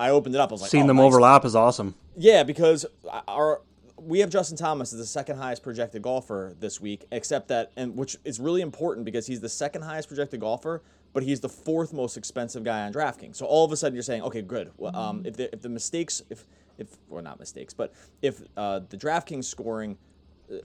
I 0.00 0.10
opened 0.10 0.34
it 0.34 0.40
up. 0.40 0.50
I 0.50 0.52
was 0.52 0.62
like, 0.62 0.70
seeing 0.70 0.84
oh, 0.84 0.88
them 0.88 0.96
nice. 0.96 1.04
overlap 1.04 1.44
is 1.44 1.54
awesome. 1.54 1.94
Yeah, 2.16 2.42
because 2.42 2.86
our 3.28 3.60
we 3.98 4.20
have 4.20 4.30
Justin 4.30 4.56
Thomas 4.56 4.94
as 4.94 4.98
the 4.98 5.04
second 5.04 5.36
highest 5.36 5.62
projected 5.62 6.00
golfer 6.00 6.56
this 6.58 6.80
week, 6.80 7.04
except 7.12 7.48
that, 7.48 7.70
and 7.76 7.96
which 7.96 8.16
is 8.24 8.40
really 8.40 8.62
important 8.62 9.04
because 9.04 9.26
he's 9.26 9.40
the 9.40 9.48
second 9.48 9.82
highest 9.82 10.08
projected 10.08 10.40
golfer, 10.40 10.82
but 11.12 11.22
he's 11.22 11.40
the 11.40 11.50
fourth 11.50 11.92
most 11.92 12.16
expensive 12.16 12.64
guy 12.64 12.80
on 12.80 12.94
DraftKings. 12.94 13.36
So 13.36 13.44
all 13.44 13.64
of 13.64 13.72
a 13.72 13.76
sudden 13.76 13.94
you're 13.94 14.02
saying, 14.02 14.22
okay, 14.22 14.40
good. 14.40 14.72
Well, 14.78 14.96
um, 14.96 15.22
if 15.26 15.36
the 15.36 15.52
if 15.52 15.60
the 15.60 15.68
mistakes, 15.68 16.22
if 16.30 16.46
if 16.78 16.96
well 17.08 17.22
not 17.22 17.38
mistakes, 17.38 17.74
but 17.74 17.92
if 18.22 18.40
uh, 18.56 18.80
the 18.88 18.96
DraftKings 18.96 19.44
scoring 19.44 19.98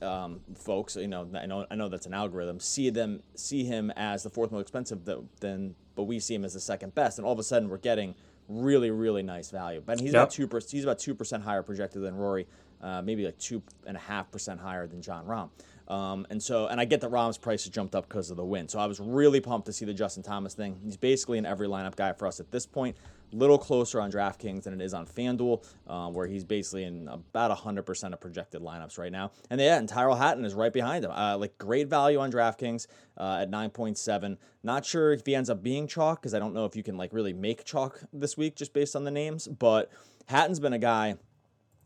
um, 0.01 0.39
folks, 0.55 0.95
you 0.95 1.09
know, 1.09 1.27
I 1.35 1.45
know 1.45 1.65
I 1.69 1.75
know 1.75 1.89
that's 1.89 2.05
an 2.05 2.13
algorithm, 2.13 2.61
see 2.61 2.89
them 2.89 3.21
see 3.35 3.65
him 3.65 3.91
as 3.97 4.23
the 4.23 4.29
fourth 4.29 4.53
most 4.53 4.61
expensive, 4.61 5.01
then 5.41 5.75
but 5.95 6.03
we 6.03 6.19
see 6.19 6.35
him 6.35 6.45
as 6.45 6.53
the 6.53 6.61
second 6.61 6.95
best, 6.95 7.17
and 7.19 7.25
all 7.25 7.33
of 7.33 7.39
a 7.39 7.43
sudden 7.43 7.67
we're 7.67 7.77
getting 7.77 8.15
really 8.47 8.91
really 8.91 9.23
nice 9.23 9.49
value. 9.51 9.81
But 9.85 9.99
he's 9.99 10.13
yep. 10.13 10.23
about 10.23 10.31
two 10.31 10.47
percent. 10.47 10.71
He's 10.71 10.83
about 10.83 10.99
two 10.99 11.15
percent 11.15 11.43
higher 11.43 11.63
projected 11.63 12.01
than 12.01 12.15
Rory, 12.15 12.47
uh, 12.81 13.01
maybe 13.01 13.25
like 13.25 13.37
two 13.37 13.61
and 13.85 13.97
a 13.97 13.99
half 13.99 14.31
percent 14.31 14.59
higher 14.59 14.87
than 14.87 15.01
Jon 15.01 15.25
Rahm. 15.25 15.49
Um, 15.87 16.25
and 16.31 16.41
so, 16.41 16.65
and 16.67 16.81
I 16.81 16.85
get 16.85 17.01
that 17.01 17.11
Rahm's 17.11 17.37
price 17.37 17.63
has 17.65 17.71
jumped 17.71 17.93
up 17.93 18.07
because 18.07 18.31
of 18.31 18.37
the 18.37 18.43
win. 18.43 18.67
So 18.67 18.79
I 18.79 18.87
was 18.87 18.99
really 18.99 19.39
pumped 19.39 19.67
to 19.67 19.73
see 19.73 19.85
the 19.85 19.93
Justin 19.93 20.23
Thomas 20.23 20.55
thing. 20.55 20.79
He's 20.83 20.97
basically 20.97 21.37
an 21.37 21.45
every 21.45 21.67
lineup 21.67 21.95
guy 21.95 22.11
for 22.13 22.27
us 22.27 22.39
at 22.39 22.49
this 22.51 22.65
point 22.65 22.97
little 23.35 23.57
closer 23.57 24.01
on 24.01 24.11
DraftKings 24.11 24.63
than 24.63 24.73
it 24.73 24.83
is 24.83 24.93
on 24.93 25.05
FanDuel, 25.05 25.63
uh, 25.87 26.09
where 26.09 26.27
he's 26.27 26.43
basically 26.43 26.83
in 26.83 27.07
about 27.07 27.55
100% 27.55 28.13
of 28.13 28.19
projected 28.19 28.61
lineups 28.61 28.97
right 28.97 29.11
now. 29.11 29.31
And 29.49 29.59
yeah, 29.59 29.77
and 29.77 29.87
Tyrrell 29.87 30.15
Hatton 30.15 30.45
is 30.45 30.53
right 30.53 30.73
behind 30.73 31.05
him. 31.05 31.11
Uh, 31.11 31.37
like 31.37 31.57
great 31.57 31.87
value 31.87 32.19
on 32.19 32.31
DraftKings 32.31 32.87
uh, 33.17 33.39
at 33.41 33.51
9.7. 33.51 34.37
Not 34.63 34.85
sure 34.85 35.13
if 35.13 35.25
he 35.25 35.35
ends 35.35 35.49
up 35.49 35.61
being 35.61 35.87
chalk 35.87 36.21
because 36.21 36.33
I 36.33 36.39
don't 36.39 36.53
know 36.53 36.65
if 36.65 36.75
you 36.75 36.83
can 36.83 36.97
like 36.97 37.13
really 37.13 37.33
make 37.33 37.65
chalk 37.65 38.01
this 38.13 38.37
week 38.37 38.55
just 38.55 38.73
based 38.73 38.95
on 38.95 39.03
the 39.03 39.11
names. 39.11 39.47
But 39.47 39.91
Hatton's 40.27 40.59
been 40.59 40.73
a 40.73 40.79
guy 40.79 41.15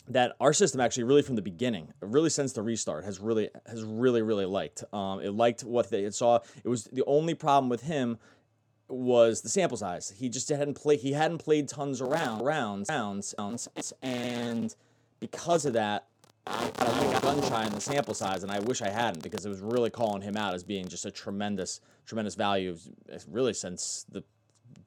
that 0.09 0.35
our 0.39 0.53
system 0.53 0.81
actually 0.81 1.03
really 1.03 1.21
from 1.21 1.35
the 1.35 1.41
beginning, 1.41 1.93
really 2.01 2.31
since 2.31 2.53
the 2.53 2.61
restart, 2.61 3.05
has 3.05 3.19
really 3.19 3.49
has 3.67 3.83
really 3.83 4.21
really 4.21 4.45
liked. 4.45 4.83
Um, 4.91 5.21
it 5.21 5.31
liked 5.31 5.63
what 5.63 5.89
they 5.89 6.09
saw. 6.09 6.39
It 6.63 6.67
was 6.67 6.85
the 6.85 7.03
only 7.05 7.35
problem 7.35 7.69
with 7.69 7.83
him 7.83 8.17
was 8.89 9.41
the 9.41 9.49
sample 9.49 9.77
size. 9.77 10.13
He 10.17 10.29
just 10.29 10.49
hadn't 10.49 10.75
played. 10.75 10.99
He 10.99 11.13
hadn't 11.13 11.39
played 11.39 11.67
tons 11.67 12.01
around 12.01 12.43
rounds, 12.43 12.89
rounds, 12.89 13.35
rounds, 13.37 13.67
and 14.01 14.75
because 15.19 15.65
of 15.65 15.73
that, 15.73 16.07
I 16.47 16.71
got 16.71 16.87
a 16.87 17.05
little 17.05 17.21
gun 17.21 17.41
shy 17.43 17.65
in 17.65 17.71
the 17.73 17.81
sample 17.81 18.13
size, 18.13 18.43
and 18.43 18.51
I 18.51 18.59
wish 18.59 18.81
I 18.81 18.89
hadn't 18.89 19.21
because 19.21 19.45
it 19.45 19.49
was 19.49 19.61
really 19.61 19.89
calling 19.89 20.21
him 20.21 20.35
out 20.35 20.53
as 20.53 20.63
being 20.63 20.87
just 20.87 21.05
a 21.05 21.11
tremendous, 21.11 21.81
tremendous 22.05 22.35
value. 22.35 22.75
Really, 23.27 23.53
since 23.53 24.05
the, 24.11 24.23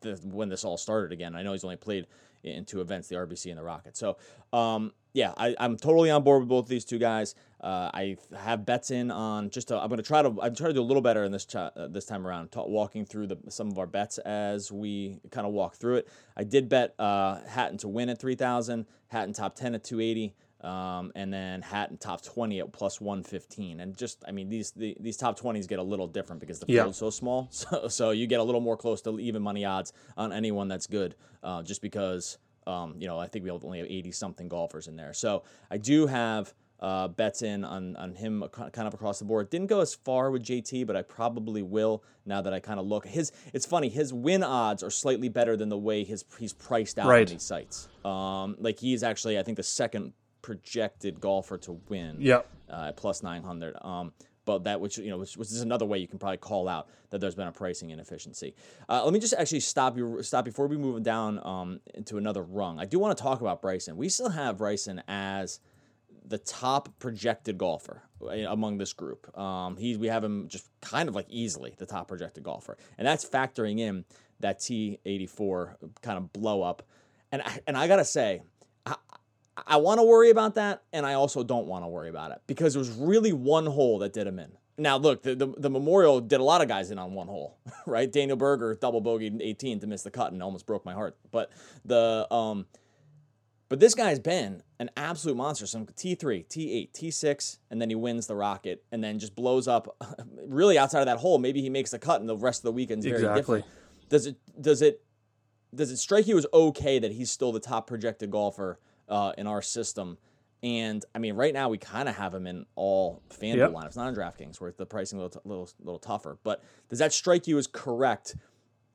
the 0.00 0.20
when 0.24 0.48
this 0.48 0.64
all 0.64 0.76
started 0.76 1.12
again. 1.12 1.36
I 1.36 1.42
know 1.42 1.52
he's 1.52 1.64
only 1.64 1.76
played 1.76 2.06
in 2.42 2.64
two 2.64 2.80
events, 2.80 3.08
the 3.08 3.16
RBC 3.16 3.50
and 3.50 3.58
the 3.58 3.62
Rocket. 3.62 3.96
So, 3.96 4.16
um, 4.52 4.92
yeah, 5.12 5.32
I, 5.36 5.54
am 5.58 5.76
totally 5.76 6.10
on 6.10 6.24
board 6.24 6.40
with 6.40 6.48
both 6.48 6.66
these 6.66 6.84
two 6.84 6.98
guys. 6.98 7.34
Uh, 7.62 7.90
I 7.94 8.16
have 8.36 8.66
bets 8.66 8.90
in 8.90 9.10
on 9.10 9.50
just. 9.50 9.68
To, 9.68 9.78
I'm 9.78 9.88
going 9.88 9.98
to 9.98 10.02
try 10.02 10.22
to. 10.22 10.28
I'm 10.42 10.54
trying 10.54 10.70
to 10.70 10.74
do 10.74 10.80
a 10.80 10.82
little 10.82 11.02
better 11.02 11.22
in 11.22 11.30
this 11.30 11.44
ch- 11.44 11.56
uh, 11.56 11.70
this 11.88 12.04
time 12.04 12.26
around. 12.26 12.50
T- 12.50 12.60
walking 12.64 13.04
through 13.04 13.28
the 13.28 13.38
some 13.48 13.70
of 13.70 13.78
our 13.78 13.86
bets 13.86 14.18
as 14.18 14.72
we 14.72 15.20
kind 15.30 15.46
of 15.46 15.52
walk 15.52 15.76
through 15.76 15.96
it. 15.96 16.08
I 16.36 16.44
did 16.44 16.68
bet 16.68 16.94
uh, 16.98 17.40
Hatton 17.46 17.78
to 17.78 17.88
win 17.88 18.08
at 18.08 18.18
3,000. 18.18 18.86
Hatton 19.08 19.32
top 19.32 19.54
10 19.54 19.74
at 19.76 19.84
280. 19.84 20.34
Um, 20.62 21.10
and 21.16 21.32
then 21.32 21.60
Hatton 21.60 21.98
top 21.98 22.22
20 22.22 22.60
at 22.60 22.72
plus 22.72 23.00
115. 23.00 23.80
And 23.80 23.96
just, 23.96 24.22
I 24.26 24.30
mean, 24.30 24.48
these 24.48 24.70
the, 24.70 24.96
these 25.00 25.16
top 25.16 25.38
20s 25.38 25.68
get 25.68 25.80
a 25.80 25.82
little 25.82 26.06
different 26.06 26.40
because 26.40 26.60
the 26.60 26.66
field's 26.82 26.98
so 26.98 27.10
small. 27.10 27.48
So, 27.52 27.88
so 27.88 28.10
you 28.10 28.26
get 28.26 28.40
a 28.40 28.44
little 28.44 28.60
more 28.60 28.76
close 28.76 29.02
to 29.02 29.18
even 29.18 29.42
money 29.42 29.64
odds 29.64 29.92
on 30.16 30.32
anyone 30.32 30.68
that's 30.68 30.86
good 30.86 31.16
uh, 31.42 31.62
just 31.62 31.82
because 31.82 32.38
um, 32.66 32.94
you 32.98 33.06
know, 33.06 33.18
I 33.18 33.26
think 33.26 33.44
we 33.44 33.50
only 33.50 33.78
have 33.78 33.88
80 33.88 34.12
something 34.12 34.48
golfers 34.48 34.86
in 34.86 34.96
there. 34.96 35.12
So 35.12 35.42
I 35.70 35.78
do 35.78 36.06
have 36.06 36.54
uh, 36.82 37.06
bets 37.06 37.42
in 37.42 37.64
on, 37.64 37.94
on 37.96 38.12
him 38.16 38.44
kind 38.50 38.88
of 38.88 38.92
across 38.92 39.20
the 39.20 39.24
board. 39.24 39.48
Didn't 39.48 39.68
go 39.68 39.80
as 39.80 39.94
far 39.94 40.32
with 40.32 40.42
JT, 40.42 40.84
but 40.84 40.96
I 40.96 41.02
probably 41.02 41.62
will 41.62 42.02
now 42.26 42.42
that 42.42 42.52
I 42.52 42.58
kind 42.58 42.80
of 42.80 42.86
look. 42.86 43.06
His 43.06 43.30
it's 43.54 43.64
funny. 43.64 43.88
His 43.88 44.12
win 44.12 44.42
odds 44.42 44.82
are 44.82 44.90
slightly 44.90 45.28
better 45.28 45.56
than 45.56 45.68
the 45.68 45.78
way 45.78 46.02
his 46.02 46.24
he's 46.40 46.52
priced 46.52 46.98
out 46.98 47.06
right. 47.06 47.26
on 47.26 47.32
these 47.32 47.44
sites. 47.44 47.88
Um, 48.04 48.56
like 48.58 48.80
he's 48.80 49.04
actually 49.04 49.38
I 49.38 49.44
think 49.44 49.56
the 49.56 49.62
second 49.62 50.12
projected 50.42 51.20
golfer 51.20 51.56
to 51.58 51.80
win. 51.88 52.16
Yep. 52.18 52.48
Uh, 52.68 52.86
at 52.88 52.96
plus 52.96 53.22
900. 53.22 53.76
Um, 53.82 54.12
but 54.44 54.64
that 54.64 54.80
which 54.80 54.98
you 54.98 55.10
know 55.10 55.18
which, 55.18 55.36
which 55.36 55.52
is 55.52 55.60
another 55.60 55.86
way 55.86 55.98
you 55.98 56.08
can 56.08 56.18
probably 56.18 56.38
call 56.38 56.68
out 56.68 56.88
that 57.10 57.20
there's 57.20 57.36
been 57.36 57.46
a 57.46 57.52
pricing 57.52 57.90
inefficiency. 57.90 58.56
Uh, 58.88 59.04
let 59.04 59.12
me 59.12 59.20
just 59.20 59.34
actually 59.38 59.60
stop 59.60 59.96
you 59.96 60.20
stop 60.22 60.44
before 60.44 60.66
we 60.66 60.76
move 60.76 61.00
down 61.04 61.38
um, 61.46 61.78
into 61.94 62.16
another 62.18 62.42
rung. 62.42 62.80
I 62.80 62.86
do 62.86 62.98
want 62.98 63.16
to 63.16 63.22
talk 63.22 63.40
about 63.40 63.62
Bryson. 63.62 63.96
We 63.96 64.08
still 64.08 64.30
have 64.30 64.58
Bryson 64.58 65.00
as 65.06 65.60
the 66.26 66.38
top 66.38 66.88
projected 66.98 67.58
golfer 67.58 68.02
uh, 68.22 68.28
among 68.48 68.78
this 68.78 68.92
group. 68.92 69.36
Um, 69.36 69.76
he's 69.76 69.98
we 69.98 70.08
have 70.08 70.22
him 70.22 70.48
just 70.48 70.68
kind 70.80 71.08
of 71.08 71.14
like 71.14 71.26
easily 71.28 71.74
the 71.78 71.86
top 71.86 72.08
projected 72.08 72.44
golfer, 72.44 72.76
and 72.98 73.06
that's 73.06 73.24
factoring 73.24 73.78
in 73.78 74.04
that 74.40 74.58
T84 74.60 75.76
kind 76.02 76.18
of 76.18 76.32
blow 76.32 76.62
up. 76.62 76.82
And 77.30 77.42
I, 77.42 77.60
and 77.66 77.76
I 77.76 77.88
gotta 77.88 78.04
say, 78.04 78.42
I, 78.84 78.96
I 79.66 79.76
want 79.76 80.00
to 80.00 80.04
worry 80.04 80.30
about 80.30 80.54
that, 80.56 80.82
and 80.92 81.06
I 81.06 81.14
also 81.14 81.42
don't 81.42 81.66
want 81.66 81.84
to 81.84 81.88
worry 81.88 82.08
about 82.08 82.32
it 82.32 82.40
because 82.46 82.74
there 82.74 82.80
was 82.80 82.90
really 82.90 83.32
one 83.32 83.66
hole 83.66 83.98
that 84.00 84.12
did 84.12 84.26
him 84.26 84.38
in. 84.38 84.52
Now, 84.78 84.96
look, 84.96 85.22
the, 85.22 85.34
the, 85.34 85.46
the, 85.46 85.70
Memorial 85.70 86.20
did 86.20 86.40
a 86.40 86.42
lot 86.42 86.62
of 86.62 86.68
guys 86.68 86.90
in 86.90 86.98
on 86.98 87.12
one 87.12 87.26
hole, 87.26 87.58
right? 87.86 88.10
Daniel 88.10 88.36
Berger 88.36 88.74
double 88.74 89.02
bogeyed 89.02 89.40
18 89.40 89.80
to 89.80 89.86
miss 89.86 90.02
the 90.02 90.10
cut 90.10 90.32
and 90.32 90.42
almost 90.42 90.66
broke 90.66 90.84
my 90.84 90.94
heart. 90.94 91.16
But 91.30 91.52
the 91.84 92.26
um, 92.32 92.66
but 93.72 93.80
this 93.80 93.94
guy's 93.94 94.18
been 94.18 94.62
an 94.80 94.90
absolute 94.98 95.34
monster. 95.34 95.64
Some 95.66 95.86
T3, 95.86 96.46
T8, 96.46 96.92
T6, 96.92 97.56
and 97.70 97.80
then 97.80 97.88
he 97.88 97.94
wins 97.94 98.26
the 98.26 98.34
rocket 98.36 98.84
and 98.92 99.02
then 99.02 99.18
just 99.18 99.34
blows 99.34 99.66
up 99.66 99.96
really 100.46 100.76
outside 100.76 101.00
of 101.00 101.06
that 101.06 101.16
hole. 101.16 101.38
Maybe 101.38 101.62
he 101.62 101.70
makes 101.70 101.90
the 101.90 101.98
cut 101.98 102.20
and 102.20 102.28
the 102.28 102.36
rest 102.36 102.60
of 102.60 102.64
the 102.64 102.72
weekend's 102.72 103.06
very 103.06 103.16
Exactly. 103.22 103.60
different. 103.60 103.64
Does 104.10 104.26
it 104.26 104.36
does 104.60 104.82
it 104.82 105.00
does 105.74 105.90
it 105.90 105.96
strike 105.96 106.26
you 106.26 106.36
as 106.36 106.44
okay 106.52 106.98
that 106.98 107.12
he's 107.12 107.30
still 107.30 107.50
the 107.50 107.60
top 107.60 107.86
projected 107.86 108.30
golfer 108.30 108.78
uh, 109.08 109.32
in 109.38 109.46
our 109.46 109.62
system? 109.62 110.18
And 110.62 111.02
I 111.14 111.18
mean, 111.18 111.34
right 111.34 111.54
now 111.54 111.70
we 111.70 111.78
kind 111.78 112.10
of 112.10 112.16
have 112.16 112.34
him 112.34 112.46
in 112.46 112.66
all 112.74 113.22
FanDuel 113.30 113.56
Yep. 113.56 113.70
lineups, 113.70 113.96
not 113.96 114.08
in 114.08 114.14
DraftKings, 114.14 114.60
where 114.60 114.72
the 114.76 114.84
pricing 114.84 115.18
a 115.18 115.22
little, 115.22 115.40
t- 115.40 115.48
little, 115.48 115.70
little 115.80 115.98
tougher. 115.98 116.36
But 116.44 116.62
does 116.90 116.98
that 116.98 117.14
strike 117.14 117.46
you 117.46 117.56
as 117.56 117.66
correct? 117.66 118.36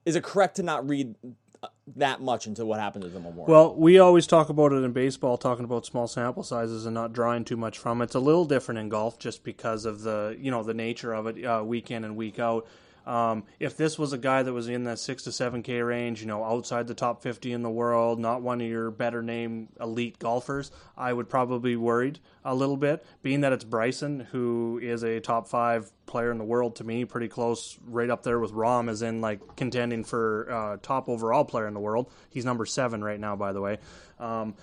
Is 0.05 0.15
it 0.15 0.23
correct 0.23 0.57
to 0.57 0.63
not 0.63 0.87
read 0.87 1.15
that 1.95 2.21
much 2.21 2.47
into 2.47 2.65
what 2.65 2.79
happened 2.79 3.03
to 3.03 3.09
the 3.09 3.19
Memorial? 3.19 3.45
Well, 3.47 3.75
we 3.75 3.99
always 3.99 4.27
talk 4.27 4.49
about 4.49 4.71
it 4.73 4.83
in 4.83 4.91
baseball, 4.91 5.37
talking 5.37 5.65
about 5.65 5.85
small 5.85 6.07
sample 6.07 6.43
sizes 6.43 6.85
and 6.85 6.93
not 6.93 7.13
drawing 7.13 7.45
too 7.45 7.57
much 7.57 7.77
from 7.77 8.01
it. 8.01 8.05
It's 8.05 8.15
a 8.15 8.19
little 8.19 8.45
different 8.45 8.79
in 8.79 8.89
golf 8.89 9.19
just 9.19 9.43
because 9.43 9.85
of 9.85 10.01
the 10.01 10.35
you 10.39 10.51
know 10.51 10.63
the 10.63 10.73
nature 10.73 11.13
of 11.13 11.27
it, 11.27 11.43
uh, 11.43 11.63
week 11.65 11.91
in 11.91 12.03
and 12.03 12.15
week 12.15 12.39
out. 12.39 12.67
Um, 13.07 13.45
if 13.57 13.77
this 13.77 13.97
was 13.97 14.11
a 14.11 14.17
guy 14.17 14.43
that 14.43 14.51
was 14.51 14.67
in 14.67 14.83
that 14.83 14.99
six 14.99 15.23
to 15.23 15.31
seven 15.31 15.63
K 15.63 15.81
range, 15.81 16.19
you 16.19 16.27
know, 16.27 16.43
outside 16.43 16.87
the 16.87 16.93
top 16.93 17.23
fifty 17.23 17.53
in 17.53 17.61
the 17.61 17.69
world, 17.69 18.19
not 18.19 18.41
one 18.41 18.59
of 18.59 18.67
your 18.67 18.91
better 18.91 19.23
name 19.23 19.69
elite 19.79 20.19
golfers, 20.19 20.71
I 20.97 21.13
would 21.13 21.29
probably 21.29 21.71
be 21.71 21.75
worried 21.77 22.19
a 22.43 22.53
little 22.53 22.75
bit. 22.75 23.05
Being 23.21 23.41
that 23.41 23.53
it's 23.53 23.63
Bryson, 23.63 24.27
who 24.31 24.77
is 24.83 25.03
a 25.03 25.21
top 25.21 25.47
five 25.47 25.89
player 26.05 26.31
in 26.31 26.37
the 26.37 26.43
world 26.43 26.75
to 26.75 26.83
me, 26.83 27.05
pretty 27.05 27.29
close, 27.29 27.79
right 27.87 28.09
up 28.09 28.23
there 28.23 28.39
with 28.39 28.51
Rahm, 28.51 28.89
as 28.89 29.01
in 29.01 29.21
like 29.21 29.55
contending 29.55 30.03
for 30.03 30.51
uh, 30.51 30.77
top 30.81 31.07
overall 31.07 31.45
player 31.45 31.67
in 31.67 31.73
the 31.73 31.79
world. 31.79 32.11
He's 32.29 32.43
number 32.43 32.65
seven 32.65 33.01
right 33.01 33.19
now, 33.19 33.37
by 33.37 33.53
the 33.53 33.61
way. 33.61 33.77
Um, 34.19 34.53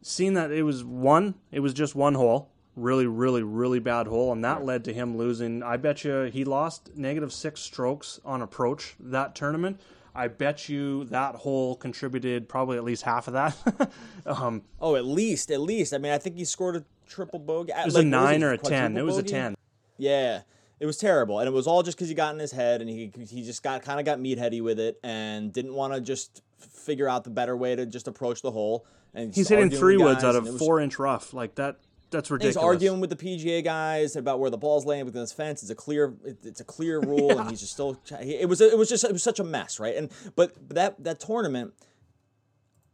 seeing 0.00 0.32
that 0.34 0.50
it 0.50 0.62
was 0.62 0.82
one, 0.82 1.34
it 1.50 1.60
was 1.60 1.74
just 1.74 1.94
one 1.94 2.14
hole, 2.14 2.51
really, 2.76 3.06
really, 3.06 3.42
really 3.42 3.78
bad 3.78 4.06
hole, 4.06 4.32
and 4.32 4.44
that 4.44 4.64
led 4.64 4.84
to 4.84 4.92
him 4.92 5.16
losing. 5.16 5.62
I 5.62 5.76
bet 5.76 6.04
you 6.04 6.22
he 6.24 6.44
lost 6.44 6.96
negative 6.96 7.32
six 7.32 7.60
strokes 7.60 8.20
on 8.24 8.42
approach 8.42 8.94
that 9.00 9.34
tournament. 9.34 9.80
I 10.14 10.28
bet 10.28 10.68
you 10.68 11.04
that 11.04 11.36
hole 11.36 11.74
contributed 11.76 12.48
probably 12.48 12.76
at 12.76 12.84
least 12.84 13.02
half 13.02 13.28
of 13.28 13.34
that. 13.34 13.90
um, 14.26 14.62
oh, 14.80 14.96
at 14.96 15.04
least, 15.04 15.50
at 15.50 15.60
least. 15.60 15.94
I 15.94 15.98
mean, 15.98 16.12
I 16.12 16.18
think 16.18 16.36
he 16.36 16.44
scored 16.44 16.76
a 16.76 16.84
triple 17.08 17.38
bogey. 17.38 17.72
it 17.72 17.84
was 17.84 17.94
like, 17.94 18.04
a 18.04 18.08
nine 18.08 18.42
or 18.42 18.52
a 18.52 18.58
ten. 18.58 18.96
It 18.96 19.04
was 19.04 19.16
a 19.16 19.22
ten. 19.22 19.54
Yeah, 19.96 20.42
it 20.80 20.86
was 20.86 20.96
terrible, 20.98 21.38
and 21.38 21.48
it 21.48 21.52
was 21.52 21.66
all 21.66 21.82
just 21.82 21.96
because 21.96 22.08
he 22.08 22.14
got 22.14 22.34
in 22.34 22.40
his 22.40 22.52
head, 22.52 22.80
and 22.80 22.90
he 22.90 23.12
he 23.28 23.42
just 23.42 23.62
got 23.62 23.82
kind 23.82 24.00
of 24.00 24.06
got 24.06 24.18
meatheady 24.18 24.62
with 24.62 24.80
it, 24.80 24.98
and 25.02 25.52
didn't 25.52 25.74
want 25.74 25.94
to 25.94 26.00
just 26.00 26.42
figure 26.58 27.08
out 27.08 27.24
the 27.24 27.30
better 27.30 27.56
way 27.56 27.74
to 27.76 27.86
just 27.86 28.08
approach 28.08 28.42
the 28.42 28.50
hole. 28.50 28.86
And 29.14 29.34
He's 29.34 29.48
hitting 29.48 29.70
three 29.70 29.96
woods 29.96 30.24
out 30.24 30.34
of 30.36 30.44
was- 30.44 30.58
four 30.58 30.80
inch 30.80 30.98
rough 30.98 31.32
like 31.32 31.54
that. 31.56 31.76
That's 32.12 32.28
He's 32.28 32.32
ridiculous. 32.32 32.56
arguing 32.56 33.00
with 33.00 33.10
the 33.10 33.16
PGA 33.16 33.64
guys 33.64 34.14
about 34.14 34.38
where 34.38 34.50
the 34.50 34.58
ball's 34.58 34.86
laying 34.86 35.04
within 35.04 35.22
this 35.22 35.32
fence. 35.32 35.62
It's 35.62 35.70
a 35.70 35.74
clear, 35.74 36.14
it's 36.24 36.60
a 36.60 36.64
clear 36.64 37.00
rule, 37.12 37.38
and 37.38 37.50
he's 37.50 37.60
just 37.60 37.72
still. 37.72 38.00
It 38.20 38.48
was, 38.48 38.60
it 38.60 38.78
was 38.78 38.88
just, 38.88 39.04
it 39.04 39.12
was 39.12 39.22
such 39.22 39.40
a 39.40 39.44
mess, 39.44 39.80
right? 39.80 39.96
And 39.96 40.10
but 40.36 40.52
that 40.68 41.02
that 41.02 41.18
tournament, 41.18 41.74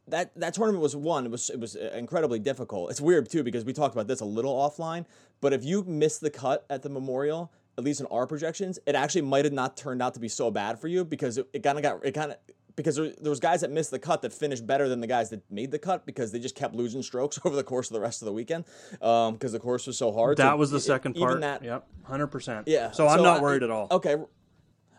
that 0.07 0.35
that 0.41 0.55
tournament 0.55 0.83
was 0.83 0.97
one. 0.97 1.27
It 1.27 1.31
was 1.31 1.51
it 1.51 1.61
was 1.61 1.77
uh, 1.77 1.93
incredibly 1.95 2.39
difficult. 2.39 2.91
It's 2.91 3.01
weird 3.01 3.29
too 3.29 3.43
because 3.43 3.65
we 3.65 3.73
talked 3.73 3.95
about 3.95 4.07
this 4.07 4.21
a 4.21 4.25
little 4.25 4.55
offline. 4.55 5.05
But 5.41 5.53
if 5.53 5.65
you 5.65 5.85
miss 5.85 6.19
the 6.19 6.31
cut 6.31 6.65
at 6.71 6.83
the 6.83 6.89
Memorial, 6.89 7.53
at 7.77 7.85
least 7.85 8.01
in 8.01 8.07
our 8.07 8.27
projections, 8.27 8.79
it 8.87 8.95
actually 8.95 9.23
might 9.23 9.45
have 9.45 9.55
not 9.55 9.77
turned 9.77 10.03
out 10.03 10.15
to 10.15 10.21
be 10.21 10.29
so 10.29 10.51
bad 10.51 10.81
for 10.81 10.89
you 10.89 11.05
because 11.05 11.39
it 11.39 11.63
kind 11.63 11.79
of 11.79 11.83
got 11.83 12.05
it 12.05 12.13
kind 12.13 12.33
of 12.33 12.39
because 12.79 12.97
there, 12.97 13.13
there 13.21 13.29
was 13.29 13.41
guys 13.41 13.61
that 13.61 13.71
missed 13.71 13.91
the 13.91 13.99
cut 13.99 14.23
that 14.23 14.33
finished 14.33 14.67
better 14.67 14.89
than 14.89 15.01
the 15.01 15.07
guys 15.07 15.29
that 15.31 15.43
made 15.51 15.71
the 15.71 15.79
cut 15.79 16.07
because 16.07 16.33
they 16.33 16.39
just 16.39 16.55
kept 16.55 16.75
losing 16.75 17.03
strokes 17.03 17.39
over 17.45 17.55
the 17.55 17.63
course 17.63 17.89
of 17.91 17.95
the 17.95 18.01
rest 18.01 18.23
of 18.23 18.27
the 18.27 18.33
weekend 18.33 18.65
because 18.93 19.53
the 19.53 19.59
course 19.61 19.87
was 19.87 19.99
so 19.99 20.13
hard. 20.13 20.39
that 20.39 20.53
So 20.53 20.57
was 20.57 20.71
the 20.71 20.79
it- 20.79 20.81
second 20.81 21.17
even 21.17 21.29
part. 21.29 21.41
that- 21.43 21.63
yep, 21.65 21.87
hundred 22.05 22.29
percent. 22.29 22.67
yeah. 22.69 22.91
So 22.93 23.07
I'm 23.07 23.23
not 23.23 23.39
I- 23.41 23.43
worried 23.43 23.63
at 23.63 23.71
all. 23.71 23.89
Okay. 23.91 24.17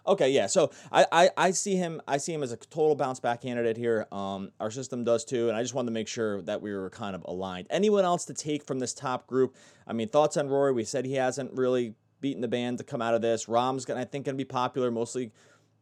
Okay, 0.07 0.31
yeah. 0.31 0.47
So 0.47 0.71
I, 0.91 1.05
I, 1.11 1.29
I 1.37 1.51
see 1.51 1.75
him 1.75 2.01
I 2.07 2.17
see 2.17 2.33
him 2.33 2.41
as 2.41 2.51
a 2.51 2.57
total 2.57 2.95
bounce 2.95 3.19
back 3.19 3.41
candidate 3.41 3.77
here. 3.77 4.07
Um, 4.11 4.51
our 4.59 4.71
system 4.71 5.03
does 5.03 5.23
too, 5.23 5.49
and 5.49 5.57
I 5.57 5.61
just 5.61 5.73
wanted 5.75 5.87
to 5.87 5.91
make 5.93 6.07
sure 6.07 6.41
that 6.43 6.61
we 6.61 6.73
were 6.73 6.89
kind 6.89 7.15
of 7.15 7.23
aligned. 7.27 7.67
Anyone 7.69 8.05
else 8.05 8.25
to 8.25 8.33
take 8.33 8.63
from 8.63 8.79
this 8.79 8.93
top 8.93 9.27
group? 9.27 9.55
I 9.85 9.93
mean, 9.93 10.07
thoughts 10.09 10.35
on 10.37 10.47
Rory? 10.47 10.71
We 10.73 10.83
said 10.83 11.05
he 11.05 11.13
hasn't 11.15 11.53
really 11.53 11.93
beaten 12.21 12.41
the 12.41 12.47
band 12.47 12.79
to 12.79 12.83
come 12.83 13.01
out 13.03 13.13
of 13.13 13.21
this. 13.21 13.47
Rahm's 13.47 13.85
gonna 13.85 13.99
I 14.01 14.05
think 14.05 14.25
gonna 14.25 14.35
be 14.37 14.45
popular 14.45 14.89
mostly 14.89 15.31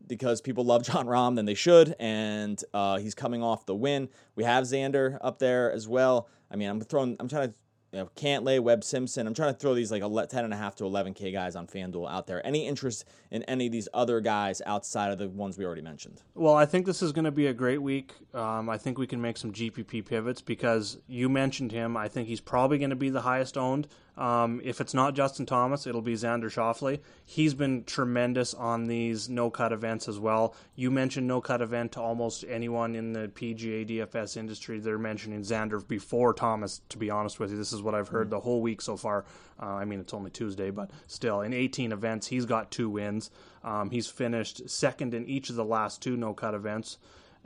because 0.06 0.42
people 0.42 0.64
love 0.64 0.84
Jon 0.86 1.06
Rahm 1.06 1.36
than 1.36 1.46
they 1.46 1.54
should, 1.54 1.96
and 2.00 2.62
uh, 2.74 2.98
he's 2.98 3.16
coming 3.16 3.44
off 3.44 3.66
the 3.66 3.76
win. 3.76 4.10
We 4.36 4.44
have 4.44 4.66
Xander 4.66 5.18
up 5.22 5.40
there 5.40 5.72
as 5.72 5.88
well. 5.88 6.28
I 6.52 6.56
mean, 6.56 6.70
I'm 6.70 6.82
throwing, 6.82 7.16
I'm 7.20 7.28
trying 7.28 7.50
to, 7.50 7.56
you 7.94 8.00
know, 8.00 8.10
Cantlay, 8.18 8.60
Webb 8.60 8.84
Simpson. 8.84 9.28
I'm 9.28 9.34
trying 9.34 9.54
to 9.54 9.60
throw 9.60 9.74
these 9.74 9.92
like 9.92 10.02
10 10.02 10.44
and 10.44 10.54
a 10.54 10.58
half 10.58 10.76
to 10.76 10.84
11K 10.84 11.32
guys 11.32 11.56
on 11.56 11.68
FanDuel 11.68 12.10
out 12.12 12.28
there. 12.28 12.46
Any 12.46 12.68
interest 12.68 13.06
in 13.32 13.44
any 13.44 13.68
of 13.68 13.72
these 13.72 13.88
other 13.94 14.20
guys 14.20 14.62
outside 14.66 15.12
of 15.12 15.18
the 15.18 15.30
ones 15.30 15.58
we 15.58 15.66
already 15.66 15.82
mentioned? 15.82 16.22
Well, 16.36 16.54
I 16.54 16.66
think 16.66 16.86
this 16.86 17.02
is 17.02 17.14
going 17.14 17.26
to 17.26 17.32
be 17.32 17.48
a 17.48 17.54
great 17.54 17.82
week. 17.82 18.14
Um, 18.34 18.70
I 18.70 18.78
think 18.78 18.98
we 18.98 19.08
can 19.08 19.22
make 19.22 19.38
some 19.38 19.54
GPP 19.54 20.06
pivots 20.06 20.42
because 20.42 20.98
you 21.08 21.30
mentioned 21.30 21.72
him. 21.72 21.96
I 21.96 22.10
think 22.10 22.28
he's 22.28 22.42
probably 22.42 22.78
going 22.78 22.90
to 22.90 22.96
be 22.98 23.10
the 23.10 23.22
highest 23.22 23.58
owned. 23.58 23.88
Um, 24.18 24.62
if 24.64 24.82
it's 24.82 24.96
not 24.96 25.14
Justin 25.14 25.46
Thomas, 25.46 25.86
it'll 25.86 26.02
be 26.02 26.16
Xander 26.16 26.46
Schauffele. 26.46 27.00
He's 27.24 27.54
been 27.54 27.84
tremendous 27.84 28.54
on 28.56 28.88
these 28.88 29.30
no 29.30 29.52
cut 29.52 29.72
events 29.72 30.08
as 30.08 30.20
well. 30.20 30.56
You 30.76 30.90
mentioned 30.90 31.28
no 31.28 31.40
cut 31.40 31.62
event 31.62 31.92
to 31.94 32.02
almost 32.02 32.44
anyone 32.50 32.96
in 32.96 33.14
the 33.14 33.28
PGA 33.28 33.88
DFS 33.88 34.36
industry. 34.36 34.80
They're 34.80 34.98
mentioning 34.98 35.42
Xander 35.42 35.88
before 35.88 36.34
Thomas, 36.34 36.82
to 36.90 36.98
be 36.98 37.12
honest 37.12 37.40
with 37.40 37.52
you. 37.52 37.58
This 37.58 37.74
is 37.74 37.84
what 37.84 37.94
I've 37.94 38.08
heard 38.08 38.32
the 38.32 38.40
whole 38.40 38.62
week 38.62 38.82
so 38.82 38.98
far. 38.98 39.26
Uh, 39.62 39.66
I 39.66 39.86
mean, 39.86 40.00
it's 40.00 40.14
only 40.14 40.32
Tuesday, 40.32 40.72
but 40.72 40.90
still, 41.06 41.42
in 41.42 41.54
18 41.54 41.92
events, 41.92 42.28
he's 42.28 42.46
got 42.46 42.72
two 42.72 42.90
wins. 42.90 43.30
Um, 43.64 43.92
he's 43.92 44.08
finished 44.08 44.68
second 44.68 45.14
in 45.14 45.26
each 45.26 45.50
of 45.52 45.56
the 45.56 45.66
last 45.66 46.02
two 46.02 46.18
no 46.18 46.34
cut 46.34 46.56
events 46.56 46.98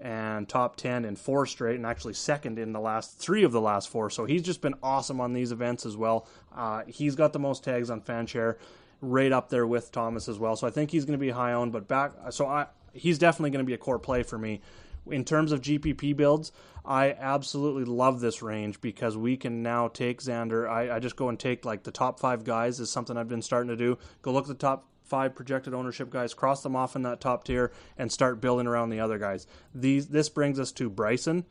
and 0.02 0.50
top 0.50 0.76
10 0.76 1.06
in 1.06 1.16
four 1.16 1.46
straight, 1.46 1.76
and 1.76 1.86
actually 1.86 2.14
second 2.14 2.58
in 2.58 2.74
the 2.74 2.80
last 2.80 3.20
three 3.20 3.44
of 3.44 3.52
the 3.52 3.62
last 3.62 3.88
four. 3.88 4.10
So 4.10 4.26
he's 4.26 4.42
just 4.42 4.62
been 4.62 4.74
awesome 4.82 5.22
on 5.22 5.34
these 5.34 5.52
events 5.52 5.86
as 5.86 5.96
well. 5.96 6.28
Uh, 6.54 6.82
he's 6.88 7.16
got 7.16 7.34
the 7.34 7.40
most 7.40 7.64
tags 7.64 7.90
on 7.90 8.02
Fanshare, 8.02 8.58
right 9.00 9.32
up 9.32 9.50
there 9.50 9.68
with 9.68 9.92
Thomas 9.92 10.28
as 10.28 10.40
well. 10.40 10.56
So 10.56 10.68
I 10.68 10.72
think 10.72 10.92
he's 10.92 11.06
going 11.06 11.18
to 11.18 11.24
be 11.24 11.30
high 11.30 11.54
owned, 11.54 11.72
but 11.72 11.88
back, 11.88 12.14
so 12.32 12.48
I, 12.48 12.68
he's 12.94 13.20
definitely 13.20 13.52
going 13.52 13.64
to 13.64 13.68
be 13.68 13.74
a 13.74 13.78
core 13.78 14.00
play 14.00 14.24
for 14.24 14.38
me. 14.38 14.62
In 15.10 15.24
terms 15.26 15.52
of 15.52 15.62
GPP 15.62 16.16
builds, 16.16 16.52
I 16.86 17.14
absolutely 17.14 17.86
love 17.86 18.22
this 18.22 18.42
range 18.42 18.82
because 18.82 19.18
we 19.18 19.36
can 19.36 19.64
now 19.64 19.88
take 19.88 20.22
Xander. 20.22 20.70
I, 20.70 20.96
I 20.96 21.00
just 21.00 21.16
go 21.16 21.30
and 21.30 21.40
take 21.40 21.66
like 21.66 21.84
the 21.84 21.92
top 21.92 22.20
five 22.20 22.44
guys 22.44 22.80
is 22.80 22.90
something 22.92 23.18
I've 23.18 23.28
been 23.28 23.42
starting 23.42 23.70
to 23.70 23.76
do. 23.76 23.98
Go 24.22 24.32
look 24.32 24.46
at 24.46 24.48
the 24.48 24.54
top 24.54 24.86
five 25.12 25.36
projected 25.36 25.74
ownership 25.74 26.10
guys, 26.10 26.34
cross 26.34 26.64
them 26.64 26.74
off 26.74 26.96
in 26.96 27.02
that 27.02 27.20
top 27.20 27.44
tier, 27.44 27.74
and 27.98 28.10
start 28.10 28.40
building 28.40 28.66
around 28.66 28.92
the 28.92 29.02
other 29.02 29.20
guys. 29.20 29.46
These 29.76 30.08
this 30.08 30.30
brings 30.30 30.58
us 30.58 30.72
to 30.74 30.90
Bryson, 30.90 31.44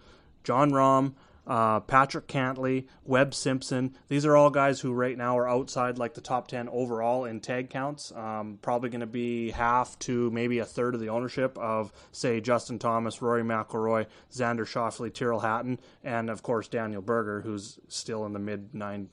Jon 0.45 0.71
Rahm, 0.71 1.13
uh, 1.47 1.81
Patrick 1.81 2.27
Cantlay, 2.27 2.87
Webb 3.05 3.35
Simpson. 3.35 3.95
These 4.09 4.25
are 4.25 4.35
all 4.35 4.49
guys 4.49 4.81
who 4.81 4.95
right 4.95 5.17
now 5.17 5.37
are 5.37 5.47
outside 5.47 5.99
like 5.99 6.15
the 6.15 6.23
top 6.23 6.49
ten 6.49 6.71
overall 6.71 7.27
in 7.27 7.41
tag 7.41 7.69
counts. 7.69 8.13
Um, 8.13 8.59
probably 8.63 8.89
going 8.89 9.01
to 9.01 9.07
be 9.07 9.51
half 9.51 9.99
to 10.01 10.31
maybe 10.31 10.61
a 10.61 10.65
third 10.65 10.95
of 10.95 11.03
the 11.03 11.11
ownership 11.11 11.59
of 11.59 11.93
say 12.13 12.41
Justin 12.41 12.79
Thomas, 12.79 13.21
Rory 13.21 13.43
McIlroy, 13.43 14.07
Xander 14.33 14.67
Schauffele, 14.67 15.13
Tyrrell 15.13 15.41
Hatton, 15.41 15.81
and 16.03 16.31
of 16.31 16.43
course 16.43 16.67
Daniel 16.67 17.03
Berger, 17.03 17.43
who's 17.43 17.79
still 17.89 18.25
in 18.25 18.33
the 18.33 18.39
mid 18.39 18.75
nine 18.75 19.11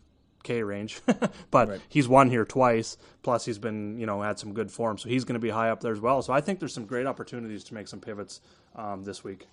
K 0.47 0.63
range, 0.63 1.01
but 1.51 1.81
he's 1.89 2.07
won 2.07 2.29
here 2.29 2.45
twice. 2.45 2.97
Plus, 3.21 3.43
he's 3.43 3.59
been 3.59 3.99
you 3.99 4.05
know 4.05 4.21
had 4.21 4.39
some 4.39 4.53
good 4.53 4.71
form, 4.71 4.97
so 4.97 5.09
he's 5.09 5.25
going 5.25 5.33
to 5.33 5.39
be 5.39 5.49
high 5.49 5.69
up 5.69 5.81
there 5.81 5.91
as 5.91 5.99
well. 5.99 6.21
So 6.21 6.31
I 6.31 6.39
think 6.39 6.59
there's 6.59 6.73
some 6.73 6.85
great 6.85 7.05
opportunities 7.05 7.65
to 7.65 7.73
make 7.73 7.89
some 7.89 7.99
pivots 7.99 8.39
um, 8.75 9.03
this 9.03 9.23
week. 9.23 9.47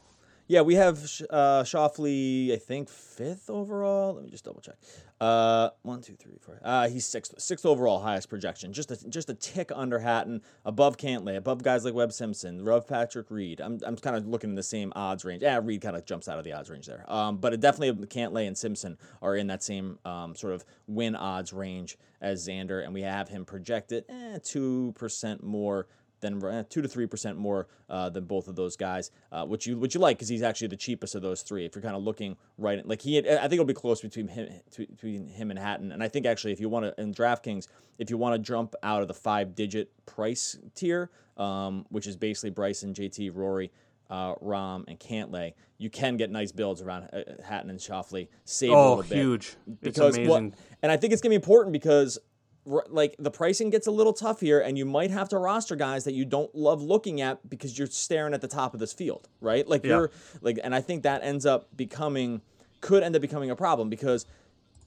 Yeah, 0.47 0.61
we 0.61 0.75
have 0.75 0.99
uh, 1.31 1.63
Schauffele, 1.63 2.53
I 2.53 2.57
think 2.57 2.91
fifth 2.91 3.49
overall. 3.49 4.15
Let 4.15 4.25
me 4.25 4.31
just 4.31 4.45
double 4.45 4.61
check. 4.61 4.77
Uh, 5.19 5.71
one, 5.83 6.03
two, 6.03 6.17
three, 6.17 6.37
four. 6.39 6.61
Uh, 6.63 6.87
he's 6.89 7.07
sixth, 7.07 7.41
sixth 7.41 7.65
overall, 7.65 8.01
highest 8.01 8.29
projection. 8.29 8.71
Just 8.75 8.91
a 8.91 9.09
just 9.09 9.31
a 9.31 9.35
tick 9.35 9.71
under 9.75 9.99
Hatton, 9.99 10.43
above 10.67 10.99
Cantlay, 10.99 11.37
above 11.37 11.63
guys 11.63 11.87
like 11.87 11.95
Webb 11.95 12.13
Simpson, 12.13 12.63
Rev 12.63 12.87
Patrick 12.87 13.31
Reed. 13.31 13.63
I'm, 13.63 13.81
I'm 13.87 13.97
kind 13.97 14.17
of 14.17 14.27
looking 14.27 14.51
in 14.51 14.57
the 14.57 14.63
same 14.63 14.93
odds 14.95 15.25
range. 15.25 15.43
Yeah, 15.43 15.61
Reed 15.63 15.81
kind 15.81 15.97
of 15.97 16.05
jumps 16.05 16.29
out 16.29 16.37
of 16.37 16.45
the 16.45 16.53
odds 16.53 16.69
range 16.69 16.87
there. 16.87 17.11
Um, 17.11 17.39
but 17.39 17.55
it 17.55 17.61
definitely 17.61 18.07
Cantlay 18.07 18.47
and 18.47 18.59
Simpson 18.59 18.99
are 19.23 19.37
in 19.37 19.47
that 19.47 19.63
same 19.63 19.99
um, 20.05 20.35
sort 20.35 20.53
of 20.53 20.63
win 20.87 21.17
odds 21.17 21.55
range 21.55 21.97
as 22.21 22.47
Xander, 22.47 22.85
and 22.85 22.93
we 22.93 23.01
have 23.01 23.29
him 23.29 23.47
projected 23.47 24.05
eh, 24.11 24.39
two 24.43 24.93
percent 24.97 25.43
more 25.43 25.87
than 26.25 26.43
uh, 26.43 26.65
two 26.69 26.83
to 26.83 26.89
three 26.89 27.07
percent 27.07 27.39
more 27.39 27.69
uh, 27.89 28.09
than 28.09 28.25
both 28.25 28.49
of 28.49 28.57
those 28.57 28.77
guys, 28.77 29.11
uh, 29.31 29.45
which 29.45 29.67
you 29.67 29.79
which 29.79 29.95
you 29.95 30.01
like 30.01 30.17
because 30.17 30.29
he's 30.29 30.43
actually 30.43 30.69
the 30.69 30.77
cheapest 30.77 31.15
of 31.15 31.23
those 31.23 31.43
three. 31.43 31.65
If 31.65 31.75
you're 31.75 31.83
kind 31.83 31.95
of 31.95 32.03
looking 32.03 32.37
right, 32.59 32.85
like 32.87 33.03
he, 33.03 33.17
had, 33.17 33.27
I 33.27 33.43
think 33.43 33.55
it'll 33.55 33.65
be 33.67 33.75
close 33.75 34.01
between 34.01 34.29
him 34.29 34.49
between 34.77 35.29
him 35.29 35.51
and 35.51 35.59
Hatton. 35.59 35.93
And 35.93 36.03
I 36.03 36.09
think 36.09 36.27
actually, 36.27 36.53
if 36.53 36.61
you 36.61 36.69
want 36.69 36.87
to 36.87 37.01
in 37.01 37.13
DraftKings, 37.13 37.69
if 37.99 38.11
you 38.11 38.17
want 38.17 38.35
to 38.35 38.39
jump 38.39 38.75
out 38.83 39.03
of 39.03 39.09
the 39.09 39.15
five 39.15 39.55
digit 39.55 39.91
price 40.07 40.59
tier, 40.75 41.11
um, 41.37 41.85
which 41.91 42.07
is 42.07 42.17
basically 42.17 42.51
Bryson, 42.51 42.95
JT, 42.95 43.31
Rory. 43.35 43.71
Uh, 44.11 44.35
Rahm 44.35 44.85
and 44.87 45.01
Cantlay, 45.01 45.55
you 45.79 45.89
can 45.89 46.19
get 46.19 46.31
nice 46.31 46.53
builds 46.53 46.83
around 46.83 47.05
uh, 47.05 47.23
Hatton 47.43 47.71
and 47.71 47.81
Schauffele. 47.81 48.29
Save 48.45 48.71
oh, 48.71 48.75
a 48.75 48.89
little 48.97 49.03
bit 49.03 49.17
huge! 49.17 49.57
because 49.81 50.19
amazing. 50.19 50.55
and 50.83 50.93
I 50.93 50.99
think 50.99 51.15
it's 51.15 51.23
gonna 51.23 51.31
be 51.31 51.37
important 51.37 51.73
because 51.73 52.19
like 52.67 53.15
the 53.19 53.31
pricing 53.31 53.69
gets 53.71 53.87
a 53.87 53.91
little 53.91 54.13
tough 54.15 54.41
here 54.41 54.61
and 54.61 54.79
you 54.79 54.85
might 54.87 55.11
have 55.11 55.29
to 55.29 55.39
roster 55.39 55.77
guys 55.77 56.05
that 56.05 56.15
you 56.15 56.25
don't 56.25 56.55
love 56.55 56.83
looking 56.83 57.21
at 57.21 57.47
because 57.49 57.79
you're 57.79 57.87
staring 57.87 58.33
at 58.33 58.41
the 58.41 58.49
top 58.49 58.73
of 58.73 58.81
this 58.81 58.93
field 58.93 59.29
right 59.41 59.69
like 59.69 59.85
Yeah. 59.85 59.91
you're 59.97 60.11
like 60.41 60.59
and 60.65 60.75
i 60.75 60.81
think 60.81 61.03
that 61.03 61.23
ends 61.23 61.45
up 61.45 61.69
becoming 61.77 62.41
could 62.81 63.03
end 63.03 63.15
up 63.17 63.23
becoming 63.23 63.51
a 63.51 63.57
problem 63.57 63.91
because 63.91 64.25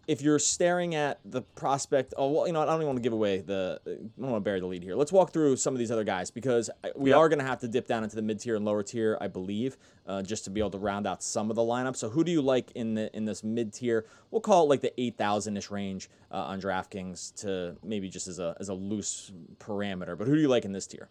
if 0.08 0.22
you're 0.22 0.40
staring 0.40 0.96
at 0.96 1.20
the 1.26 1.42
prospect 1.42 2.14
oh 2.18 2.32
well 2.32 2.48
you 2.48 2.54
know 2.54 2.62
i 2.62 2.66
don't 2.66 2.76
even 2.76 2.88
want 2.88 2.98
to 2.98 3.02
give 3.02 3.14
away 3.14 3.40
the 3.42 3.80
i 3.86 3.90
don't 3.92 4.32
want 4.32 4.36
to 4.36 4.40
bury 4.40 4.60
the 4.60 4.66
lead 4.66 4.82
here 4.82 4.96
let's 4.96 5.12
walk 5.12 5.32
through 5.34 5.56
some 5.58 5.74
of 5.74 5.80
these 5.80 5.92
other 5.92 6.04
guys 6.06 6.32
because 6.32 6.70
we 6.96 7.10
Yep. 7.10 7.18
are 7.20 7.30
going 7.30 7.40
to 7.40 7.46
have 7.46 7.60
to 7.60 7.68
dip 7.68 7.88
down 7.88 8.04
into 8.04 8.16
the 8.16 8.22
mid 8.22 8.40
tier 8.40 8.56
and 8.56 8.64
lower 8.66 8.84
tier 8.84 9.18
i 9.20 9.28
believe 9.28 9.78
uh, 10.08 10.22
just 10.22 10.46
to 10.46 10.50
be 10.50 10.62
able 10.62 10.72
to 10.72 10.78
round 10.78 11.06
out 11.06 11.22
some 11.22 11.50
of 11.50 11.56
the 11.56 11.62
lineup 11.62 11.96
so 11.96 12.10
who 12.10 12.24
do 12.24 12.32
you 12.32 12.42
like 12.42 12.72
in 12.76 12.94
the 12.94 13.16
in 13.16 13.26
this 13.26 13.44
mid 13.44 13.74
tier 13.74 14.06
we'll 14.32 14.42
call 14.42 14.64
it 14.64 14.70
like 14.70 14.82
the 14.82 14.94
8000ish 14.98 15.70
range 15.72 16.10
uh, 16.32 16.36
on 16.36 16.62
draftkings 16.62 17.36
to 17.42 17.76
maybe 17.84 18.10
just 18.10 18.28
as 18.28 18.40
a 18.40 18.56
as 18.60 18.70
a 18.70 18.74
loose 18.74 19.32
parameter 19.60 20.18
but 20.18 20.28
who 20.28 20.36
do 20.36 20.42
you 20.42 20.48
like 20.48 20.64
in 20.66 20.72
this 20.72 20.88
tier 20.88 21.10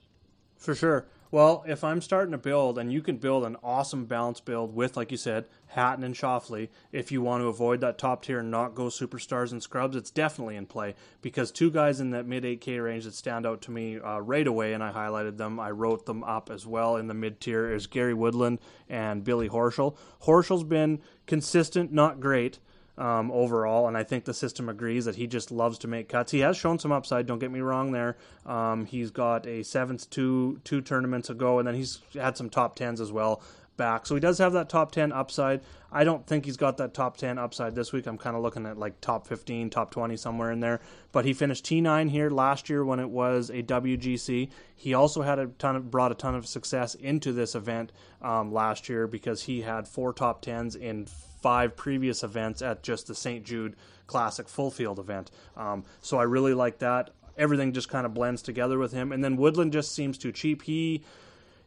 For 0.56 0.74
sure. 0.74 1.04
Well, 1.30 1.64
if 1.66 1.82
I'm 1.82 2.00
starting 2.00 2.32
to 2.32 2.38
build, 2.38 2.78
and 2.78 2.92
you 2.92 3.02
can 3.02 3.16
build 3.16 3.44
an 3.44 3.56
awesome 3.62 4.04
balance 4.04 4.40
build 4.40 4.74
with, 4.74 4.96
like 4.96 5.10
you 5.10 5.16
said, 5.16 5.46
Hatton 5.66 6.04
and 6.04 6.14
Schauffele, 6.14 6.68
if 6.92 7.10
you 7.10 7.20
want 7.20 7.42
to 7.42 7.48
avoid 7.48 7.80
that 7.80 7.98
top 7.98 8.22
tier 8.22 8.38
and 8.38 8.50
not 8.50 8.76
go 8.76 8.84
superstars 8.84 9.50
and 9.50 9.60
scrubs, 9.60 9.96
it's 9.96 10.12
definitely 10.12 10.54
in 10.54 10.66
play 10.66 10.94
because 11.22 11.50
two 11.50 11.70
guys 11.70 11.98
in 11.98 12.10
that 12.10 12.26
mid 12.26 12.44
8K 12.44 12.82
range 12.82 13.04
that 13.04 13.14
stand 13.14 13.44
out 13.44 13.60
to 13.62 13.72
me 13.72 13.98
uh, 13.98 14.18
right 14.18 14.46
away, 14.46 14.72
and 14.72 14.84
I 14.84 14.92
highlighted 14.92 15.36
them, 15.36 15.58
I 15.58 15.72
wrote 15.72 16.06
them 16.06 16.22
up 16.22 16.48
as 16.48 16.64
well 16.64 16.96
in 16.96 17.08
the 17.08 17.14
mid 17.14 17.40
tier, 17.40 17.72
is 17.72 17.88
Gary 17.88 18.14
Woodland 18.14 18.60
and 18.88 19.24
Billy 19.24 19.48
Horschel. 19.48 19.96
Horschel's 20.22 20.64
been 20.64 21.00
consistent, 21.26 21.92
not 21.92 22.20
great 22.20 22.60
um, 22.98 23.30
overall, 23.30 23.88
and 23.88 23.96
I 23.96 24.04
think 24.04 24.24
the 24.24 24.34
system 24.34 24.68
agrees 24.68 25.04
that 25.04 25.16
he 25.16 25.26
just 25.26 25.50
loves 25.50 25.78
to 25.78 25.88
make 25.88 26.08
cuts. 26.08 26.32
He 26.32 26.40
has 26.40 26.56
shown 26.56 26.78
some 26.78 26.92
upside. 26.92 27.26
Don't 27.26 27.38
get 27.38 27.50
me 27.50 27.60
wrong. 27.60 27.92
There, 27.92 28.16
um, 28.44 28.86
he's 28.86 29.10
got 29.10 29.46
a 29.46 29.62
seventh 29.62 30.08
two 30.10 30.60
two 30.64 30.80
tournaments 30.80 31.30
ago, 31.30 31.58
and 31.58 31.68
then 31.68 31.74
he's 31.74 32.00
had 32.14 32.36
some 32.36 32.50
top 32.50 32.76
tens 32.76 33.00
as 33.00 33.12
well 33.12 33.42
back. 33.76 34.06
So 34.06 34.14
he 34.14 34.20
does 34.20 34.38
have 34.38 34.52
that 34.54 34.68
top 34.68 34.92
ten 34.92 35.12
upside. 35.12 35.60
I 35.92 36.04
don't 36.04 36.26
think 36.26 36.44
he's 36.44 36.56
got 36.56 36.76
that 36.78 36.94
top 36.94 37.16
ten 37.16 37.38
upside 37.38 37.74
this 37.74 37.92
week. 37.92 38.06
I'm 38.06 38.18
kind 38.18 38.36
of 38.36 38.42
looking 38.42 38.66
at 38.66 38.78
like 38.78 39.00
top 39.00 39.26
fifteen, 39.26 39.70
top 39.70 39.90
twenty 39.90 40.16
somewhere 40.16 40.50
in 40.50 40.60
there. 40.60 40.80
But 41.12 41.24
he 41.24 41.32
finished 41.32 41.64
T 41.64 41.80
nine 41.80 42.08
here 42.08 42.30
last 42.30 42.68
year 42.68 42.84
when 42.84 43.00
it 43.00 43.08
was 43.08 43.50
a 43.50 43.62
WGC. 43.62 44.50
He 44.74 44.94
also 44.94 45.22
had 45.22 45.38
a 45.38 45.46
ton 45.46 45.76
of 45.76 45.90
brought 45.90 46.12
a 46.12 46.14
ton 46.14 46.34
of 46.34 46.46
success 46.46 46.94
into 46.94 47.32
this 47.32 47.54
event 47.54 47.92
um, 48.22 48.52
last 48.52 48.88
year 48.88 49.06
because 49.06 49.42
he 49.42 49.62
had 49.62 49.86
four 49.88 50.12
top 50.12 50.42
tens 50.42 50.76
in 50.76 51.06
five 51.06 51.76
previous 51.76 52.22
events 52.22 52.62
at 52.62 52.82
just 52.82 53.06
the 53.06 53.14
St. 53.14 53.44
Jude 53.44 53.76
Classic 54.06 54.48
full 54.48 54.70
field 54.70 54.98
event. 54.98 55.30
Um, 55.56 55.84
so 56.00 56.18
I 56.18 56.24
really 56.24 56.54
like 56.54 56.78
that. 56.78 57.10
Everything 57.38 57.72
just 57.72 57.88
kind 57.88 58.06
of 58.06 58.14
blends 58.14 58.42
together 58.42 58.78
with 58.78 58.92
him. 58.92 59.12
And 59.12 59.22
then 59.22 59.36
Woodland 59.36 59.72
just 59.72 59.92
seems 59.92 60.16
too 60.16 60.32
cheap. 60.32 60.62
He 60.62 61.04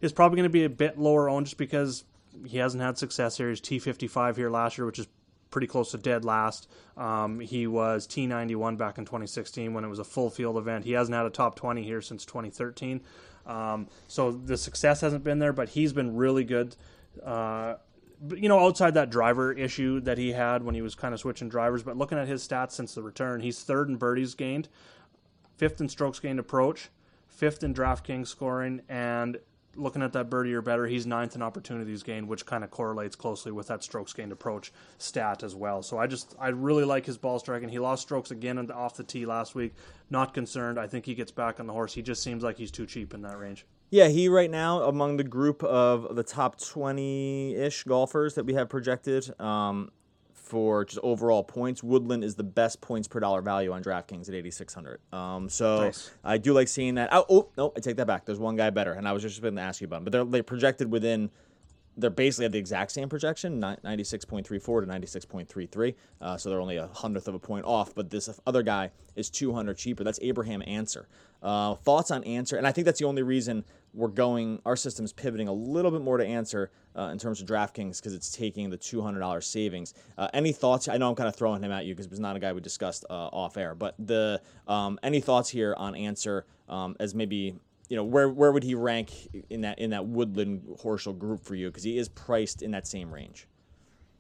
is 0.02 0.14
probably 0.14 0.38
going 0.38 0.44
to 0.44 0.50
be 0.50 0.64
a 0.64 0.70
bit 0.70 0.98
lower 0.98 1.30
owned 1.30 1.46
just 1.46 1.58
because 1.58 2.04
he 2.46 2.58
hasn't 2.58 2.82
had 2.82 2.98
success 2.98 3.38
here. 3.38 3.50
He's 3.50 3.62
T55 3.62 4.36
here 4.36 4.50
last 4.50 4.78
year, 4.78 4.86
which 4.86 5.00
is 5.00 5.08
pretty 5.50 5.68
close 5.68 5.92
to 5.92 5.98
dead 5.98 6.26
last. 6.26 6.70
Um, 6.96 7.40
he 7.40 7.68
was 7.68 8.08
T91 8.08 8.78
back 8.78 8.98
in 8.98 9.06
2016 9.06 9.74
when 9.74 9.84
it 9.84 9.88
was 9.88 10.00
a 10.00 10.04
full 10.04 10.30
field 10.30 10.58
event. 10.58 10.86
He 10.86 10.92
hasn't 10.92 11.16
had 11.16 11.26
a 11.26 11.30
top 11.30 11.56
20 11.56 11.84
here 11.84 12.02
since 12.02 12.26
2013. 12.26 13.02
Um, 13.46 13.88
so 14.08 14.32
the 14.32 14.58
success 14.58 15.02
hasn't 15.02 15.24
been 15.24 15.40
there, 15.40 15.54
but 15.54 15.70
he's 15.70 15.92
been 15.92 16.16
really 16.16 16.44
good. 16.44 16.76
Uh, 17.24 17.76
you 18.36 18.50
know, 18.50 18.60
outside 18.60 18.94
that 18.96 19.10
driver 19.10 19.54
issue 19.54 20.02
that 20.02 20.18
he 20.18 20.34
had 20.34 20.64
when 20.64 20.76
he 20.76 20.82
was 20.82 20.94
kind 20.94 21.14
of 21.14 21.20
switching 21.20 21.50
drivers, 21.50 21.84
but 21.84 21.98
looking 21.98 22.18
at 22.18 22.28
his 22.28 22.46
stats 22.46 22.74
since 22.74 22.94
the 22.94 23.02
return, 23.02 23.40
he's 23.40 23.64
third 23.64 23.90
in 23.90 23.96
birdies 23.96 24.36
gained, 24.36 24.68
fifth 25.58 25.80
in 25.80 25.88
strokes 25.88 26.20
gained 26.20 26.38
approach, 26.38 26.90
fifth 27.28 27.64
in 27.64 27.74
DraftKings 27.74 28.28
scoring, 28.28 28.82
and 28.90 29.38
looking 29.80 30.02
at 30.02 30.14
that 30.14 30.30
birdie 30.30 30.54
or 30.54 30.62
better, 30.62 30.86
he's 30.86 31.06
ninth 31.06 31.36
in 31.36 31.42
opportunities 31.42 32.04
gained, 32.04 32.28
which 32.28 32.46
kind 32.46 32.64
of 32.64 32.70
correlates 32.70 33.16
closely 33.16 33.52
with 33.52 33.68
that 33.68 33.84
strokes 33.84 34.14
gained 34.14 34.32
approach 34.32 34.72
stat 34.98 35.44
as 35.44 35.56
well. 35.56 35.82
So 35.82 35.98
I 35.98 36.08
just 36.08 36.36
I 36.40 36.50
really 36.50 36.84
like 36.84 37.06
his 37.06 37.18
ball 37.18 37.40
striking. 37.40 37.70
He 37.70 37.80
lost 37.80 38.04
strokes 38.04 38.32
again 38.32 38.70
off 38.72 38.96
the 38.96 39.04
tee 39.04 39.26
last 39.26 39.56
week. 39.56 39.74
Not 40.10 40.34
concerned. 40.34 40.80
I 40.80 40.88
think 40.88 41.06
he 41.06 41.16
gets 41.16 41.32
back 41.32 41.60
on 41.60 41.68
the 41.68 41.74
horse. 41.74 41.94
He 41.94 42.02
just 42.02 42.22
seems 42.22 42.44
like 42.44 42.58
he's 42.58 42.72
too 42.72 42.86
cheap 42.86 43.14
in 43.14 43.22
that 43.22 43.38
range. 43.38 43.66
Yeah, 43.92 44.08
he 44.08 44.30
right 44.30 44.52
now 44.52 44.84
among 44.84 45.18
the 45.18 45.24
group 45.24 45.64
of 45.64 46.16
the 46.16 46.24
top 46.24 46.60
twenty 46.60 47.56
ish 47.56 47.84
golfers 47.84 48.36
that 48.36 48.46
we 48.46 48.54
have 48.54 48.70
projected 48.70 49.40
um, 49.40 49.92
for 50.50 50.84
just 50.84 51.00
overall 51.04 51.44
points. 51.44 51.84
Woodland 51.84 52.24
is 52.24 52.36
the 52.36 52.44
best 52.44 52.82
points 52.82 53.08
per 53.08 53.20
dollar 53.20 53.42
value 53.42 53.72
on 53.72 53.84
DraftKings 53.84 54.28
at 54.28 54.36
eighty 54.36 54.52
six 54.52 54.74
hundred. 54.74 55.00
Um, 55.14 55.48
so 55.48 55.84
Nice. 55.86 56.12
I 56.24 56.38
do 56.38 56.54
like 56.54 56.68
seeing 56.68 56.96
that. 56.96 57.10
Oh, 57.12 57.26
oh 57.30 57.50
no, 57.56 57.72
I 57.78 57.80
take 57.80 57.98
that 57.98 58.08
back. 58.08 58.26
There's 58.26 58.40
one 58.40 58.56
guy 58.56 58.72
better, 58.72 58.94
and 58.94 59.08
I 59.08 59.12
was 59.14 59.22
just 59.22 59.42
going 59.42 59.56
to 59.56 59.62
ask 59.62 59.80
you 59.80 59.86
about 59.86 59.98
him, 59.98 60.04
but 60.06 60.12
they're 60.12 60.26
they 60.26 60.42
projected 60.42 60.92
within. 60.92 61.30
They're 62.00 62.10
basically 62.10 62.46
at 62.46 62.52
the 62.52 62.60
exact 62.60 62.92
same 62.92 63.10
projection, 63.10 63.60
96.34 63.62 64.46
to 64.46 64.88
96.33. 64.88 65.96
Uh, 66.22 66.38
so 66.38 66.50
they're 66.50 66.62
only 66.62 66.78
a 66.78 66.88
hundredth 66.88 67.28
of 67.28 67.36
a 67.36 67.40
point 67.40 67.66
off. 67.66 67.94
But 67.94 68.10
this 68.10 68.30
other 68.48 68.64
guy 68.64 68.92
is 69.16 69.30
200 69.30 69.78
cheaper. 69.78 70.04
That's 70.04 70.20
Abraham 70.22 70.64
Ancer. 70.66 71.08
Uh, 71.42 71.76
thoughts 71.76 72.12
on 72.12 72.24
Ancer? 72.24 72.58
And 72.58 72.68
I 72.68 72.72
think 72.72 72.86
that's 72.86 73.00
the 73.00 73.06
only 73.06 73.24
reason 73.24 73.66
we're 73.94 74.08
going, 74.08 74.62
our 74.66 74.76
system's 74.76 75.14
pivoting 75.14 75.48
a 75.48 75.54
little 75.54 75.92
bit 75.92 76.02
more 76.02 76.18
to 76.18 76.26
Ancer 76.26 76.72
uh, 76.96 77.10
in 77.12 77.18
terms 77.18 77.42
of 77.42 77.48
DraftKings 77.48 77.98
because 77.98 78.14
it's 78.14 78.32
taking 78.32 78.70
the 78.70 78.78
$200 78.78 79.44
savings. 79.44 79.94
Uh, 80.18 80.28
any 80.34 80.52
thoughts? 80.52 80.88
I 80.88 80.98
know 80.98 81.10
I'm 81.10 81.16
kind 81.16 81.30
of 81.30 81.36
throwing 81.36 81.64
him 81.64 81.72
at 81.72 81.86
you 81.86 81.94
because 81.94 82.06
it 82.06 82.12
was 82.12 82.20
not 82.20 82.36
a 82.36 82.40
guy 82.40 82.54
we 82.54 82.62
discussed 82.62 83.06
uh, 83.10 83.14
off 83.14 83.58
air. 83.58 83.76
But 83.76 83.96
the 84.00 84.42
um, 84.68 85.00
any 85.04 85.22
thoughts 85.22 85.50
here 85.50 85.74
on 85.78 85.96
Ancer 85.96 86.46
um, 86.68 86.96
as 87.00 87.16
maybe 87.16 87.56
you 87.90 87.96
know 87.96 88.04
where 88.04 88.30
where 88.30 88.52
would 88.52 88.64
he 88.64 88.76
rank 88.76 89.12
in 89.50 89.62
that 89.62 89.80
in 89.80 89.90
that 89.90 90.06
Woodland 90.06 90.78
Horschel 90.82 91.18
group 91.18 91.44
for 91.44 91.56
you 91.56 91.68
because 91.68 91.84
he 91.84 91.98
is 91.98 92.08
priced 92.08 92.62
in 92.62 92.72
that 92.72 92.88
same 92.88 93.12
range. 93.12 93.48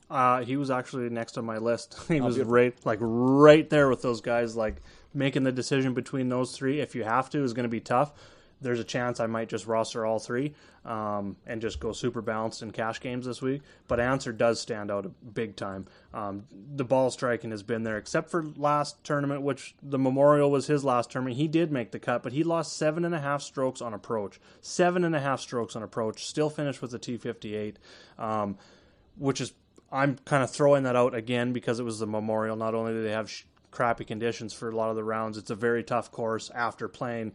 Uh, 0.09 0.43
he 0.43 0.57
was 0.57 0.71
actually 0.71 1.07
next 1.09 1.37
on 1.37 1.45
my 1.45 1.57
list. 1.57 1.95
He 2.07 2.19
was 2.19 2.35
beautiful. 2.35 2.53
right, 2.53 2.75
like 2.83 2.97
right 2.99 3.69
there 3.69 3.87
with 3.89 4.01
those 4.01 4.21
guys. 4.21 4.55
Like 4.55 4.81
making 5.13 5.43
the 5.43 5.51
decision 5.51 5.93
between 5.93 6.29
those 6.29 6.57
three, 6.57 6.79
if 6.79 6.95
you 6.95 7.03
have 7.03 7.29
to, 7.29 7.43
is 7.43 7.53
going 7.53 7.63
to 7.63 7.69
be 7.69 7.79
tough. 7.79 8.13
There's 8.61 8.79
a 8.79 8.83
chance 8.83 9.19
I 9.19 9.27
might 9.27 9.49
just 9.49 9.67
roster 9.67 10.05
all 10.05 10.19
three 10.19 10.53
um, 10.85 11.37
and 11.45 11.61
just 11.61 11.79
go 11.79 11.91
super 11.91 12.21
balanced 12.21 12.61
in 12.61 12.71
cash 12.71 12.99
games 12.99 13.25
this 13.25 13.41
week. 13.41 13.61
But 13.87 13.99
Ancer 13.99 14.31
does 14.31 14.59
stand 14.59 14.91
out 14.91 15.09
big 15.33 15.55
time. 15.55 15.87
Um, 16.13 16.45
the 16.75 16.83
ball 16.83 17.09
striking 17.11 17.51
has 17.51 17.63
been 17.63 17.83
there, 17.83 17.97
except 17.97 18.29
for 18.29 18.45
last 18.57 19.03
tournament, 19.03 19.41
which 19.41 19.75
the 19.81 19.99
Memorial 19.99 20.51
was 20.51 20.67
his 20.67 20.83
last 20.83 21.11
tournament. 21.11 21.37
He 21.37 21.47
did 21.47 21.71
make 21.71 21.91
the 21.91 21.99
cut, 21.99 22.23
but 22.23 22.33
he 22.33 22.43
lost 22.43 22.75
seven 22.75 23.05
and 23.05 23.15
a 23.15 23.19
half 23.19 23.41
strokes 23.41 23.81
on 23.81 23.93
approach. 23.93 24.39
Seven 24.61 25.03
and 25.03 25.15
a 25.15 25.19
half 25.19 25.39
strokes 25.39 25.75
on 25.75 25.83
approach. 25.83 26.25
Still 26.25 26.49
finished 26.49 26.81
with 26.81 26.93
a 26.93 26.99
T58. 26.99 27.75
Um, 28.17 28.57
which 29.17 29.41
is 29.41 29.53
I'm 29.91 30.17
kind 30.25 30.43
of 30.43 30.51
throwing 30.51 30.83
that 30.83 30.95
out 30.95 31.15
again 31.15 31.53
because 31.53 31.79
it 31.79 31.83
was 31.83 31.99
the 31.99 32.07
Memorial. 32.07 32.55
Not 32.55 32.75
only 32.75 32.93
do 32.93 33.03
they 33.03 33.11
have 33.11 33.29
sh- 33.29 33.43
crappy 33.71 34.05
conditions 34.05 34.53
for 34.53 34.69
a 34.69 34.75
lot 34.75 34.89
of 34.89 34.95
the 34.95 35.03
rounds, 35.03 35.37
it's 35.37 35.49
a 35.49 35.55
very 35.55 35.83
tough 35.83 36.11
course 36.11 36.49
after 36.53 36.87
playing 36.87 37.33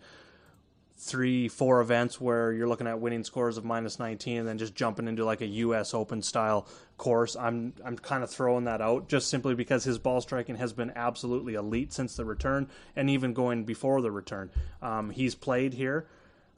three, 0.96 1.48
four 1.48 1.80
events 1.80 2.20
where 2.20 2.52
you're 2.52 2.68
looking 2.68 2.86
at 2.86 3.00
winning 3.00 3.24
scores 3.24 3.56
of 3.56 3.64
minus 3.64 3.98
19 3.98 4.38
and 4.38 4.48
then 4.48 4.58
just 4.58 4.74
jumping 4.74 5.08
into 5.08 5.24
like 5.24 5.40
a 5.40 5.46
U.S. 5.46 5.92
Open 5.92 6.22
style 6.22 6.68
course. 6.96 7.36
I'm 7.36 7.74
I'm 7.84 7.96
kind 7.96 8.22
of 8.22 8.30
throwing 8.30 8.64
that 8.64 8.80
out 8.80 9.08
just 9.08 9.28
simply 9.28 9.54
because 9.54 9.84
his 9.84 9.98
ball 9.98 10.20
striking 10.20 10.56
has 10.56 10.72
been 10.72 10.92
absolutely 10.94 11.54
elite 11.54 11.92
since 11.92 12.16
the 12.16 12.24
return 12.24 12.68
and 12.94 13.10
even 13.10 13.32
going 13.32 13.64
before 13.64 14.00
the 14.00 14.10
return. 14.10 14.50
Um, 14.82 15.10
he's 15.10 15.34
played 15.34 15.74
here. 15.74 16.06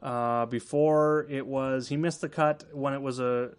Uh, 0.03 0.45
before 0.47 1.27
it 1.31 1.47
was 1.47 1.89
he 1.89 1.97
missed 1.97 2.21
the 2.21 2.29
cut 2.29 2.65
when 2.73 2.93
it 2.93 3.01
was 3.01 3.19
a 3.19 3.53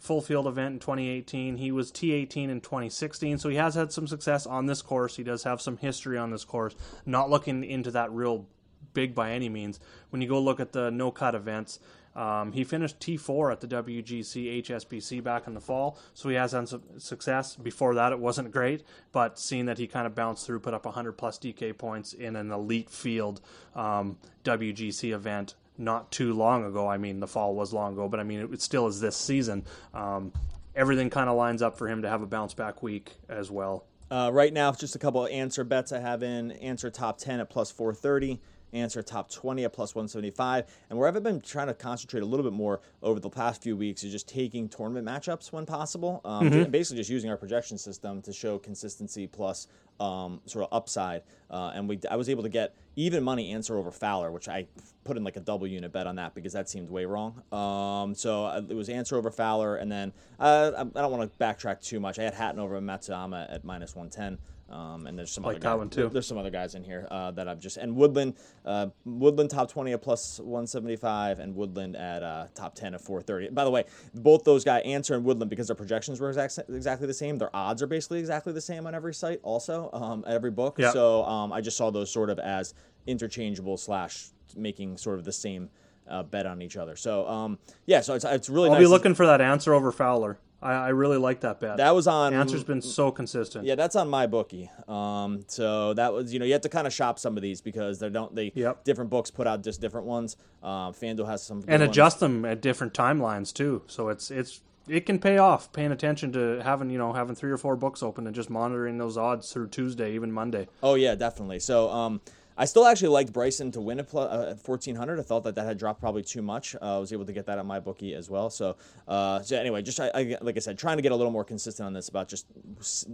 full 0.00 0.20
field 0.20 0.46
event 0.46 0.74
in 0.74 0.78
2018. 0.80 1.56
He 1.58 1.70
was 1.70 1.92
T18 1.92 2.48
in 2.48 2.60
2016, 2.60 3.38
so 3.38 3.48
he 3.48 3.56
has 3.56 3.76
had 3.76 3.92
some 3.92 4.08
success 4.08 4.46
on 4.46 4.66
this 4.66 4.82
course. 4.82 5.16
He 5.16 5.22
does 5.22 5.44
have 5.44 5.60
some 5.60 5.76
history 5.76 6.18
on 6.18 6.30
this 6.30 6.44
course. 6.44 6.74
Not 7.06 7.30
looking 7.30 7.62
into 7.62 7.92
that 7.92 8.10
real 8.10 8.46
big 8.94 9.14
by 9.14 9.32
any 9.32 9.48
means. 9.48 9.80
When 10.10 10.22
you 10.22 10.28
go 10.28 10.40
look 10.40 10.60
at 10.60 10.72
the 10.72 10.90
no 10.90 11.10
cut 11.10 11.34
events, 11.34 11.78
um, 12.14 12.52
he 12.52 12.64
finished 12.64 13.00
T4 13.00 13.52
at 13.52 13.60
the 13.60 13.66
WGC 13.66 14.62
HSBC 14.62 15.22
back 15.22 15.46
in 15.46 15.54
the 15.54 15.60
fall, 15.60 15.98
so 16.12 16.28
he 16.28 16.34
has 16.34 16.52
had 16.52 16.68
some 16.68 16.82
success. 16.98 17.56
Before 17.56 17.94
that, 17.94 18.12
it 18.12 18.18
wasn't 18.18 18.50
great, 18.50 18.82
but 19.12 19.38
seeing 19.38 19.66
that 19.66 19.78
he 19.78 19.86
kind 19.86 20.06
of 20.06 20.14
bounced 20.14 20.46
through, 20.46 20.60
put 20.60 20.74
up 20.74 20.84
100 20.84 21.12
plus 21.12 21.38
DK 21.38 21.76
points 21.76 22.12
in 22.12 22.36
an 22.36 22.50
elite 22.50 22.90
field 22.90 23.40
um, 23.74 24.18
WGC 24.44 25.14
event 25.14 25.54
not 25.78 26.10
too 26.12 26.34
long 26.34 26.64
ago. 26.64 26.86
I 26.86 26.98
mean, 26.98 27.20
the 27.20 27.26
fall 27.26 27.54
was 27.54 27.72
long 27.72 27.94
ago, 27.94 28.08
but 28.08 28.20
I 28.20 28.24
mean, 28.24 28.48
it, 28.52 28.60
still 28.60 28.86
is 28.86 29.00
this 29.00 29.16
season. 29.16 29.64
Um, 29.94 30.32
everything 30.74 31.08
kind 31.08 31.30
of 31.30 31.36
lines 31.36 31.62
up 31.62 31.78
for 31.78 31.88
him 31.88 32.02
to 32.02 32.08
have 32.10 32.20
a 32.20 32.26
bounce 32.26 32.52
back 32.52 32.82
week 32.82 33.14
as 33.28 33.50
well. 33.50 33.86
Uh, 34.10 34.30
right 34.30 34.52
now, 34.52 34.70
just 34.72 34.94
a 34.94 34.98
couple 34.98 35.24
of 35.24 35.32
Ancer 35.32 35.64
bets 35.64 35.90
I 35.90 35.98
have 35.98 36.22
in. 36.22 36.50
Ancer 36.52 36.90
top 36.90 37.16
10 37.16 37.40
at 37.40 37.48
plus 37.48 37.70
430 37.70 38.40
Ancer 38.72 39.02
top 39.02 39.30
20 39.30 39.64
at 39.64 39.72
plus 39.72 39.94
175. 39.94 40.64
And 40.90 40.98
where 40.98 41.08
I've 41.08 41.22
been 41.22 41.40
trying 41.40 41.68
to 41.68 41.74
concentrate 41.74 42.22
a 42.22 42.26
little 42.26 42.44
bit 42.44 42.52
more 42.52 42.80
over 43.02 43.20
the 43.20 43.30
past 43.30 43.62
few 43.62 43.76
weeks 43.76 44.04
is 44.04 44.12
just 44.12 44.28
taking 44.28 44.68
tournament 44.68 45.06
matchups 45.06 45.52
when 45.52 45.66
possible. 45.66 46.20
Um, 46.24 46.50
mm-hmm. 46.50 46.70
Basically, 46.70 46.98
just 46.98 47.10
using 47.10 47.30
our 47.30 47.36
projection 47.36 47.78
system 47.78 48.22
to 48.22 48.32
show 48.32 48.58
consistency 48.58 49.26
plus 49.26 49.68
um, 50.00 50.40
sort 50.46 50.64
of 50.64 50.76
upside. 50.76 51.22
Uh, 51.50 51.72
and 51.74 51.88
we, 51.88 52.00
I 52.10 52.16
was 52.16 52.28
able 52.28 52.42
to 52.42 52.48
get 52.48 52.74
even 52.96 53.22
money 53.22 53.52
Ancer 53.52 53.76
over 53.76 53.90
Fowler, 53.90 54.30
which 54.30 54.48
I 54.48 54.66
put 55.04 55.16
in 55.16 55.24
like 55.24 55.36
a 55.36 55.40
double 55.40 55.66
unit 55.66 55.92
bet 55.92 56.06
on 56.06 56.16
that 56.16 56.34
because 56.34 56.52
that 56.52 56.68
seemed 56.68 56.90
way 56.90 57.04
wrong. 57.04 57.42
Um, 57.52 58.14
so 58.14 58.46
uh, 58.46 58.62
it 58.68 58.74
was 58.74 58.88
Ancer 58.88 59.16
over 59.16 59.30
Fowler, 59.30 59.76
and 59.76 59.90
then 59.90 60.12
uh, 60.40 60.72
I 60.76 61.00
don't 61.00 61.12
want 61.12 61.30
to 61.30 61.38
backtrack 61.38 61.80
too 61.80 62.00
much. 62.00 62.18
I 62.18 62.22
had 62.22 62.34
Hatton 62.34 62.60
over 62.60 62.80
Matsuyama 62.80 63.52
at 63.52 63.64
minus 63.64 63.94
110. 63.94 64.38
Um, 64.72 65.06
and 65.06 65.18
there's 65.18 65.30
some 65.30 65.44
like 65.44 65.56
other 65.56 65.60
guys, 65.60 65.78
one 65.78 65.90
too. 65.90 66.08
There's 66.08 66.26
some 66.26 66.38
other 66.38 66.50
guys 66.50 66.74
in 66.74 66.82
here 66.82 67.06
uh, 67.10 67.30
that 67.32 67.46
I've 67.46 67.60
just 67.60 67.76
and 67.76 67.94
Woodland, 67.94 68.34
uh, 68.64 68.86
Woodland 69.04 69.50
top 69.50 69.70
20 69.70 69.92
at 69.92 70.02
plus 70.02 70.40
175, 70.40 71.40
and 71.40 71.54
Woodland 71.54 71.94
at 71.94 72.22
uh, 72.22 72.46
top 72.54 72.74
10 72.74 72.94
at 72.94 73.00
430. 73.00 73.50
By 73.54 73.64
the 73.64 73.70
way, 73.70 73.84
both 74.14 74.44
those 74.44 74.64
guys, 74.64 74.82
Ancer 74.84 75.14
and 75.14 75.24
Woodland, 75.24 75.50
because 75.50 75.66
their 75.66 75.76
projections 75.76 76.20
were 76.20 76.28
exact, 76.30 76.58
exactly 76.70 77.06
the 77.06 77.14
same, 77.14 77.36
their 77.36 77.54
odds 77.54 77.82
are 77.82 77.86
basically 77.86 78.18
exactly 78.18 78.52
the 78.52 78.60
same 78.60 78.86
on 78.86 78.94
every 78.94 79.14
site, 79.14 79.40
also 79.42 79.90
um, 79.92 80.24
every 80.26 80.50
book. 80.50 80.78
Yep. 80.78 80.94
So 80.94 81.24
um, 81.24 81.52
I 81.52 81.60
just 81.60 81.76
saw 81.76 81.90
those 81.90 82.10
sort 82.10 82.30
of 82.30 82.38
as 82.38 82.72
interchangeable 83.06 83.76
slash 83.76 84.28
making 84.56 84.96
sort 84.96 85.18
of 85.18 85.24
the 85.24 85.32
same 85.32 85.68
uh, 86.08 86.22
bet 86.22 86.46
on 86.46 86.62
each 86.62 86.76
other. 86.76 86.96
So 86.96 87.28
um, 87.28 87.58
yeah, 87.86 88.00
so 88.00 88.14
it's, 88.14 88.24
it's 88.24 88.48
really. 88.48 88.68
I'll 88.68 88.74
nice 88.74 88.84
be 88.84 88.86
looking 88.86 89.14
for 89.14 89.26
that 89.26 89.40
Ancer 89.40 89.74
over 89.74 89.92
Fowler. 89.92 90.38
I, 90.62 90.72
I 90.72 90.88
really 90.90 91.16
like 91.16 91.40
that 91.40 91.60
bet. 91.60 91.78
That 91.78 91.94
was 91.94 92.06
on. 92.06 92.32
Ancer's 92.32 92.64
been 92.64 92.82
so 92.82 93.10
consistent. 93.10 93.66
Yeah, 93.66 93.74
that's 93.74 93.96
on 93.96 94.08
my 94.08 94.26
bookie. 94.26 94.70
Um, 94.86 95.44
so 95.48 95.94
that 95.94 96.12
was 96.12 96.32
you 96.32 96.38
know 96.38 96.44
you 96.44 96.52
have 96.52 96.62
to 96.62 96.68
kind 96.68 96.86
of 96.86 96.92
shop 96.92 97.18
some 97.18 97.36
of 97.36 97.42
these 97.42 97.60
because 97.60 97.98
they 97.98 98.08
don't 98.08 98.34
they 98.34 98.52
yep. 98.54 98.84
different 98.84 99.10
books 99.10 99.30
put 99.30 99.46
out 99.46 99.62
just 99.62 99.80
different 99.80 100.06
ones. 100.06 100.36
Um, 100.62 100.92
FanDuel 100.92 101.26
has 101.26 101.42
some 101.42 101.64
and 101.66 101.80
ones. 101.80 101.90
adjust 101.90 102.20
them 102.20 102.44
at 102.44 102.62
different 102.62 102.94
timelines 102.94 103.52
too. 103.52 103.82
So 103.88 104.08
it's 104.08 104.30
it's 104.30 104.60
it 104.88 105.06
can 105.06 105.18
pay 105.18 105.38
off 105.38 105.72
paying 105.72 105.92
attention 105.92 106.32
to 106.32 106.60
having 106.62 106.90
you 106.90 106.98
know 106.98 107.12
having 107.12 107.34
three 107.34 107.50
or 107.50 107.58
four 107.58 107.76
books 107.76 108.02
open 108.02 108.26
and 108.26 108.34
just 108.34 108.50
monitoring 108.50 108.98
those 108.98 109.16
odds 109.16 109.52
through 109.52 109.68
Tuesday, 109.68 110.14
even 110.14 110.32
Monday. 110.32 110.68
Oh 110.82 110.94
yeah, 110.94 111.14
definitely. 111.14 111.60
So 111.60 111.90
um, 111.90 112.20
I 112.56 112.64
still 112.64 112.86
actually 112.86 113.08
liked 113.08 113.32
Bryson 113.32 113.72
to 113.72 113.80
win 113.80 114.00
at, 114.00 114.14
uh, 114.14 114.50
at 114.50 114.66
1400. 114.66 115.18
I 115.18 115.22
thought 115.22 115.44
that 115.44 115.54
that 115.54 115.64
had 115.64 115.78
dropped 115.78 116.00
probably 116.00 116.22
too 116.22 116.42
much. 116.42 116.74
Uh, 116.74 116.96
I 116.96 116.98
was 116.98 117.12
able 117.12 117.24
to 117.24 117.32
get 117.32 117.46
that 117.46 117.58
on 117.58 117.66
my 117.66 117.80
bookie 117.80 118.14
as 118.14 118.28
well. 118.28 118.50
So, 118.50 118.76
uh, 119.08 119.40
so 119.42 119.56
anyway, 119.56 119.82
just 119.82 120.00
I, 120.00 120.10
I, 120.14 120.36
like 120.40 120.56
I 120.56 120.60
said, 120.60 120.78
trying 120.78 120.96
to 120.98 121.02
get 121.02 121.12
a 121.12 121.16
little 121.16 121.32
more 121.32 121.44
consistent 121.44 121.86
on 121.86 121.92
this 121.92 122.08
about 122.08 122.28
just 122.28 122.46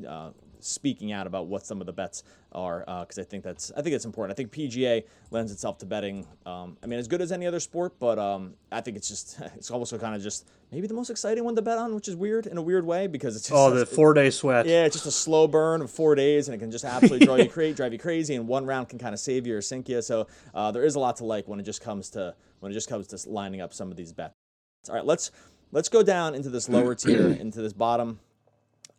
uh, 0.06 0.30
speaking 0.60 1.12
out 1.12 1.26
about 1.26 1.46
what 1.46 1.66
some 1.66 1.80
of 1.80 1.86
the 1.86 1.92
bets 1.92 2.22
are 2.52 2.80
because 3.00 3.18
uh, 3.18 3.22
I 3.22 3.24
think 3.24 3.44
that's 3.44 3.70
I 3.76 3.82
think 3.82 3.94
it's 3.94 4.04
important. 4.04 4.34
I 4.34 4.36
think 4.36 4.52
PGA 4.52 5.04
lends 5.30 5.52
itself 5.52 5.78
to 5.78 5.86
betting. 5.86 6.26
Um, 6.46 6.76
I 6.82 6.86
mean, 6.86 6.98
as 6.98 7.08
good 7.08 7.20
as 7.20 7.30
any 7.30 7.46
other 7.46 7.60
sport, 7.60 7.98
but 7.98 8.18
um, 8.18 8.54
I 8.72 8.80
think 8.80 8.96
it's 8.96 9.08
just 9.08 9.40
it's 9.56 9.70
also 9.70 9.98
kind 9.98 10.14
of 10.14 10.22
just 10.22 10.48
maybe 10.72 10.86
the 10.86 10.94
most 10.94 11.10
exciting 11.10 11.44
one 11.44 11.56
to 11.56 11.62
bet 11.62 11.78
on, 11.78 11.94
which 11.94 12.08
is 12.08 12.16
weird 12.16 12.46
in 12.46 12.56
a 12.56 12.62
weird 12.62 12.84
way 12.84 13.06
because 13.06 13.36
it's 13.36 13.48
just 13.48 13.54
oh 13.54 13.70
the 13.70 13.86
four 13.86 14.14
day 14.14 14.30
sweat. 14.30 14.66
Yeah, 14.66 14.84
it's 14.84 14.96
just 14.96 15.06
a 15.06 15.10
slow 15.10 15.46
burn 15.46 15.82
of 15.82 15.90
four 15.90 16.14
days, 16.14 16.48
and 16.48 16.54
it 16.54 16.58
can 16.58 16.70
just 16.70 16.84
absolutely 16.84 17.26
drive 17.26 17.40
you 17.40 17.48
crazy, 17.50 17.74
drive 17.74 17.92
you 17.92 17.98
crazy, 17.98 18.34
and 18.34 18.48
one 18.48 18.64
round 18.66 18.88
can 18.88 18.98
kind 18.98 19.14
of 19.14 19.20
save 19.20 19.46
you 19.46 19.56
or 19.56 19.62
sink 19.62 19.88
you. 19.88 20.00
So 20.02 20.26
uh, 20.54 20.70
there 20.70 20.84
is 20.84 20.94
a 20.94 21.00
lot 21.00 21.16
to 21.16 21.24
like 21.24 21.48
when 21.48 21.60
it 21.60 21.64
just 21.64 21.82
comes 21.82 22.10
to 22.10 22.34
when 22.60 22.72
it 22.72 22.74
just 22.74 22.88
comes 22.88 23.06
to 23.08 23.28
lining 23.28 23.60
up 23.60 23.72
some 23.72 23.90
of 23.90 23.96
these 23.96 24.12
bets. 24.12 24.34
All 24.88 24.94
right, 24.94 25.04
let's 25.04 25.30
let's 25.72 25.88
go 25.88 26.02
down 26.02 26.34
into 26.34 26.48
this 26.48 26.68
lower 26.68 26.94
tier, 26.94 27.26
into 27.40 27.60
this 27.60 27.72
bottom 27.72 28.20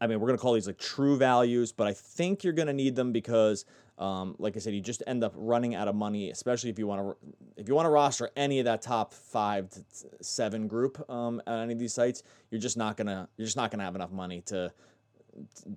I 0.02 0.08
mean, 0.08 0.20
we're 0.20 0.28
going 0.28 0.38
to 0.38 0.42
call 0.42 0.54
these 0.54 0.68
like 0.68 0.78
true 0.78 1.18
values, 1.18 1.72
but 1.72 1.88
I 1.88 1.94
think 1.94 2.44
you're 2.44 2.54
going 2.54 2.68
to 2.68 2.74
need 2.74 2.96
them 2.96 3.12
because, 3.12 3.66
um, 3.98 4.36
like 4.40 4.56
I 4.56 4.60
said, 4.60 4.74
you 4.74 4.82
just 4.82 5.04
end 5.08 5.24
up 5.24 5.34
running 5.36 5.76
out 5.76 5.88
of 5.88 5.96
money, 5.96 6.32
especially 6.32 6.70
if 6.70 6.80
you 6.80 6.88
want 6.88 7.02
to 7.02 7.18
if 7.58 7.68
you 7.68 7.76
want 7.76 7.86
to 7.86 7.90
roster 7.90 8.30
any 8.38 8.60
of 8.60 8.66
that 8.66 8.82
top 8.82 9.14
five 9.14 9.70
to 9.70 9.84
seven 10.22 10.68
group 10.68 11.10
um, 11.10 11.42
at 11.46 11.60
any 11.60 11.74
of 11.74 11.80
these 11.80 11.94
sites. 11.94 12.24
You're 12.50 12.62
just 12.62 12.78
not 12.78 12.96
gonna 12.96 13.28
you're 13.38 13.46
just 13.46 13.58
not 13.58 13.72
gonna 13.72 13.84
have 13.84 13.96
enough 13.96 14.12
money 14.12 14.42
to 14.48 14.72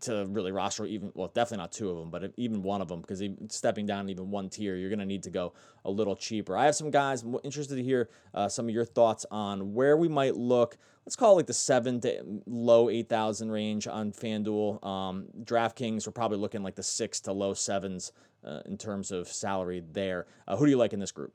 to 0.00 0.26
really 0.30 0.52
roster 0.52 0.84
even 0.86 1.12
well 1.14 1.28
definitely 1.28 1.58
not 1.58 1.72
two 1.72 1.90
of 1.90 1.96
them 1.96 2.10
but 2.10 2.32
even 2.36 2.62
one 2.62 2.80
of 2.80 2.88
them 2.88 3.00
because 3.00 3.22
stepping 3.48 3.86
down 3.86 4.08
even 4.08 4.30
one 4.30 4.48
tier 4.48 4.76
you're 4.76 4.88
going 4.88 4.98
to 4.98 5.06
need 5.06 5.22
to 5.22 5.30
go 5.30 5.52
a 5.84 5.90
little 5.90 6.16
cheaper 6.16 6.56
i 6.56 6.64
have 6.64 6.74
some 6.74 6.90
guys 6.90 7.24
interested 7.44 7.76
to 7.76 7.82
hear 7.82 8.08
uh, 8.34 8.48
some 8.48 8.68
of 8.68 8.74
your 8.74 8.84
thoughts 8.84 9.24
on 9.30 9.74
where 9.74 9.96
we 9.96 10.08
might 10.08 10.36
look 10.36 10.76
let's 11.06 11.16
call 11.16 11.32
it 11.32 11.36
like 11.36 11.46
the 11.46 11.54
seven 11.54 12.00
to 12.00 12.42
low 12.46 12.88
8000 12.88 13.50
range 13.50 13.86
on 13.86 14.12
fanduel 14.12 14.84
um, 14.84 15.26
draftkings 15.42 16.06
we're 16.06 16.12
probably 16.12 16.38
looking 16.38 16.62
like 16.62 16.74
the 16.74 16.82
six 16.82 17.20
to 17.20 17.32
low 17.32 17.54
sevens 17.54 18.12
uh, 18.44 18.60
in 18.66 18.76
terms 18.76 19.10
of 19.10 19.28
salary 19.28 19.82
there 19.92 20.26
uh, 20.48 20.56
who 20.56 20.66
do 20.66 20.70
you 20.70 20.76
like 20.76 20.92
in 20.92 21.00
this 21.00 21.12
group 21.12 21.32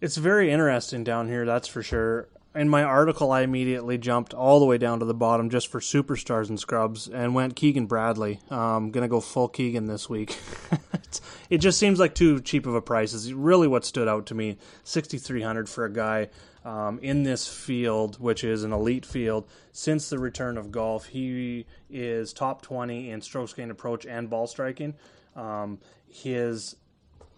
it's 0.00 0.16
very 0.16 0.50
interesting 0.50 1.04
down 1.04 1.28
here 1.28 1.44
that's 1.44 1.68
for 1.68 1.82
sure 1.82 2.28
in 2.54 2.68
my 2.68 2.82
article, 2.82 3.30
I 3.30 3.42
immediately 3.42 3.98
jumped 3.98 4.32
all 4.32 4.58
the 4.58 4.66
way 4.66 4.78
down 4.78 5.00
to 5.00 5.04
the 5.04 5.14
bottom 5.14 5.50
just 5.50 5.68
for 5.68 5.80
superstars 5.80 6.48
and 6.48 6.58
scrubs 6.58 7.06
and 7.06 7.34
went 7.34 7.56
Keegan 7.56 7.86
Bradley. 7.86 8.40
Um, 8.50 8.90
gonna 8.90 9.08
go 9.08 9.20
full 9.20 9.48
Keegan 9.48 9.86
this 9.86 10.08
week. 10.08 10.36
it 11.50 11.58
just 11.58 11.78
seems 11.78 12.00
like 12.00 12.14
too 12.14 12.40
cheap 12.40 12.66
of 12.66 12.74
a 12.74 12.80
price. 12.80 13.12
Is 13.12 13.32
really 13.32 13.68
what 13.68 13.84
stood 13.84 14.08
out 14.08 14.26
to 14.26 14.34
me. 14.34 14.56
Sixty 14.82 15.18
three 15.18 15.42
hundred 15.42 15.68
for 15.68 15.84
a 15.84 15.92
guy 15.92 16.30
um, 16.68 16.98
in 17.00 17.22
this 17.22 17.48
field, 17.48 18.20
which 18.20 18.44
is 18.44 18.62
an 18.62 18.74
elite 18.74 19.06
field. 19.06 19.48
Since 19.72 20.10
the 20.10 20.18
return 20.18 20.58
of 20.58 20.70
golf, 20.70 21.06
he 21.06 21.64
is 21.88 22.34
top 22.34 22.60
twenty 22.60 23.10
in 23.10 23.22
strokes 23.22 23.54
gained 23.54 23.70
approach 23.70 24.04
and 24.04 24.28
ball 24.28 24.46
striking. 24.46 24.94
Um, 25.34 25.78
his 26.06 26.76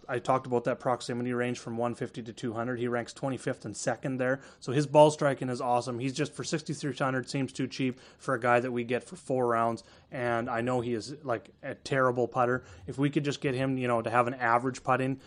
I 0.09 0.19
talked 0.19 0.45
about 0.45 0.65
that 0.65 0.81
proximity 0.81 1.31
range 1.31 1.59
from 1.59 1.77
150 1.77 2.23
to 2.23 2.33
200. 2.33 2.77
He 2.77 2.89
ranks 2.89 3.13
25th 3.13 3.63
and 3.63 3.77
second 3.77 4.17
there. 4.17 4.41
So 4.59 4.73
his 4.73 4.85
ball 4.85 5.09
striking 5.09 5.47
is 5.47 5.61
awesome. 5.61 5.99
He's 5.99 6.11
just 6.11 6.33
for 6.33 6.43
6,300 6.43 7.29
seems 7.29 7.53
too 7.53 7.65
cheap 7.65 8.01
for 8.17 8.33
a 8.33 8.39
guy 8.39 8.59
that 8.59 8.71
we 8.71 8.83
get 8.83 9.05
for 9.05 9.15
four 9.15 9.47
rounds. 9.47 9.85
And 10.11 10.49
I 10.49 10.59
know 10.59 10.81
he 10.81 10.93
is 10.93 11.15
like 11.23 11.51
a 11.63 11.75
terrible 11.75 12.27
putter. 12.27 12.65
If 12.87 12.97
we 12.97 13.09
could 13.09 13.23
just 13.23 13.39
get 13.39 13.55
him, 13.55 13.77
you 13.77 13.87
know, 13.87 14.01
to 14.01 14.09
have 14.09 14.27
an 14.27 14.33
average 14.33 14.83
putting, 14.83 15.21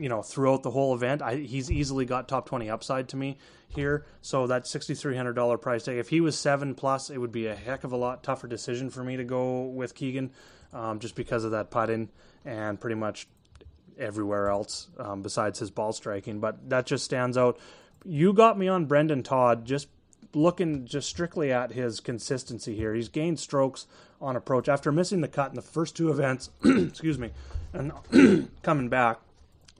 you 0.00 0.08
know, 0.08 0.22
throughout 0.22 0.62
the 0.62 0.70
whole 0.70 0.94
event, 0.94 1.20
I, 1.20 1.36
he's 1.36 1.70
easily 1.70 2.06
got 2.06 2.26
top 2.26 2.46
20 2.46 2.70
upside 2.70 3.08
to 3.10 3.16
me 3.16 3.36
here. 3.68 4.06
So 4.22 4.46
that 4.46 4.64
$6,300 4.64 5.60
price 5.60 5.84
tag, 5.84 5.98
if 5.98 6.08
he 6.08 6.20
was 6.20 6.38
seven 6.38 6.74
plus, 6.74 7.10
it 7.10 7.18
would 7.18 7.32
be 7.32 7.46
a 7.46 7.54
heck 7.54 7.84
of 7.84 7.92
a 7.92 7.96
lot 7.96 8.22
tougher 8.22 8.48
decision 8.48 8.88
for 8.88 9.04
me 9.04 9.18
to 9.18 9.24
go 9.24 9.64
with 9.64 9.94
Keegan, 9.94 10.32
um, 10.72 11.00
just 11.00 11.14
because 11.14 11.44
of 11.44 11.50
that 11.50 11.70
putting 11.70 12.08
and 12.46 12.80
pretty 12.80 12.96
much 12.96 13.28
everywhere 13.98 14.48
else 14.48 14.88
um, 14.98 15.20
besides 15.22 15.58
his 15.58 15.70
ball 15.70 15.92
striking. 15.92 16.40
But 16.40 16.70
that 16.70 16.86
just 16.86 17.04
stands 17.04 17.36
out. 17.36 17.58
You 18.02 18.32
got 18.32 18.58
me 18.58 18.68
on 18.68 18.86
Brendon 18.86 19.22
Todd 19.22 19.66
just 19.66 19.88
looking 20.34 20.86
just 20.86 21.08
strictly 21.08 21.52
at 21.52 21.72
his 21.72 22.00
consistency 22.00 22.74
here. 22.74 22.94
He's 22.94 23.10
gained 23.10 23.38
strokes 23.38 23.86
on 24.18 24.36
approach 24.36 24.68
after 24.68 24.90
missing 24.90 25.20
the 25.20 25.28
cut 25.28 25.50
in 25.50 25.56
the 25.56 25.62
first 25.62 25.94
two 25.94 26.10
events. 26.10 26.48
excuse 26.64 27.18
me, 27.18 27.32
and 27.74 27.92
coming 28.62 28.88
back. 28.88 29.18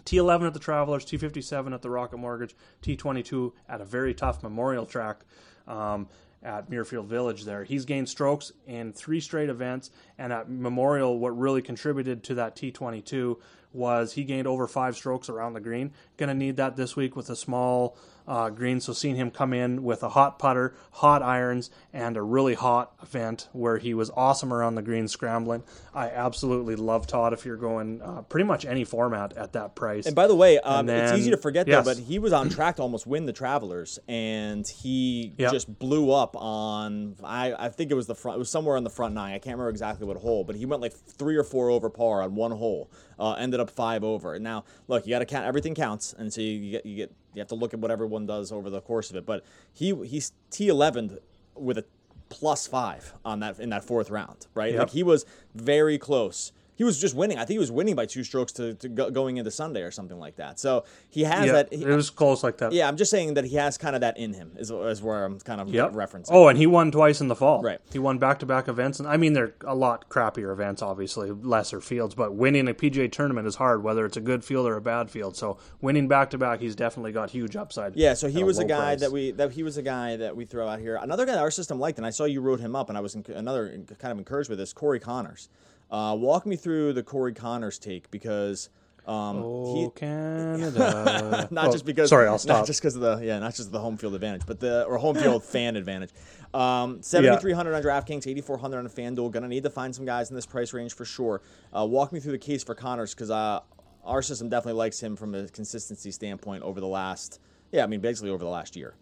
T11 0.04 0.46
at 0.46 0.54
the 0.54 0.60
Travelers, 0.60 1.04
T57 1.04 1.74
at 1.74 1.82
the 1.82 1.90
Rocket 1.90 2.16
Mortgage, 2.16 2.54
T22 2.82 3.52
at 3.68 3.80
a 3.80 3.84
very 3.84 4.14
tough 4.14 4.42
Memorial 4.42 4.86
track. 4.86 5.20
Um, 5.66 6.08
at 6.42 6.70
Muirfield 6.70 7.06
Village 7.06 7.44
there. 7.44 7.64
He's 7.64 7.84
gained 7.84 8.08
strokes 8.08 8.52
in 8.66 8.92
three 8.92 9.20
straight 9.20 9.48
events, 9.48 9.90
and 10.18 10.32
at 10.32 10.50
Memorial, 10.50 11.18
what 11.18 11.38
really 11.38 11.62
contributed 11.62 12.24
to 12.24 12.34
that 12.36 12.56
T22 12.56 13.36
was 13.72 14.14
he 14.14 14.24
gained 14.24 14.46
over 14.46 14.66
five 14.66 14.96
strokes 14.96 15.28
around 15.28 15.52
the 15.52 15.60
green. 15.60 15.92
Going 16.16 16.28
to 16.28 16.34
need 16.34 16.56
that 16.56 16.76
this 16.76 16.96
week 16.96 17.14
with 17.14 17.30
a 17.30 17.36
small 17.36 17.96
uh, 18.30 18.48
green. 18.48 18.80
So 18.80 18.92
seeing 18.92 19.16
him 19.16 19.32
come 19.32 19.52
in 19.52 19.82
with 19.82 20.04
a 20.04 20.10
hot 20.10 20.38
putter, 20.38 20.72
hot 20.92 21.20
irons, 21.20 21.68
and 21.92 22.16
a 22.16 22.22
really 22.22 22.54
hot 22.54 22.92
event 23.02 23.48
where 23.52 23.78
he 23.78 23.92
was 23.92 24.08
awesome 24.16 24.52
around 24.52 24.76
the 24.76 24.82
green 24.82 25.08
scrambling. 25.08 25.64
I 25.92 26.10
absolutely 26.10 26.76
love 26.76 27.08
Todd 27.08 27.32
if 27.32 27.44
you're 27.44 27.56
going 27.56 28.00
uh, 28.00 28.22
pretty 28.22 28.44
much 28.44 28.64
any 28.64 28.84
format 28.84 29.36
at 29.36 29.52
that 29.54 29.74
price. 29.74 30.06
And 30.06 30.14
by 30.14 30.28
the 30.28 30.36
way, 30.36 30.60
um, 30.60 30.86
then- 30.86 31.06
it's 31.06 31.18
easy 31.18 31.32
to 31.32 31.36
forget 31.36 31.66
yes. 31.66 31.84
though, 31.84 31.90
but 31.92 32.00
he 32.00 32.20
was 32.20 32.32
on 32.32 32.48
track 32.48 32.76
to 32.76 32.82
almost 32.82 33.04
win 33.04 33.26
the 33.26 33.32
Travelers, 33.32 33.98
and 34.06 34.66
he 34.66 35.34
Yep. 35.36 35.52
just 35.52 35.78
blew 35.80 36.12
up 36.12 36.36
on. 36.36 37.16
I, 37.24 37.52
I 37.54 37.68
think 37.68 37.90
it 37.90 37.94
was 37.94 38.06
the 38.06 38.14
front. 38.14 38.36
It 38.36 38.38
was 38.38 38.50
somewhere 38.50 38.76
on 38.76 38.84
the 38.84 38.90
front 38.90 39.12
nine. 39.14 39.34
I 39.34 39.38
can't 39.38 39.56
remember 39.56 39.70
exactly 39.70 40.06
what 40.06 40.16
hole, 40.18 40.44
but 40.44 40.54
he 40.54 40.66
went 40.66 40.82
like 40.82 40.92
three 40.92 41.36
or 41.36 41.42
four 41.44 41.68
over 41.70 41.90
par 41.90 42.22
on 42.22 42.36
one 42.36 42.52
hole. 42.52 42.90
Uh, 43.18 43.32
ended 43.34 43.58
up 43.60 43.68
five 43.68 44.02
over. 44.04 44.34
And 44.34 44.44
now, 44.44 44.64
look, 44.88 45.04
you 45.06 45.10
got 45.10 45.18
to 45.18 45.26
count. 45.26 45.44
Everything 45.44 45.74
counts, 45.74 46.14
and 46.16 46.32
so 46.32 46.40
you 46.40 46.70
get 46.70 46.86
you 46.86 46.96
get 46.96 47.12
you 47.34 47.40
have 47.40 47.48
to 47.48 47.54
look 47.54 47.74
at 47.74 47.80
what 47.80 47.90
everyone 47.90 48.26
does 48.26 48.52
over 48.52 48.70
the 48.70 48.80
course 48.80 49.10
of 49.10 49.16
it. 49.16 49.26
But 49.26 49.44
he 49.72 49.94
he's 50.04 50.32
T 50.50 50.68
eleven 50.68 51.18
with 51.54 51.78
a 51.78 51.84
plus 52.28 52.66
five 52.66 53.14
on 53.24 53.40
that 53.40 53.58
in 53.58 53.70
that 53.70 53.84
fourth 53.84 54.10
round, 54.10 54.46
right? 54.54 54.72
Yep. 54.72 54.80
Like 54.80 54.90
he 54.90 55.02
was 55.02 55.26
very 55.54 55.98
close. 55.98 56.52
He 56.80 56.84
was 56.84 56.98
just 56.98 57.14
winning. 57.14 57.36
I 57.36 57.40
think 57.40 57.50
he 57.50 57.58
was 57.58 57.70
winning 57.70 57.94
by 57.94 58.06
two 58.06 58.24
strokes 58.24 58.52
to, 58.52 58.72
to 58.72 58.88
go, 58.88 59.10
going 59.10 59.36
into 59.36 59.50
Sunday 59.50 59.82
or 59.82 59.90
something 59.90 60.18
like 60.18 60.36
that. 60.36 60.58
So 60.58 60.84
he 61.10 61.24
has 61.24 61.44
yeah, 61.44 61.52
that. 61.52 61.74
he- 61.74 61.82
it 61.84 61.94
was 61.94 62.08
close 62.08 62.42
like 62.42 62.56
that. 62.56 62.72
yeah, 62.72 62.88
I'm 62.88 62.96
just 62.96 63.10
saying 63.10 63.34
that 63.34 63.44
he 63.44 63.56
has 63.56 63.76
kind 63.76 63.94
of 63.94 64.00
that 64.00 64.16
in 64.16 64.32
him. 64.32 64.52
Is, 64.56 64.70
is 64.70 65.02
where 65.02 65.26
I'm 65.26 65.38
kind 65.40 65.60
of 65.60 65.68
Yep. 65.68 65.92
referencing. 65.92 66.28
Oh, 66.30 66.48
and 66.48 66.56
he 66.56 66.66
won 66.66 66.90
twice 66.90 67.20
in 67.20 67.28
the 67.28 67.36
fall. 67.36 67.60
Right. 67.60 67.80
He 67.92 67.98
won 67.98 68.16
back 68.16 68.38
to 68.38 68.46
back 68.46 68.66
events, 68.66 68.98
and 68.98 69.06
I 69.06 69.18
mean 69.18 69.34
they're 69.34 69.52
a 69.66 69.74
lot 69.74 70.08
crappier 70.08 70.50
events, 70.54 70.80
obviously 70.80 71.30
lesser 71.30 71.82
fields, 71.82 72.14
but 72.14 72.32
winning 72.34 72.66
a 72.66 72.72
PGA 72.72 73.12
tournament 73.12 73.46
is 73.46 73.56
hard, 73.56 73.82
whether 73.82 74.06
it's 74.06 74.16
a 74.16 74.22
good 74.22 74.42
field 74.42 74.66
or 74.66 74.76
a 74.76 74.80
bad 74.80 75.10
field. 75.10 75.36
So 75.36 75.58
winning 75.82 76.08
back 76.08 76.30
to 76.30 76.38
back, 76.38 76.60
he's 76.60 76.74
definitely 76.74 77.12
got 77.12 77.28
huge 77.28 77.56
upside. 77.56 77.94
Yeah, 77.94 78.14
so 78.14 78.26
he 78.28 78.42
was 78.42 78.56
a 78.56 78.62
low 78.62 78.68
guy 78.68 78.76
price. 78.94 79.00
that 79.00 79.12
we 79.12 79.32
that 79.32 79.52
he 79.52 79.62
was 79.62 79.76
a 79.76 79.82
guy 79.82 80.16
that 80.16 80.34
we 80.34 80.46
throw 80.46 80.66
out 80.66 80.78
here. 80.80 80.96
Another 80.96 81.26
guy 81.26 81.32
that 81.32 81.42
our 81.42 81.50
system 81.50 81.78
liked, 81.78 81.98
and 81.98 82.06
I 82.06 82.10
saw 82.10 82.24
you 82.24 82.40
wrote 82.40 82.60
him 82.60 82.74
up, 82.74 82.88
and 82.88 82.96
I 82.96 83.02
was 83.02 83.14
enc- 83.14 83.28
another 83.36 83.68
kind 83.98 84.12
of 84.12 84.16
encouraged 84.16 84.48
with 84.48 84.58
this. 84.58 84.72
Corey 84.72 84.98
Conners. 84.98 85.50
Uh, 85.90 86.16
walk 86.18 86.46
me 86.46 86.56
through 86.56 86.92
the 86.92 87.02
Corey 87.02 87.32
Conners 87.34 87.78
take 87.78 88.10
because 88.10 88.68
um, 89.06 89.38
he, 89.38 89.42
Oh, 89.86 89.92
Canada. 89.96 91.48
not 91.50 91.68
Oh, 91.68 91.72
just 91.72 91.84
because 91.84 92.10
Sorry, 92.10 92.26
I'll 92.26 92.32
not 92.34 92.40
stop. 92.40 92.66
just 92.66 92.80
because 92.80 92.94
of 92.94 93.00
the 93.00 93.16
yeah 93.24 93.38
not 93.38 93.54
just 93.54 93.72
the 93.72 93.80
home 93.80 93.96
field 93.96 94.14
advantage 94.14 94.42
but 94.46 94.60
the 94.60 94.84
or 94.84 94.98
home 94.98 95.16
field 95.16 95.42
fan 95.54 95.74
advantage. 95.76 96.10
Um 96.54 97.02
7300 97.02 97.74
on 97.74 97.82
draftkings 97.82 98.26
8400 98.26 98.78
on 98.78 98.88
fanduel. 98.88 99.30
Gonna 99.30 99.48
need 99.48 99.62
to 99.64 99.70
find 99.70 99.94
some 99.94 100.04
guys 100.04 100.30
in 100.30 100.36
this 100.36 100.46
price 100.46 100.72
range 100.72 100.94
for 100.94 101.04
sure. 101.04 101.42
Uh, 101.72 101.86
walk 101.86 102.12
me 102.12 102.20
through 102.20 102.32
the 102.32 102.38
case 102.38 102.62
for 102.62 102.74
Conners 102.74 103.14
because 103.14 103.30
uh 103.30 103.60
our 104.04 104.22
system 104.22 104.48
definitely 104.48 104.78
likes 104.78 105.00
him 105.00 105.16
from 105.16 105.34
a 105.34 105.48
consistency 105.48 106.10
standpoint 106.10 106.62
over 106.62 106.80
the 106.80 106.86
last 106.86 107.38
yeah 107.70 107.84
i 107.84 107.86
mean 107.86 108.00
basically 108.00 108.30
over 108.30 108.42
the 108.44 108.50
last 108.50 108.76
year. 108.76 108.94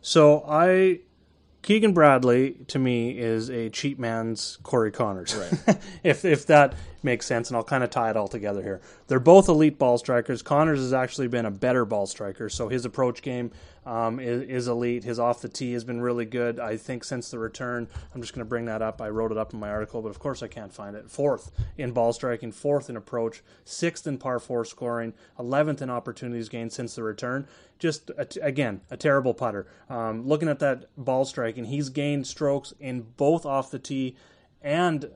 So 0.00 0.44
I, 0.48 1.00
Keegan 1.64 1.94
Bradley 1.94 2.56
to 2.68 2.78
me 2.78 3.18
is 3.18 3.48
a 3.48 3.70
cheap 3.70 3.98
man's 3.98 4.58
Corey 4.62 4.92
Conners. 4.92 5.34
Right. 5.34 5.78
if 6.02 6.24
if 6.26 6.46
that 6.46 6.74
makes 7.04 7.26
sense, 7.26 7.48
and 7.48 7.56
I'll 7.56 7.64
kind 7.64 7.84
of 7.84 7.90
tie 7.90 8.10
it 8.10 8.16
all 8.16 8.28
together 8.28 8.62
here. 8.62 8.80
They're 9.06 9.20
both 9.20 9.48
elite 9.48 9.78
ball 9.78 9.98
strikers. 9.98 10.42
Conners 10.42 10.78
has 10.80 10.92
actually 10.92 11.28
been 11.28 11.46
a 11.46 11.50
better 11.50 11.84
ball 11.84 12.06
striker, 12.06 12.48
so 12.48 12.68
his 12.68 12.84
approach 12.84 13.22
game 13.22 13.52
um, 13.86 14.18
is, 14.18 14.42
is 14.42 14.68
elite. 14.68 15.04
His 15.04 15.18
off 15.18 15.40
the 15.42 15.48
tee 15.48 15.72
has 15.74 15.84
been 15.84 16.00
really 16.00 16.24
good. 16.24 16.58
I 16.58 16.76
think 16.76 17.04
since 17.04 17.30
the 17.30 17.38
return, 17.38 17.86
I'm 18.14 18.20
just 18.20 18.32
going 18.32 18.44
to 18.44 18.48
bring 18.48 18.64
that 18.64 18.82
up. 18.82 19.02
I 19.02 19.10
wrote 19.10 19.30
it 19.30 19.38
up 19.38 19.52
in 19.52 19.60
my 19.60 19.68
article, 19.70 20.00
but 20.02 20.08
of 20.08 20.18
course 20.18 20.42
I 20.42 20.48
can't 20.48 20.72
find 20.72 20.96
it. 20.96 21.10
Fourth 21.10 21.52
in 21.76 21.92
ball 21.92 22.12
striking, 22.12 22.50
fourth 22.52 22.88
in 22.88 22.96
approach, 22.96 23.42
sixth 23.64 24.06
in 24.06 24.18
par 24.18 24.38
four 24.38 24.64
scoring, 24.64 25.12
eleventh 25.38 25.82
in 25.82 25.90
opportunities 25.90 26.48
gained 26.48 26.72
since 26.72 26.94
the 26.94 27.02
return. 27.02 27.46
Just 27.78 28.10
a 28.16 28.24
t- 28.24 28.40
again 28.40 28.80
a 28.90 28.96
terrible 28.96 29.34
putter. 29.34 29.66
Um, 29.90 30.26
looking 30.26 30.48
at 30.48 30.60
that 30.60 30.86
ball 30.96 31.24
striking, 31.24 31.64
he's 31.64 31.90
gained 31.90 32.26
strokes 32.26 32.72
in 32.80 33.02
both 33.16 33.44
off 33.44 33.70
the 33.70 33.78
tee 33.78 34.16
and 34.62 35.10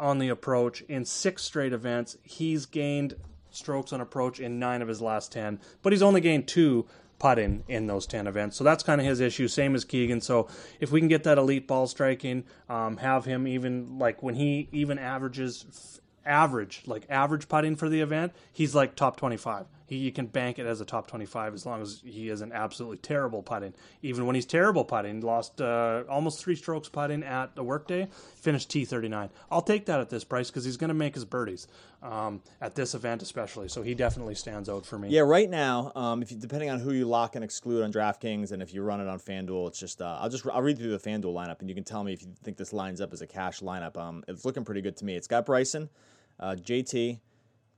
on 0.00 0.18
the 0.18 0.28
approach 0.28 0.80
in 0.82 1.04
six 1.04 1.44
straight 1.44 1.72
events. 1.72 2.16
He's 2.22 2.66
gained 2.66 3.14
strokes 3.50 3.92
on 3.92 4.00
approach 4.00 4.40
in 4.40 4.58
nine 4.58 4.82
of 4.82 4.88
his 4.88 5.00
last 5.00 5.32
10, 5.32 5.60
but 5.82 5.92
he's 5.92 6.02
only 6.02 6.20
gained 6.20 6.48
two 6.48 6.86
putting 7.18 7.62
in 7.68 7.86
those 7.86 8.06
10 8.06 8.26
events. 8.26 8.56
So 8.56 8.64
that's 8.64 8.82
kind 8.82 9.00
of 9.00 9.06
his 9.06 9.20
issue, 9.20 9.46
same 9.46 9.74
as 9.74 9.84
Keegan. 9.84 10.20
So 10.22 10.48
if 10.80 10.90
we 10.90 11.00
can 11.00 11.08
get 11.08 11.24
that 11.24 11.38
elite 11.38 11.68
ball 11.68 11.86
striking, 11.86 12.44
um, 12.68 12.96
have 12.96 13.26
him 13.26 13.46
even 13.46 13.98
like 13.98 14.22
when 14.22 14.34
he 14.34 14.68
even 14.72 14.98
averages 14.98 16.00
average, 16.24 16.82
like 16.86 17.04
average 17.08 17.48
putting 17.48 17.76
for 17.76 17.88
the 17.88 18.00
event, 18.00 18.32
he's 18.52 18.74
like 18.74 18.96
top 18.96 19.16
25. 19.16 19.66
He, 19.90 19.96
you 19.96 20.12
can 20.12 20.26
bank 20.26 20.60
it 20.60 20.66
as 20.66 20.80
a 20.80 20.84
top 20.84 21.08
25 21.08 21.52
as 21.52 21.66
long 21.66 21.82
as 21.82 22.00
he 22.04 22.28
isn't 22.28 22.52
absolutely 22.52 22.98
terrible 22.98 23.42
putting. 23.42 23.74
Even 24.02 24.24
when 24.24 24.36
he's 24.36 24.46
terrible 24.46 24.84
putting, 24.84 25.20
lost 25.20 25.60
uh, 25.60 26.04
almost 26.08 26.40
three 26.40 26.54
strokes 26.54 26.88
putting 26.88 27.24
at 27.24 27.56
the 27.56 27.64
workday, 27.64 28.06
finished 28.36 28.70
T39. 28.70 29.30
I'll 29.50 29.60
take 29.60 29.86
that 29.86 29.98
at 29.98 30.08
this 30.08 30.22
price 30.22 30.48
because 30.48 30.64
he's 30.64 30.76
going 30.76 30.90
to 30.90 30.94
make 30.94 31.16
his 31.16 31.24
birdies 31.24 31.66
um, 32.04 32.40
at 32.60 32.76
this 32.76 32.94
event, 32.94 33.20
especially. 33.20 33.66
So 33.66 33.82
he 33.82 33.96
definitely 33.96 34.36
stands 34.36 34.68
out 34.68 34.86
for 34.86 34.96
me. 34.96 35.08
Yeah, 35.08 35.22
right 35.22 35.50
now, 35.50 35.90
um, 35.96 36.22
if 36.22 36.30
you, 36.30 36.38
depending 36.38 36.70
on 36.70 36.78
who 36.78 36.92
you 36.92 37.04
lock 37.04 37.34
and 37.34 37.42
exclude 37.42 37.82
on 37.82 37.92
DraftKings, 37.92 38.52
and 38.52 38.62
if 38.62 38.72
you 38.72 38.84
run 38.84 39.00
it 39.00 39.08
on 39.08 39.18
FanDuel, 39.18 39.66
it's 39.66 39.80
just 39.80 40.00
uh, 40.00 40.18
I'll 40.20 40.30
just 40.30 40.46
I'll 40.46 40.62
read 40.62 40.78
through 40.78 40.96
the 40.96 40.98
FanDuel 40.98 41.34
lineup, 41.34 41.58
and 41.58 41.68
you 41.68 41.74
can 41.74 41.82
tell 41.82 42.04
me 42.04 42.12
if 42.12 42.22
you 42.22 42.28
think 42.44 42.56
this 42.58 42.72
lines 42.72 43.00
up 43.00 43.12
as 43.12 43.22
a 43.22 43.26
cash 43.26 43.58
lineup. 43.58 43.96
Um, 43.96 44.22
it's 44.28 44.44
looking 44.44 44.64
pretty 44.64 44.82
good 44.82 44.96
to 44.98 45.04
me. 45.04 45.16
It's 45.16 45.26
got 45.26 45.44
Bryson, 45.44 45.90
uh, 46.38 46.54
JT, 46.56 47.18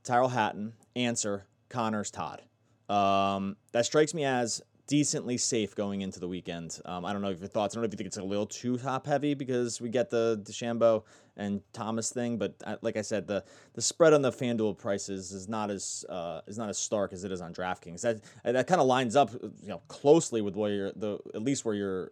Tyrrell 0.03 0.29
Hatton, 0.29 0.73
Ancer, 0.95 1.47
Conners, 1.73 2.11
Todd. 2.11 2.43
Um, 2.87 3.57
that 3.71 3.85
strikes 3.85 4.13
me 4.13 4.23
as 4.25 4.61
decently 4.85 5.37
safe 5.37 5.75
going 5.75 6.01
into 6.01 6.19
the 6.19 6.27
weekend. 6.27 6.79
Um, 6.85 7.05
I 7.05 7.13
don't 7.13 7.21
know 7.21 7.29
if 7.29 7.39
your 7.39 7.47
thoughts. 7.47 7.73
I 7.73 7.77
don't 7.77 7.83
know 7.83 7.87
if 7.87 7.93
you 7.93 7.97
think 7.97 8.07
it's 8.07 8.17
a 8.17 8.23
little 8.23 8.45
too 8.45 8.77
top 8.77 9.07
heavy 9.07 9.33
because 9.33 9.81
we 9.81 9.89
get 9.89 10.09
the 10.09 10.41
DeChambeau 10.43 11.03
and 11.37 11.61
Thomas 11.71 12.11
thing, 12.11 12.37
but 12.37 12.53
uh, 12.65 12.75
like 12.81 12.97
I 12.97 13.01
said, 13.01 13.25
the 13.25 13.43
the 13.73 13.81
spread 13.81 14.13
on 14.13 14.21
the 14.21 14.31
FanDuel 14.31 14.77
prices 14.77 15.31
is 15.31 15.47
not 15.47 15.71
as 15.71 16.05
uh, 16.09 16.41
is 16.45 16.57
not 16.57 16.69
as 16.69 16.77
stark 16.77 17.13
as 17.13 17.23
it 17.23 17.31
is 17.31 17.41
on 17.41 17.53
DraftKings. 17.53 18.01
That 18.01 18.21
that 18.43 18.67
kind 18.67 18.81
of 18.81 18.87
lines 18.87 19.15
up, 19.15 19.31
you 19.33 19.69
know, 19.69 19.81
closely 19.87 20.41
with 20.41 20.55
where 20.55 20.91
the 20.91 21.17
at 21.33 21.41
least 21.41 21.65
where 21.65 21.75
your 21.75 22.11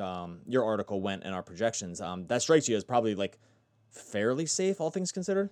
um, 0.00 0.40
your 0.46 0.64
article 0.64 1.00
went 1.00 1.24
and 1.24 1.34
our 1.34 1.42
projections. 1.42 2.00
Um, 2.00 2.26
that 2.28 2.40
strikes 2.40 2.68
you 2.68 2.76
as 2.76 2.84
probably 2.84 3.14
like 3.14 3.38
fairly 3.90 4.46
safe, 4.46 4.80
all 4.80 4.90
things 4.90 5.12
considered. 5.12 5.50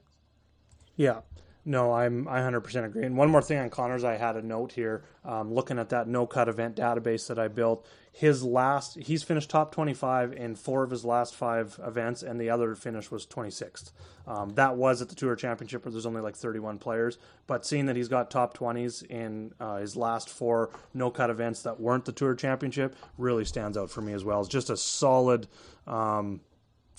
Yeah. 0.97 1.21
No, 1.67 1.93
I'm 1.93 2.29
I 2.29 2.41
100% 2.41 2.85
agree. 2.85 3.05
And 3.05 3.17
one 3.17 3.31
more 3.31 3.41
thing 3.41 3.59
on 3.59 3.71
Conners, 3.71 4.05
I 4.05 4.17
had 4.17 4.37
a 4.37 4.43
note 4.43 4.73
here. 4.73 5.03
Um, 5.25 5.53
looking 5.53 5.79
at 5.79 5.89
that 5.89 6.07
no 6.07 6.27
cut 6.27 6.49
event 6.49 6.77
database 6.77 7.27
that 7.29 7.39
I 7.39 7.49
built, 7.49 7.87
his 8.13 8.45
last 8.45 8.97
he's 8.97 9.23
finished 9.23 9.49
top 9.49 9.73
25 9.73 10.35
in 10.35 10.57
four 10.57 10.83
of 10.83 10.91
his 10.91 11.07
last 11.07 11.35
five 11.35 11.81
events, 11.83 12.23
and 12.23 12.39
the 12.39 12.51
other 12.51 12.75
finish 12.75 13.11
was 13.11 13.27
26th. 13.27 13.93
Um, 14.27 14.51
that 14.55 14.77
was 14.77 15.01
at 15.01 15.09
the 15.09 15.15
Tour 15.15 15.37
Championship 15.37 15.85
where 15.85 15.93
there's 15.93 16.07
only 16.07 16.21
like 16.21 16.37
31 16.37 16.79
players. 16.79 17.19
But 17.47 17.65
seeing 17.65 17.87
that 17.87 17.97
he's 17.97 18.09
got 18.09 18.31
top 18.31 18.57
20s 18.57 19.03
in 19.07 19.53
uh, 19.59 19.77
his 19.77 19.97
last 19.97 20.29
four 20.29 20.71
no 20.93 21.11
cut 21.11 21.31
events 21.31 21.63
that 21.63 21.81
weren't 21.81 22.05
the 22.05 22.13
Tour 22.13 22.35
Championship 22.35 22.95
really 23.17 23.47
stands 23.47 23.79
out 23.79 23.91
for 23.91 24.03
me 24.03 24.13
as 24.13 24.23
well. 24.23 24.41
It's 24.41 24.51
just 24.51 24.69
a 24.69 24.77
solid. 24.77 25.49
Um, 25.87 26.41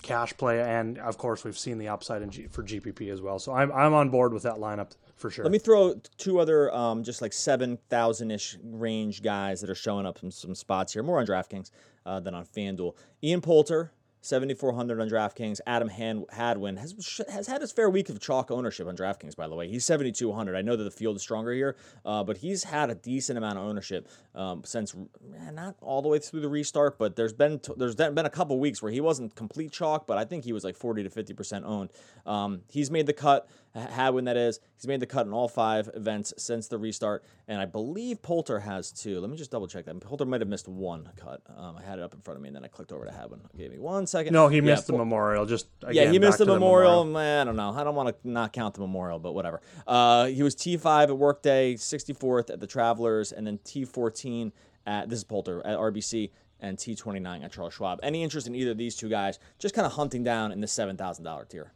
cash 0.06 0.36
play, 0.36 0.60
and 0.60 0.98
of 0.98 1.18
course 1.18 1.44
we've 1.44 1.58
seen 1.58 1.78
the 1.78 1.88
upside 1.88 2.22
in 2.22 2.30
G- 2.30 2.46
for 2.46 2.62
GPP 2.62 3.10
as 3.12 3.20
well. 3.20 3.38
So 3.38 3.52
I'm 3.52 3.72
I'm 3.72 3.92
on 3.92 4.08
board 4.08 4.32
with 4.32 4.44
that 4.44 4.56
lineup 4.56 4.92
for 5.16 5.30
sure. 5.30 5.44
Let 5.44 5.52
me 5.52 5.58
throw 5.58 6.00
two 6.16 6.38
other, 6.38 6.72
um, 6.74 7.02
just 7.02 7.20
like 7.20 7.32
seven 7.32 7.78
thousand 7.90 8.30
ish 8.30 8.56
range 8.62 9.22
guys 9.22 9.60
that 9.60 9.70
are 9.70 9.74
showing 9.74 10.06
up 10.06 10.22
in 10.22 10.30
some 10.30 10.54
spots 10.54 10.92
here, 10.92 11.02
more 11.02 11.18
on 11.18 11.26
DraftKings 11.26 11.70
uh, 12.06 12.20
than 12.20 12.34
on 12.34 12.44
FanDuel. 12.44 12.94
Ian 13.22 13.40
Poulter, 13.40 13.92
seventy 14.26 14.54
four 14.54 14.72
hundred 14.74 15.00
on 15.00 15.08
DraftKings. 15.08 15.60
Adam 15.66 15.88
Han- 15.88 16.26
Hadwin 16.32 16.76
has 16.76 17.20
has 17.28 17.46
had 17.46 17.60
his 17.60 17.72
fair 17.72 17.88
week 17.88 18.08
of 18.08 18.20
chalk 18.20 18.50
ownership 18.50 18.86
on 18.86 18.96
DraftKings. 18.96 19.36
By 19.36 19.48
the 19.48 19.54
way, 19.54 19.68
he's 19.68 19.84
seventy 19.84 20.12
two 20.12 20.32
hundred. 20.32 20.56
I 20.56 20.62
know 20.62 20.76
that 20.76 20.84
the 20.84 20.90
field 20.90 21.16
is 21.16 21.22
stronger 21.22 21.52
here, 21.52 21.76
uh, 22.04 22.24
but 22.24 22.38
he's 22.38 22.64
had 22.64 22.90
a 22.90 22.94
decent 22.94 23.38
amount 23.38 23.58
of 23.58 23.64
ownership 23.64 24.08
um, 24.34 24.62
since 24.64 24.94
eh, 24.94 25.50
not 25.52 25.76
all 25.80 26.02
the 26.02 26.08
way 26.08 26.18
through 26.18 26.40
the 26.40 26.48
restart, 26.48 26.98
but 26.98 27.16
there's 27.16 27.32
been 27.32 27.58
t- 27.60 27.74
there's 27.76 27.94
been 27.94 28.18
a 28.18 28.30
couple 28.30 28.58
weeks 28.58 28.82
where 28.82 28.92
he 28.92 29.00
wasn't 29.00 29.34
complete 29.34 29.72
chalk, 29.72 30.06
but 30.06 30.18
I 30.18 30.24
think 30.24 30.44
he 30.44 30.52
was 30.52 30.64
like 30.64 30.76
forty 30.76 31.02
to 31.02 31.10
fifty 31.10 31.32
percent 31.32 31.64
owned. 31.64 31.90
Um, 32.26 32.62
he's 32.68 32.90
made 32.90 33.06
the 33.06 33.12
cut. 33.12 33.48
Hadwin, 33.74 34.24
that 34.24 34.38
is, 34.38 34.58
he's 34.74 34.86
made 34.86 35.00
the 35.00 35.06
cut 35.06 35.26
in 35.26 35.34
all 35.34 35.48
five 35.48 35.90
events 35.92 36.32
since 36.38 36.66
the 36.66 36.78
restart, 36.78 37.22
and 37.46 37.60
I 37.60 37.66
believe 37.66 38.22
Poulter 38.22 38.58
has 38.60 38.90
two. 38.90 39.20
Let 39.20 39.28
me 39.28 39.36
just 39.36 39.50
double 39.50 39.66
check 39.66 39.84
that. 39.84 40.00
Poulter 40.00 40.24
might 40.24 40.40
have 40.40 40.48
missed 40.48 40.66
one 40.66 41.10
cut. 41.14 41.42
Um, 41.54 41.76
I 41.76 41.82
had 41.82 41.98
it 41.98 42.02
up 42.02 42.14
in 42.14 42.22
front 42.22 42.38
of 42.38 42.42
me, 42.42 42.48
and 42.48 42.56
then 42.56 42.64
I 42.64 42.68
clicked 42.68 42.90
over 42.90 43.04
to 43.04 43.12
Hadwin. 43.12 43.42
Give 43.54 43.70
me 43.70 43.78
one 43.78 44.06
second. 44.06 44.15
No, 44.30 44.48
he 44.48 44.56
Yeah, 44.56 44.62
missed 44.62 44.86
the 44.86 44.92
Pol- 44.92 44.98
Memorial. 44.98 45.46
Just 45.46 45.66
yeah, 45.90 46.10
he 46.10 46.18
missed 46.18 46.38
back 46.38 46.46
the 46.46 46.52
memorial. 46.52 47.16
I 47.16 47.44
don't 47.44 47.56
know. 47.56 47.70
I 47.76 47.84
don't 47.84 47.94
want 47.94 48.08
to 48.22 48.28
not 48.28 48.52
count 48.52 48.74
the 48.74 48.80
memorial, 48.80 49.18
but 49.18 49.32
whatever. 49.32 49.60
Uh, 49.86 50.26
he 50.26 50.42
was 50.42 50.54
T5 50.54 51.04
at 51.04 51.16
Workday, 51.18 51.74
64th 51.74 52.50
at 52.50 52.60
the 52.60 52.66
Travelers, 52.66 53.32
and 53.32 53.46
then 53.46 53.58
T14 53.58 54.52
at 54.86 55.08
this 55.08 55.18
is 55.18 55.24
Poulter 55.24 55.64
at 55.66 55.76
RBC 55.78 56.30
and 56.60 56.78
T29 56.78 57.44
at 57.44 57.52
Charles 57.52 57.74
Schwab. 57.74 58.00
Any 58.02 58.22
interest 58.22 58.46
in 58.46 58.54
either 58.54 58.70
of 58.70 58.78
these 58.78 58.96
two 58.96 59.08
guys? 59.08 59.38
Just 59.58 59.74
kind 59.74 59.84
of 59.86 59.92
hunting 59.92 60.24
down 60.24 60.52
in 60.52 60.60
the 60.60 60.66
seven 60.68 60.96
thousand 60.96 61.24
dollar 61.24 61.44
tier. 61.44 61.72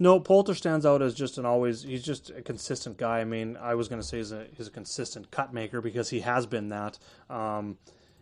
No, 0.00 0.20
Poulter 0.20 0.54
stands 0.54 0.86
out 0.86 1.02
as 1.02 1.12
just 1.14 1.38
an 1.38 1.46
always. 1.46 1.82
He's 1.82 2.04
just 2.04 2.30
a 2.30 2.40
consistent 2.42 2.98
guy. 2.98 3.20
I 3.20 3.24
mean, 3.24 3.56
I 3.60 3.74
was 3.74 3.88
going 3.88 4.00
to 4.00 4.06
say 4.06 4.18
he's 4.18 4.30
a 4.32 4.46
he's 4.56 4.68
a 4.68 4.70
consistent 4.70 5.30
cut 5.30 5.52
maker 5.52 5.80
because 5.80 6.10
he 6.10 6.20
has 6.20 6.46
been 6.46 6.68
that. 6.68 6.98
Um, 7.28 7.78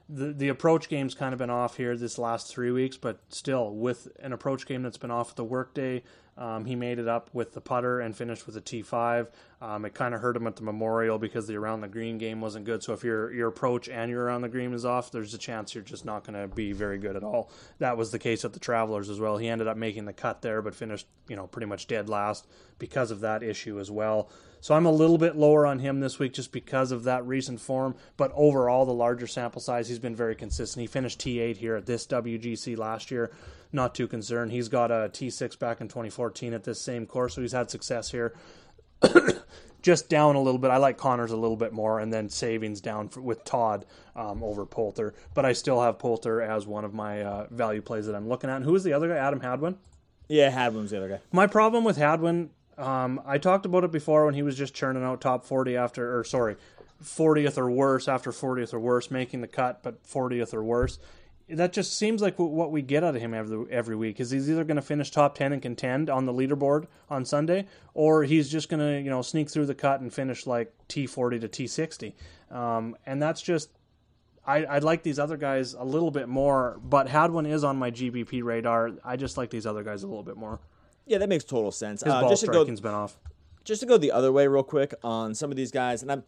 the 0.08 0.32
the 0.32 0.48
approach 0.48 0.88
game's 0.88 1.14
kind 1.14 1.32
of 1.32 1.38
been 1.38 1.50
off 1.50 1.76
here 1.76 1.96
this 1.96 2.18
last 2.18 2.48
three 2.48 2.70
weeks, 2.70 2.96
but 2.96 3.18
still 3.28 3.74
with 3.74 4.08
an 4.20 4.32
approach 4.32 4.66
game 4.66 4.82
that's 4.82 4.98
been 4.98 5.10
off 5.10 5.34
the 5.34 5.44
workday, 5.44 6.02
um, 6.38 6.64
he 6.64 6.76
made 6.76 6.98
it 6.98 7.08
up 7.08 7.30
with 7.32 7.54
the 7.54 7.60
putter 7.60 8.00
and 8.00 8.16
finished 8.16 8.46
with 8.46 8.56
a 8.56 8.60
T5. 8.60 9.28
Um, 9.66 9.84
it 9.84 9.94
kind 9.94 10.14
of 10.14 10.20
hurt 10.20 10.36
him 10.36 10.46
at 10.46 10.54
the 10.54 10.62
Memorial 10.62 11.18
because 11.18 11.48
the 11.48 11.56
around 11.56 11.80
the 11.80 11.88
green 11.88 12.18
game 12.18 12.40
wasn't 12.40 12.66
good. 12.66 12.84
So 12.84 12.92
if 12.92 13.02
your 13.02 13.32
your 13.32 13.48
approach 13.48 13.88
and 13.88 14.08
your 14.08 14.22
around 14.22 14.42
the 14.42 14.48
green 14.48 14.72
is 14.72 14.84
off, 14.84 15.10
there's 15.10 15.34
a 15.34 15.38
chance 15.38 15.74
you're 15.74 15.82
just 15.82 16.04
not 16.04 16.22
going 16.24 16.40
to 16.40 16.46
be 16.46 16.70
very 16.70 16.98
good 16.98 17.16
at 17.16 17.24
all. 17.24 17.50
That 17.80 17.96
was 17.96 18.12
the 18.12 18.18
case 18.20 18.44
at 18.44 18.52
the 18.52 18.60
Travelers 18.60 19.10
as 19.10 19.18
well. 19.18 19.38
He 19.38 19.48
ended 19.48 19.66
up 19.66 19.76
making 19.76 20.04
the 20.04 20.12
cut 20.12 20.40
there, 20.40 20.62
but 20.62 20.76
finished 20.76 21.08
you 21.26 21.34
know 21.34 21.48
pretty 21.48 21.66
much 21.66 21.88
dead 21.88 22.08
last 22.08 22.46
because 22.78 23.10
of 23.10 23.18
that 23.20 23.42
issue 23.42 23.80
as 23.80 23.90
well. 23.90 24.30
So 24.60 24.72
I'm 24.72 24.86
a 24.86 24.92
little 24.92 25.18
bit 25.18 25.34
lower 25.34 25.66
on 25.66 25.80
him 25.80 25.98
this 25.98 26.20
week 26.20 26.32
just 26.32 26.52
because 26.52 26.92
of 26.92 27.02
that 27.02 27.26
recent 27.26 27.60
form. 27.60 27.96
But 28.16 28.30
overall, 28.36 28.86
the 28.86 28.94
larger 28.94 29.26
sample 29.26 29.60
size, 29.60 29.88
he's 29.88 29.98
been 29.98 30.14
very 30.14 30.36
consistent. 30.36 30.80
He 30.80 30.86
finished 30.86 31.18
T8 31.18 31.56
here 31.56 31.74
at 31.74 31.86
this 31.86 32.06
WGC 32.06 32.78
last 32.78 33.10
year. 33.10 33.32
Not 33.72 33.96
too 33.96 34.06
concerned. 34.06 34.52
He's 34.52 34.68
got 34.68 34.90
a 34.92 35.10
T6 35.12 35.58
back 35.58 35.80
in 35.80 35.88
2014 35.88 36.54
at 36.54 36.64
this 36.64 36.80
same 36.80 37.04
course, 37.04 37.34
so 37.34 37.42
he's 37.42 37.52
had 37.52 37.70
success 37.70 38.12
here. 38.12 38.32
just 39.82 40.08
down 40.08 40.36
a 40.36 40.40
little 40.40 40.58
bit. 40.58 40.70
I 40.70 40.78
like 40.78 40.98
Conners 40.98 41.30
a 41.30 41.36
little 41.36 41.56
bit 41.56 41.72
more, 41.72 42.00
and 42.00 42.12
then 42.12 42.28
savings 42.28 42.80
down 42.80 43.08
for, 43.08 43.20
with 43.20 43.44
Todd 43.44 43.86
um, 44.14 44.42
over 44.42 44.66
Poulter. 44.66 45.14
But 45.34 45.44
I 45.44 45.52
still 45.52 45.80
have 45.82 45.98
Poulter 45.98 46.40
as 46.42 46.66
one 46.66 46.84
of 46.84 46.94
my 46.94 47.22
uh, 47.22 47.46
value 47.50 47.82
plays 47.82 48.06
that 48.06 48.14
I'm 48.14 48.28
looking 48.28 48.50
at. 48.50 48.56
And 48.56 48.64
who 48.64 48.74
is 48.74 48.84
the 48.84 48.92
other 48.92 49.08
guy? 49.08 49.16
Adam 49.16 49.40
Hadwin. 49.40 49.76
Yeah, 50.28 50.50
Hadwin's 50.50 50.90
the 50.90 50.96
other 50.96 51.08
guy. 51.08 51.20
My 51.30 51.46
problem 51.46 51.84
with 51.84 51.96
Hadwin 51.96 52.50
um, 52.78 53.20
I 53.24 53.38
talked 53.38 53.64
about 53.66 53.84
it 53.84 53.92
before 53.92 54.26
when 54.26 54.34
he 54.34 54.42
was 54.42 54.56
just 54.56 54.74
churning 54.74 55.02
out 55.02 55.20
top 55.20 55.44
40 55.44 55.76
after, 55.76 56.18
or 56.18 56.24
sorry, 56.24 56.56
40th 57.02 57.58
or 57.58 57.70
worse 57.70 58.08
after 58.08 58.32
40th 58.32 58.74
or 58.74 58.80
worse, 58.80 59.10
making 59.10 59.40
the 59.40 59.48
cut, 59.48 59.82
but 59.82 60.02
40th 60.04 60.52
or 60.52 60.62
worse. 60.62 60.98
That 61.48 61.72
just 61.72 61.96
seems 61.96 62.20
like 62.20 62.38
what 62.38 62.72
we 62.72 62.82
get 62.82 63.04
out 63.04 63.14
of 63.14 63.22
him 63.22 63.32
every 63.32 63.66
every 63.70 63.94
week. 63.94 64.18
Is 64.18 64.30
he's 64.30 64.50
either 64.50 64.64
going 64.64 64.76
to 64.76 64.82
finish 64.82 65.12
top 65.12 65.36
10 65.36 65.52
and 65.52 65.62
contend 65.62 66.10
on 66.10 66.26
the 66.26 66.32
leaderboard 66.32 66.86
on 67.08 67.24
Sunday, 67.24 67.66
or 67.94 68.24
he's 68.24 68.50
just 68.50 68.68
going 68.68 68.80
to 68.80 69.00
you 69.00 69.10
know 69.10 69.22
sneak 69.22 69.48
through 69.48 69.66
the 69.66 69.74
cut 69.74 70.00
and 70.00 70.12
finish 70.12 70.46
like 70.46 70.72
T40 70.88 71.42
to 71.42 71.48
T60. 71.48 72.14
Um, 72.50 72.96
and 73.06 73.22
that's 73.22 73.40
just 73.40 73.70
I, 74.46 74.64
I 74.64 74.78
like 74.78 75.02
these 75.02 75.18
other 75.18 75.36
guys 75.36 75.74
a 75.74 75.84
little 75.84 76.10
bit 76.10 76.28
more, 76.28 76.80
but 76.82 77.08
Hadwin 77.08 77.46
is 77.46 77.64
on 77.64 77.76
my 77.76 77.90
GPP 77.90 78.42
radar. 78.44 78.92
I 79.04 79.16
just 79.16 79.36
like 79.36 79.50
these 79.50 79.66
other 79.66 79.82
guys 79.82 80.04
a 80.04 80.06
little 80.06 80.22
bit 80.22 80.36
more. 80.36 80.60
Yeah, 81.06 81.18
that 81.18 81.28
makes 81.28 81.44
total 81.44 81.72
sense. 81.72 82.02
His 82.02 82.12
uh, 82.12 82.20
ball 82.20 82.30
just 82.30 82.42
striking's 82.42 82.80
to 82.80 82.82
go, 82.82 82.88
been 82.88 82.94
off. 82.94 83.18
Just 83.64 83.80
to 83.80 83.86
go 83.86 83.98
the 83.98 84.12
other 84.12 84.30
way, 84.30 84.46
real 84.46 84.62
quick, 84.62 84.94
on 85.02 85.34
some 85.34 85.50
of 85.50 85.56
these 85.56 85.72
guys, 85.72 86.02
and 86.02 86.12
I'm 86.12 86.22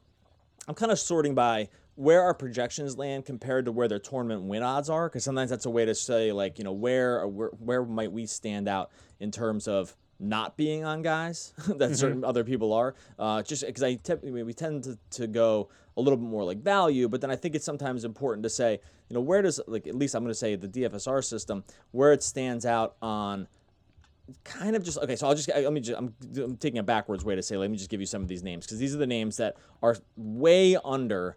I'm 0.66 0.74
kind 0.74 0.90
of 0.90 0.98
sorting 0.98 1.34
by 1.34 1.68
where 1.98 2.22
our 2.22 2.32
projections 2.32 2.96
land 2.96 3.24
compared 3.24 3.64
to 3.64 3.72
where 3.72 3.88
their 3.88 3.98
tournament 3.98 4.42
win 4.44 4.62
odds 4.62 4.88
are, 4.88 5.08
because 5.08 5.24
sometimes 5.24 5.50
that's 5.50 5.66
a 5.66 5.70
way 5.70 5.84
to 5.84 5.96
say 5.96 6.30
like 6.30 6.56
you 6.56 6.62
know 6.62 6.70
where 6.70 7.26
where 7.26 7.48
where 7.48 7.84
might 7.84 8.12
we 8.12 8.24
stand 8.24 8.68
out 8.68 8.92
in 9.18 9.32
terms 9.32 9.66
of 9.66 9.96
not 10.20 10.56
being 10.56 10.84
on 10.84 11.02
guys 11.02 11.52
that 11.66 11.76
mm-hmm. 11.76 11.94
certain 11.94 12.24
other 12.24 12.44
people 12.44 12.72
are. 12.72 12.94
Uh, 13.18 13.42
just 13.42 13.66
because 13.66 13.82
I 13.82 13.96
te- 13.96 14.30
we 14.30 14.52
tend 14.52 14.84
to, 14.84 14.96
to 15.10 15.26
go 15.26 15.70
a 15.96 16.00
little 16.00 16.16
bit 16.16 16.28
more 16.28 16.44
like 16.44 16.58
value, 16.58 17.08
but 17.08 17.20
then 17.20 17.32
I 17.32 17.36
think 17.36 17.56
it's 17.56 17.64
sometimes 17.64 18.04
important 18.04 18.44
to 18.44 18.50
say, 18.50 18.78
you 19.08 19.14
know, 19.14 19.20
where 19.20 19.42
does 19.42 19.60
like 19.66 19.88
at 19.88 19.96
least 19.96 20.14
I'm 20.14 20.22
going 20.22 20.30
to 20.30 20.38
say 20.38 20.54
the 20.54 20.68
DFSR 20.68 21.24
system 21.24 21.64
where 21.90 22.12
it 22.12 22.22
stands 22.22 22.64
out 22.64 22.94
on 23.02 23.48
kind 24.44 24.76
of 24.76 24.84
just 24.84 24.98
okay. 24.98 25.16
So 25.16 25.26
I'll 25.26 25.34
just 25.34 25.48
let 25.48 25.72
me 25.72 25.80
just 25.80 25.98
I'm, 25.98 26.14
I'm 26.36 26.56
taking 26.58 26.78
a 26.78 26.84
backwards 26.84 27.24
way 27.24 27.34
to 27.34 27.42
say. 27.42 27.56
Let 27.56 27.72
me 27.72 27.76
just 27.76 27.90
give 27.90 27.98
you 27.98 28.06
some 28.06 28.22
of 28.22 28.28
these 28.28 28.44
names 28.44 28.66
because 28.66 28.78
these 28.78 28.94
are 28.94 28.98
the 28.98 29.06
names 29.06 29.38
that 29.38 29.56
are 29.82 29.96
way 30.16 30.76
under 30.84 31.36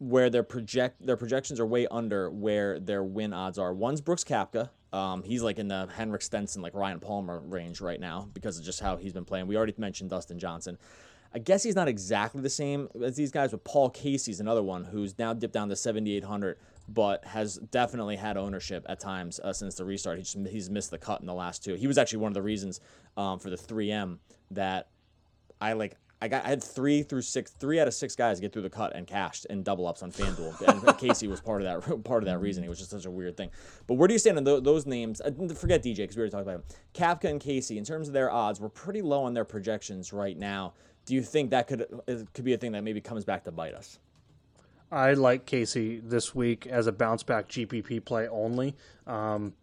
where 0.00 0.30
their 0.30 0.42
project 0.42 1.04
their 1.04 1.16
projections 1.16 1.60
are 1.60 1.66
way 1.66 1.86
under 1.90 2.30
where 2.30 2.80
their 2.80 3.04
win 3.04 3.32
odds 3.32 3.58
are. 3.58 3.72
One's 3.72 4.00
Brooks 4.00 4.24
Koepka. 4.24 4.70
Um, 4.92 5.22
he's 5.22 5.42
like 5.42 5.58
in 5.58 5.68
the 5.68 5.88
Henrik 5.94 6.22
Stenson, 6.22 6.62
like 6.62 6.74
Ryan 6.74 6.98
Palmer 6.98 7.40
range 7.40 7.80
right 7.80 8.00
now 8.00 8.28
because 8.34 8.58
of 8.58 8.64
just 8.64 8.80
how 8.80 8.96
he's 8.96 9.12
been 9.12 9.24
playing. 9.26 9.46
We 9.46 9.56
already 9.56 9.74
mentioned 9.76 10.10
Dustin 10.10 10.38
Johnson. 10.38 10.78
I 11.32 11.38
guess 11.38 11.62
he's 11.62 11.76
not 11.76 11.86
exactly 11.86 12.40
the 12.40 12.50
same 12.50 12.88
as 13.04 13.14
these 13.14 13.30
guys, 13.30 13.52
but 13.52 13.62
Paul 13.62 13.90
Casey's 13.90 14.40
another 14.40 14.64
one 14.64 14.82
who's 14.82 15.16
now 15.16 15.32
dipped 15.32 15.54
down 15.54 15.68
to 15.68 15.76
7,800 15.76 16.58
but 16.88 17.24
has 17.24 17.56
definitely 17.70 18.16
had 18.16 18.36
ownership 18.36 18.84
at 18.88 18.98
times 18.98 19.38
uh, 19.44 19.52
since 19.52 19.76
the 19.76 19.84
restart. 19.84 20.18
He 20.18 20.24
just, 20.24 20.36
he's 20.48 20.68
missed 20.68 20.90
the 20.90 20.98
cut 20.98 21.20
in 21.20 21.26
the 21.26 21.34
last 21.34 21.62
two. 21.62 21.74
He 21.74 21.86
was 21.86 21.98
actually 21.98 22.18
one 22.18 22.30
of 22.30 22.34
the 22.34 22.42
reasons 22.42 22.80
um, 23.16 23.38
for 23.38 23.48
the 23.48 23.56
3M 23.56 24.18
that 24.50 24.88
I 25.60 25.74
like. 25.74 25.96
I 26.22 26.28
got 26.28 26.44
I 26.44 26.48
had 26.48 26.62
three 26.62 27.02
through 27.02 27.22
six, 27.22 27.50
three 27.52 27.80
out 27.80 27.88
of 27.88 27.94
six 27.94 28.14
guys 28.14 28.40
get 28.40 28.52
through 28.52 28.62
the 28.62 28.70
cut 28.70 28.94
and 28.94 29.06
cashed 29.06 29.46
in 29.46 29.62
double 29.62 29.86
ups 29.86 30.02
on 30.02 30.12
FanDuel, 30.12 30.86
and 30.86 30.98
Casey 30.98 31.28
was 31.28 31.40
part 31.40 31.62
of 31.62 31.84
that 31.84 32.04
part 32.04 32.22
of 32.22 32.26
that 32.26 32.40
reason. 32.40 32.62
It 32.62 32.68
was 32.68 32.78
just 32.78 32.90
such 32.90 33.06
a 33.06 33.10
weird 33.10 33.36
thing. 33.36 33.50
But 33.86 33.94
where 33.94 34.06
do 34.06 34.14
you 34.14 34.18
stand 34.18 34.36
on 34.36 34.44
th- 34.44 34.62
those 34.62 34.84
names? 34.84 35.20
Uh, 35.20 35.30
forget 35.54 35.82
DJ 35.82 35.98
because 35.98 36.16
we 36.16 36.20
already 36.20 36.32
talked 36.32 36.42
about 36.42 36.56
him. 36.56 36.62
Koepka 36.94 37.30
and 37.30 37.40
Casey, 37.40 37.78
in 37.78 37.84
terms 37.84 38.06
of 38.08 38.14
their 38.14 38.30
odds, 38.30 38.60
we're 38.60 38.68
pretty 38.68 39.00
low 39.00 39.22
on 39.22 39.32
their 39.32 39.44
projections 39.46 40.12
right 40.12 40.36
now. 40.36 40.74
Do 41.06 41.14
you 41.14 41.22
think 41.22 41.50
that 41.50 41.66
could 41.66 41.86
could 42.34 42.44
be 42.44 42.52
a 42.52 42.58
thing 42.58 42.72
that 42.72 42.84
maybe 42.84 43.00
comes 43.00 43.24
back 43.24 43.44
to 43.44 43.50
bite 43.50 43.74
us? 43.74 43.98
I 44.92 45.12
like 45.12 45.46
Casey 45.46 46.00
this 46.00 46.34
week 46.34 46.66
as 46.66 46.86
a 46.86 46.92
bounce 46.92 47.22
back 47.22 47.48
GPP 47.48 48.04
play 48.04 48.28
only. 48.28 48.74
Um, 49.06 49.54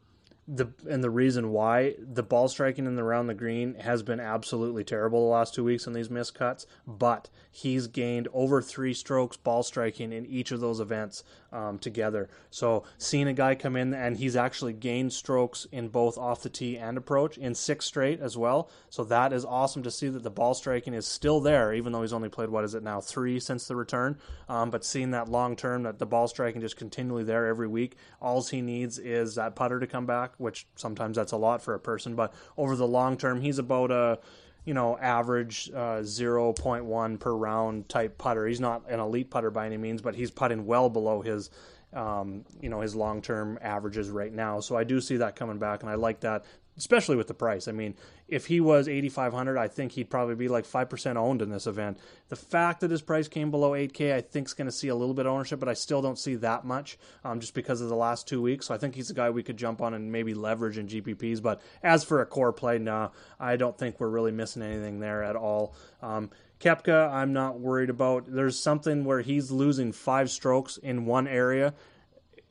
the 0.47 0.67
and 0.89 1.03
the 1.03 1.09
reason 1.09 1.51
why 1.51 1.95
the 1.99 2.23
ball 2.23 2.47
striking 2.47 2.85
in 2.85 2.95
the 2.95 3.03
round 3.03 3.27
the 3.27 3.33
green 3.33 3.75
has 3.75 4.01
been 4.01 4.21
absolutely 4.21 4.83
terrible 4.83 5.25
the 5.25 5.33
last 5.33 5.53
two 5.53 5.63
weeks 5.63 5.87
on 5.87 5.93
these 5.93 6.09
missed 6.09 6.35
cuts, 6.35 6.65
but 6.87 7.29
he's 7.51 7.87
gained 7.87 8.29
over 8.33 8.61
three 8.61 8.93
strokes 8.93 9.35
ball 9.35 9.61
striking 9.61 10.13
in 10.13 10.25
each 10.25 10.51
of 10.51 10.61
those 10.61 10.79
events 10.79 11.23
um, 11.51 11.77
together. 11.79 12.29
So 12.49 12.83
seeing 12.97 13.27
a 13.27 13.33
guy 13.33 13.55
come 13.55 13.75
in 13.75 13.93
and 13.93 14.15
he's 14.15 14.37
actually 14.37 14.73
gained 14.73 15.11
strokes 15.11 15.67
in 15.71 15.89
both 15.89 16.17
off 16.17 16.43
the 16.43 16.49
tee 16.49 16.77
and 16.77 16.97
approach 16.97 17.37
in 17.37 17.53
six 17.53 17.85
straight 17.85 18.21
as 18.21 18.37
well. 18.37 18.69
So 18.89 19.03
that 19.05 19.33
is 19.33 19.43
awesome 19.43 19.83
to 19.83 19.91
see 19.91 20.07
that 20.07 20.23
the 20.23 20.29
ball 20.29 20.53
striking 20.53 20.93
is 20.93 21.05
still 21.05 21.41
there, 21.41 21.73
even 21.73 21.91
though 21.91 22.01
he's 22.03 22.13
only 22.13 22.29
played 22.29 22.49
what 22.49 22.63
is 22.63 22.73
it 22.73 22.83
now 22.83 23.01
three 23.01 23.39
since 23.39 23.67
the 23.67 23.75
return. 23.75 24.17
Um, 24.47 24.69
but 24.69 24.85
seeing 24.85 25.11
that 25.11 25.27
long 25.27 25.57
term 25.57 25.83
that 25.83 25.99
the 25.99 26.05
ball 26.05 26.29
striking 26.29 26.61
just 26.61 26.77
continually 26.77 27.23
there 27.23 27.47
every 27.47 27.67
week, 27.67 27.97
all 28.21 28.37
he 28.43 28.61
needs 28.61 28.99
is 28.99 29.35
that 29.35 29.55
putter 29.55 29.79
to 29.79 29.87
come 29.87 30.05
back 30.05 30.33
which 30.37 30.67
sometimes 30.75 31.17
that's 31.17 31.31
a 31.31 31.37
lot 31.37 31.61
for 31.61 31.73
a 31.73 31.79
person, 31.79 32.15
but 32.15 32.33
over 32.57 32.75
the 32.75 32.87
long 32.87 33.17
term, 33.17 33.41
he's 33.41 33.59
about 33.59 33.91
a 33.91 34.19
you 34.65 34.73
know 34.73 34.97
average 34.97 35.69
uh, 35.73 35.99
0.1 35.99 37.19
per 37.19 37.33
round 37.33 37.87
type 37.89 38.17
putter. 38.17 38.45
He's 38.45 38.59
not 38.59 38.83
an 38.89 38.99
elite 38.99 39.29
putter 39.29 39.49
by 39.49 39.65
any 39.65 39.77
means, 39.77 40.01
but 40.01 40.15
he's 40.15 40.31
putting 40.31 40.65
well 40.65 40.89
below 40.89 41.21
his 41.21 41.49
um, 41.93 42.43
you 42.61 42.69
know 42.69 42.81
his 42.81 42.95
long 42.95 43.21
term 43.21 43.57
averages 43.61 44.09
right 44.09 44.33
now. 44.33 44.59
So 44.59 44.75
I 44.75 44.83
do 44.83 44.99
see 44.99 45.17
that 45.17 45.35
coming 45.35 45.57
back, 45.57 45.83
and 45.83 45.89
I 45.89 45.95
like 45.95 46.19
that 46.21 46.45
especially 46.77 47.15
with 47.15 47.27
the 47.27 47.33
price. 47.33 47.67
I 47.67 47.71
mean, 47.71 47.95
if 48.27 48.45
he 48.45 48.59
was 48.59 48.87
8500, 48.87 49.57
I 49.57 49.67
think 49.67 49.93
he'd 49.93 50.09
probably 50.09 50.35
be 50.35 50.47
like 50.47 50.65
5% 50.65 51.15
owned 51.15 51.41
in 51.41 51.49
this 51.49 51.65
event. 51.65 51.97
The 52.29 52.35
fact 52.35 52.81
that 52.81 52.91
his 52.91 53.01
price 53.01 53.27
came 53.27 53.51
below 53.51 53.71
8k, 53.71 54.13
I 54.13 54.21
think 54.21 54.47
is 54.47 54.53
going 54.53 54.67
to 54.67 54.71
see 54.71 54.89
a 54.89 54.95
little 54.95 55.13
bit 55.13 55.25
of 55.25 55.33
ownership, 55.33 55.59
but 55.59 55.69
I 55.69 55.73
still 55.73 56.01
don't 56.01 56.19
see 56.19 56.35
that 56.35 56.65
much 56.65 56.97
um, 57.23 57.39
just 57.39 57.53
because 57.53 57.81
of 57.81 57.89
the 57.89 57.95
last 57.95 58.27
2 58.27 58.41
weeks. 58.41 58.67
So 58.67 58.75
I 58.75 58.77
think 58.77 58.95
he's 58.95 59.09
a 59.09 59.15
guy 59.15 59.29
we 59.29 59.43
could 59.43 59.57
jump 59.57 59.81
on 59.81 59.93
and 59.93 60.11
maybe 60.11 60.33
leverage 60.33 60.77
in 60.77 60.87
GPPs, 60.87 61.41
but 61.41 61.61
as 61.81 62.03
for 62.03 62.21
a 62.21 62.25
core 62.25 62.53
play, 62.53 62.77
no, 62.77 63.11
I 63.39 63.55
don't 63.55 63.77
think 63.77 63.99
we're 63.99 64.09
really 64.09 64.31
missing 64.31 64.61
anything 64.61 64.99
there 64.99 65.23
at 65.23 65.35
all. 65.35 65.73
Um, 66.01 66.29
Koepka, 66.59 67.11
I'm 67.11 67.33
not 67.33 67.59
worried 67.59 67.91
about. 67.91 68.25
There's 68.27 68.59
something 68.59 69.05
where 69.05 69.21
he's 69.21 69.51
losing 69.51 69.91
5 69.91 70.29
strokes 70.29 70.77
in 70.77 71.05
one 71.05 71.27
area 71.27 71.73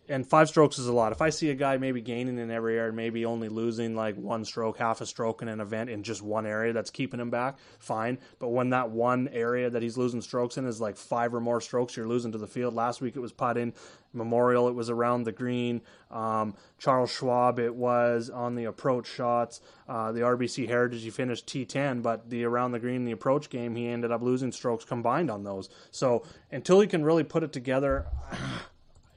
and 0.08 0.26
five 0.26 0.48
strokes 0.48 0.78
is 0.78 0.86
a 0.86 0.92
lot. 0.92 1.12
If 1.12 1.20
I 1.20 1.30
see 1.30 1.50
a 1.50 1.54
guy 1.54 1.76
maybe 1.76 2.00
gaining 2.00 2.38
in 2.38 2.50
every 2.50 2.78
area, 2.78 2.92
maybe 2.92 3.24
only 3.24 3.48
losing 3.48 3.94
like 3.94 4.16
one 4.16 4.44
stroke, 4.44 4.78
half 4.78 5.00
a 5.00 5.06
stroke 5.06 5.42
in 5.42 5.48
an 5.48 5.60
event 5.60 5.90
in 5.90 6.02
just 6.02 6.22
one 6.22 6.46
area 6.46 6.72
that's 6.72 6.90
keeping 6.90 7.20
him 7.20 7.30
back, 7.30 7.58
fine. 7.78 8.18
But 8.38 8.48
when 8.48 8.70
that 8.70 8.90
one 8.90 9.28
area 9.28 9.70
that 9.70 9.82
he's 9.82 9.96
losing 9.96 10.20
strokes 10.20 10.56
in 10.56 10.66
is 10.66 10.80
like 10.80 10.96
five 10.96 11.34
or 11.34 11.40
more 11.40 11.60
strokes, 11.60 11.96
you're 11.96 12.08
losing 12.08 12.32
to 12.32 12.38
the 12.38 12.46
field. 12.46 12.74
Last 12.74 13.00
week 13.00 13.16
it 13.16 13.20
was 13.20 13.32
putting. 13.32 13.74
Memorial, 14.12 14.66
it 14.68 14.74
was 14.74 14.88
around 14.88 15.24
the 15.24 15.32
green. 15.32 15.82
Um, 16.10 16.54
Charles 16.78 17.10
Schwab, 17.10 17.58
it 17.58 17.74
was 17.74 18.30
on 18.30 18.54
the 18.54 18.64
approach 18.64 19.06
shots. 19.06 19.60
Uh, 19.88 20.12
the 20.12 20.20
RBC 20.20 20.68
Heritage, 20.68 21.02
he 21.02 21.10
finished 21.10 21.46
T10, 21.46 22.02
but 22.02 22.30
the 22.30 22.44
around 22.44 22.72
the 22.72 22.78
green, 22.78 23.04
the 23.04 23.12
approach 23.12 23.50
game, 23.50 23.74
he 23.74 23.86
ended 23.88 24.10
up 24.10 24.22
losing 24.22 24.52
strokes 24.52 24.84
combined 24.84 25.30
on 25.30 25.44
those. 25.44 25.68
So 25.90 26.24
until 26.50 26.80
he 26.80 26.86
can 26.86 27.04
really 27.04 27.24
put 27.24 27.42
it 27.42 27.52
together, 27.52 28.06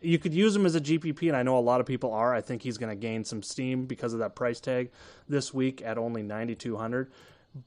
you 0.02 0.20
could 0.20 0.34
use 0.34 0.56
him 0.56 0.66
as 0.66 0.76
a 0.76 0.82
GPP, 0.82 1.28
and 1.28 1.36
I 1.36 1.44
know 1.44 1.58
a 1.58 1.60
lot 1.60 1.80
of 1.80 1.86
people 1.86 2.14
are. 2.14 2.34
I 2.34 2.42
think 2.42 2.62
he's 2.62 2.78
going 2.78 2.90
to 2.90 2.96
gain 2.96 3.24
some 3.24 3.42
steam 3.44 3.86
because 3.86 4.14
of 4.14 4.20
that 4.20 4.36
price 4.36 4.60
tag 4.60 4.92
this 5.28 5.54
week 5.54 5.82
at 5.84 5.98
only 5.98 6.24
ninety 6.24 6.56
two 6.56 6.78
hundred. 6.78 7.12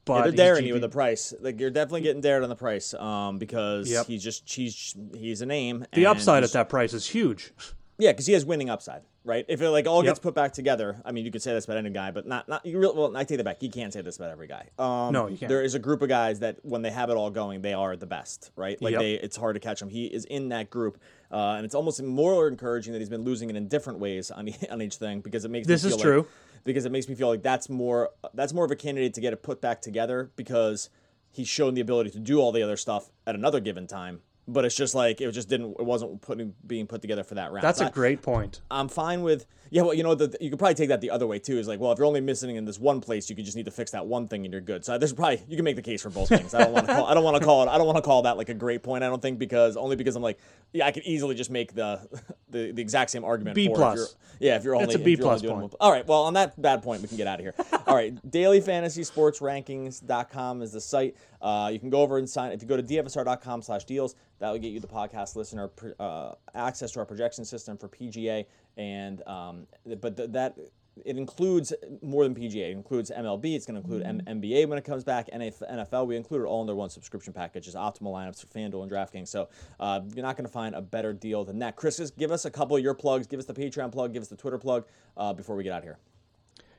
But 0.05 0.13
yeah, 0.13 0.21
they're 0.23 0.31
daring 0.31 0.63
GP- 0.63 0.67
you 0.67 0.73
with 0.73 0.81
the 0.81 0.89
price. 0.89 1.33
Like 1.39 1.59
you're 1.59 1.69
definitely 1.69 2.01
getting 2.01 2.21
dared 2.21 2.43
on 2.43 2.49
the 2.49 2.55
price, 2.55 2.93
um, 2.93 3.37
because 3.37 3.89
yep. 3.89 4.05
he's 4.07 4.23
just 4.23 4.51
he's 4.51 4.95
he's 5.13 5.41
a 5.41 5.45
name. 5.45 5.85
The 5.93 6.05
upside 6.05 6.43
at 6.43 6.53
that 6.53 6.69
price 6.69 6.93
is 6.93 7.07
huge. 7.07 7.53
Yeah, 7.99 8.11
because 8.11 8.25
he 8.25 8.33
has 8.33 8.43
winning 8.45 8.69
upside. 8.69 9.03
right? 9.23 9.45
If 9.47 9.61
it 9.61 9.69
like 9.69 9.85
all 9.87 10.01
gets 10.03 10.19
put 10.19 10.33
back 10.33 10.51
together, 10.53 11.01
I 11.05 11.11
mean, 11.11 11.25
you 11.25 11.31
could 11.31 11.41
say 11.41 11.53
this 11.53 11.65
about 11.65 11.77
any 11.77 11.91
guy, 11.91 12.11
but 12.11 12.25
not 12.27 12.49
not 12.49 12.65
you. 12.65 12.79
Really, 12.79 12.95
well, 12.97 13.15
I 13.15 13.23
take 13.23 13.37
that 13.37 13.43
back. 13.43 13.61
You 13.61 13.69
can't 13.69 13.93
say 13.93 14.01
this 14.01 14.17
about 14.17 14.31
every 14.31 14.47
guy. 14.47 14.69
Um, 14.79 15.13
No, 15.13 15.27
you 15.27 15.37
can't. 15.37 15.47
There 15.49 15.61
is 15.63 15.75
a 15.75 15.79
group 15.79 16.01
of 16.01 16.09
guys 16.09 16.39
that 16.39 16.57
when 16.63 16.81
they 16.81 16.89
have 16.91 17.09
it 17.09 17.13
all 17.17 17.29
going, 17.29 17.61
they 17.61 17.73
are 17.73 17.95
the 17.95 18.05
best, 18.07 18.51
right? 18.55 18.81
Like 18.81 18.93
Yep. 18.93 18.99
they, 19.01 19.13
it's 19.13 19.37
hard 19.37 19.53
to 19.55 19.59
catch 19.59 19.79
them. 19.79 19.89
He 19.89 20.05
is 20.07 20.25
in 20.25 20.49
that 20.49 20.69
group, 20.69 20.99
uh, 21.31 21.53
and 21.57 21.65
it's 21.65 21.75
almost 21.75 22.01
more 22.01 22.47
encouraging 22.47 22.93
that 22.93 22.99
he's 22.99 23.09
been 23.09 23.23
losing 23.23 23.49
it 23.49 23.55
in 23.55 23.67
different 23.67 23.99
ways 23.99 24.31
on 24.31 24.49
on 24.71 24.81
each 24.81 24.95
thing 24.95 25.21
because 25.21 25.45
it 25.45 25.51
makes 25.51 25.67
This 25.67 25.83
me 25.83 25.89
is 25.89 25.95
feel 25.95 26.03
true. 26.03 26.19
Like, 26.19 26.27
because 26.65 26.85
it 26.85 26.91
makes 26.91 27.07
me 27.09 27.15
feel 27.15 27.27
like 27.27 27.43
that's 27.43 27.69
more 27.69 28.09
that's 28.33 28.53
more 28.53 28.65
of 28.65 28.71
a 28.71 28.75
candidate 28.75 29.13
to 29.15 29.21
get 29.21 29.33
it 29.33 29.43
put 29.43 29.61
back 29.61 29.81
together 29.81 30.31
because 30.35 30.89
he's 31.29 31.47
shown 31.47 31.73
the 31.73 31.81
ability 31.81 32.09
to 32.11 32.19
do 32.19 32.39
all 32.39 32.51
the 32.51 32.63
other 32.63 32.77
stuff 32.77 33.09
at 33.27 33.35
another 33.35 33.59
given 33.59 33.85
time. 33.87 34.21
But 34.47 34.65
it's 34.65 34.75
just 34.75 34.93
like 34.93 35.21
it 35.21 35.31
just 35.31 35.47
didn't. 35.47 35.77
It 35.79 35.85
wasn't 35.85 36.21
putting 36.21 36.53
being 36.67 36.85
put 36.85 37.01
together 37.01 37.23
for 37.23 37.35
that 37.35 37.51
round. 37.51 37.63
That's 37.63 37.79
So 37.79 37.87
a 37.87 37.91
great 37.91 38.21
point. 38.21 38.61
I'm 38.69 38.89
fine 38.89 39.21
with 39.23 39.45
yeah. 39.69 39.81
Well, 39.81 39.93
you 39.93 40.03
know, 40.03 40.15
the, 40.15 40.35
you 40.39 40.49
could 40.49 40.59
probably 40.59 40.75
take 40.75 40.89
that 40.89 41.01
the 41.01 41.09
other 41.11 41.27
way 41.27 41.39
too. 41.39 41.57
Is 41.57 41.67
like, 41.67 41.79
well, 41.79 41.91
if 41.91 41.97
you're 41.97 42.05
only 42.07 42.21
missing 42.21 42.55
in 42.55 42.65
this 42.65 42.79
one 42.79 43.01
place, 43.01 43.29
you 43.29 43.35
could 43.35 43.45
just 43.45 43.57
need 43.57 43.65
to 43.65 43.71
fix 43.71 43.91
that 43.91 44.05
one 44.05 44.27
thing, 44.27 44.45
and 44.45 44.51
you're 44.53 44.61
good. 44.61 44.85
So 44.85 44.97
there's 44.97 45.13
probably 45.13 45.43
you 45.47 45.55
can 45.55 45.65
make 45.65 45.75
the 45.75 45.81
case 45.81 46.01
for 46.01 46.09
both 46.09 46.29
things. 46.29 46.53
I 46.53 46.63
don't 46.63 46.73
want 46.73 46.87
to 46.87 46.93
call. 46.93 47.05
I 47.05 47.13
don't 47.13 47.23
want 47.23 47.37
to 47.37 47.43
call 47.43 47.63
it. 47.63 47.69
I 47.69 47.77
don't 47.77 47.87
want 47.87 47.97
to 47.97 48.01
call 48.03 48.21
that 48.23 48.37
like 48.37 48.49
a 48.49 48.53
great 48.53 48.83
point. 48.83 49.03
I 49.03 49.07
don't 49.07 49.21
think 49.21 49.39
because 49.39 49.77
only 49.77 49.95
because 49.95 50.15
I'm 50.15 50.23
like, 50.23 50.39
yeah, 50.73 50.85
I 50.85 50.91
could 50.91 51.03
easily 51.03 51.35
just 51.35 51.49
make 51.49 51.73
the 51.73 51.99
the, 52.49 52.71
the 52.71 52.81
exact 52.81 53.11
same 53.11 53.23
argument. 53.23 53.55
B 53.55 53.67
for 53.67 53.71
if 53.71 53.77
plus. 53.77 53.95
you're- 53.97 54.09
yeah, 54.39 54.57
if 54.57 54.63
you're 54.63 54.75
only 54.75 54.87
That's 54.87 54.95
a 54.97 54.99
if 54.99 55.05
B 55.05 55.15
plus 55.15 55.41
point. 55.41 55.53
one- 55.55 55.69
All 55.79 55.91
right. 55.91 56.05
Well, 56.05 56.23
on 56.23 56.33
that 56.33 56.59
bad 56.61 56.83
point, 56.83 57.01
we 57.01 57.07
can 57.07 57.17
get 57.17 57.27
out 57.27 57.39
of 57.39 57.45
here. 57.45 57.53
All 57.87 57.95
right. 57.95 58.13
Daily 58.29 58.59
Fantasy 58.59 59.03
Sports 59.03 59.39
is 59.41 60.01
the 60.01 60.81
site. 60.81 61.15
Uh, 61.41 61.69
you 61.71 61.79
can 61.79 61.89
go 61.89 62.01
over 62.01 62.17
and 62.17 62.29
sign. 62.29 62.51
If 62.51 62.61
you 62.61 62.67
go 62.67 62.77
to 62.77 62.83
dfsr.com 62.83 63.61
slash 63.61 63.85
deals, 63.85 64.15
that 64.39 64.49
will 64.51 64.59
get 64.59 64.71
you 64.71 64.79
the 64.79 64.87
podcast 64.87 65.35
listener 65.35 65.69
uh, 65.99 66.33
access 66.55 66.91
to 66.91 66.99
our 66.99 67.05
projection 67.05 67.45
system 67.45 67.77
for 67.77 67.87
PGA. 67.87 68.45
And 68.77 69.25
um, 69.27 69.67
but 70.01 70.17
th- 70.17 70.31
that 70.31 70.57
it 71.05 71.17
includes 71.17 71.73
more 72.01 72.23
than 72.23 72.35
PGA. 72.35 72.69
It 72.69 72.71
includes 72.71 73.11
MLB. 73.11 73.55
It's 73.55 73.65
going 73.65 73.81
to 73.81 73.81
include 73.81 74.03
M- 74.03 74.21
NBA 74.41 74.67
when 74.67 74.77
it 74.77 74.83
comes 74.83 75.03
back. 75.03 75.29
NF- 75.33 75.69
NFL. 75.71 76.07
We 76.07 76.15
include 76.15 76.41
it 76.41 76.45
all 76.45 76.61
under 76.61 76.75
one 76.75 76.89
subscription 76.89 77.33
package. 77.33 77.67
It's 77.67 77.75
optimal 77.75 78.13
lineups 78.13 78.41
for 78.41 78.47
FanDuel 78.47 78.83
and 78.83 78.91
DraftKings. 78.91 79.27
So 79.27 79.49
uh, 79.79 80.01
you're 80.13 80.23
not 80.23 80.37
going 80.37 80.45
to 80.45 80.51
find 80.51 80.75
a 80.75 80.81
better 80.81 81.13
deal 81.13 81.43
than 81.43 81.59
that. 81.59 81.75
Chris, 81.75 81.97
just 81.97 82.17
give 82.17 82.31
us 82.31 82.45
a 82.45 82.51
couple 82.51 82.77
of 82.77 82.83
your 82.83 82.93
plugs. 82.93 83.27
Give 83.27 83.39
us 83.39 83.45
the 83.45 83.53
Patreon 83.53 83.91
plug. 83.91 84.13
Give 84.13 84.21
us 84.21 84.27
the 84.27 84.37
Twitter 84.37 84.57
plug 84.57 84.85
uh, 85.17 85.33
before 85.33 85.55
we 85.55 85.63
get 85.63 85.73
out 85.73 85.79
of 85.79 85.83
here. 85.83 85.97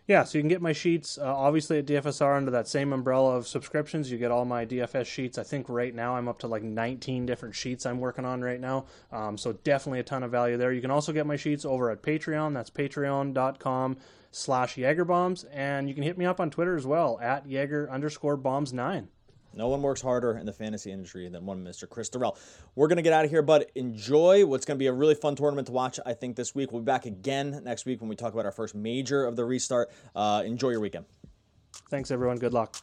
Yeah, 0.06 0.24
so 0.24 0.36
you 0.36 0.42
can 0.42 0.50
get 0.50 0.60
my 0.60 0.72
sheets 0.72 1.16
uh, 1.16 1.34
obviously 1.34 1.78
at 1.78 1.86
DFSR 1.86 2.36
under 2.36 2.50
that 2.50 2.68
same 2.68 2.92
umbrella 2.92 3.36
of 3.36 3.48
subscriptions. 3.48 4.10
You 4.10 4.18
get 4.18 4.30
all 4.30 4.44
my 4.44 4.66
DFS 4.66 5.06
sheets. 5.06 5.38
I 5.38 5.44
think 5.44 5.68
right 5.70 5.94
now 5.94 6.16
I'm 6.16 6.28
up 6.28 6.38
to 6.40 6.46
like 6.46 6.62
19 6.62 7.24
different 7.24 7.54
sheets 7.54 7.86
I'm 7.86 7.98
working 7.98 8.26
on 8.26 8.42
right 8.42 8.60
now. 8.60 8.84
Um, 9.10 9.38
so 9.38 9.54
definitely 9.54 10.00
a 10.00 10.02
ton 10.02 10.22
of 10.22 10.30
value 10.30 10.58
there. 10.58 10.72
You 10.72 10.82
can 10.82 10.90
also 10.90 11.12
get 11.12 11.26
my 11.26 11.36
sheets 11.36 11.64
over 11.64 11.90
at 11.90 12.02
Patreon. 12.02 12.52
That's 12.52 12.68
patreon.com 12.68 13.96
slash 14.30 14.76
Jagerbombs. 14.76 15.46
And 15.50 15.88
you 15.88 15.94
can 15.94 16.02
hit 16.02 16.18
me 16.18 16.26
up 16.26 16.38
on 16.38 16.50
Twitter 16.50 16.76
as 16.76 16.86
well 16.86 17.18
at 17.22 17.48
Jaeger 17.48 17.90
underscore 17.90 18.36
bombs 18.36 18.74
nine. 18.74 19.08
No 19.56 19.68
one 19.68 19.82
works 19.82 20.00
harder 20.00 20.36
in 20.36 20.46
the 20.46 20.52
fantasy 20.52 20.90
industry 20.90 21.28
than 21.28 21.46
one 21.46 21.64
Mr. 21.64 21.88
Chris 21.88 22.08
Durell. 22.08 22.36
We're 22.74 22.88
going 22.88 22.96
to 22.96 23.02
get 23.02 23.12
out 23.12 23.24
of 23.24 23.30
here, 23.30 23.42
but 23.42 23.70
enjoy 23.74 24.44
what's 24.46 24.64
going 24.64 24.76
to 24.76 24.78
be 24.78 24.86
a 24.86 24.92
really 24.92 25.14
fun 25.14 25.36
tournament 25.36 25.66
to 25.66 25.72
watch, 25.72 26.00
I 26.04 26.12
think, 26.14 26.36
this 26.36 26.54
week. 26.54 26.72
We'll 26.72 26.82
be 26.82 26.86
back 26.86 27.06
again 27.06 27.60
next 27.64 27.86
week 27.86 28.00
when 28.00 28.08
we 28.08 28.16
talk 28.16 28.32
about 28.32 28.46
our 28.46 28.52
first 28.52 28.74
major 28.74 29.24
of 29.24 29.36
the 29.36 29.44
restart. 29.44 29.90
Uh, 30.14 30.42
enjoy 30.44 30.70
your 30.70 30.80
weekend. 30.80 31.06
Thanks, 31.90 32.10
everyone. 32.10 32.38
Good 32.38 32.52
luck. 32.52 32.76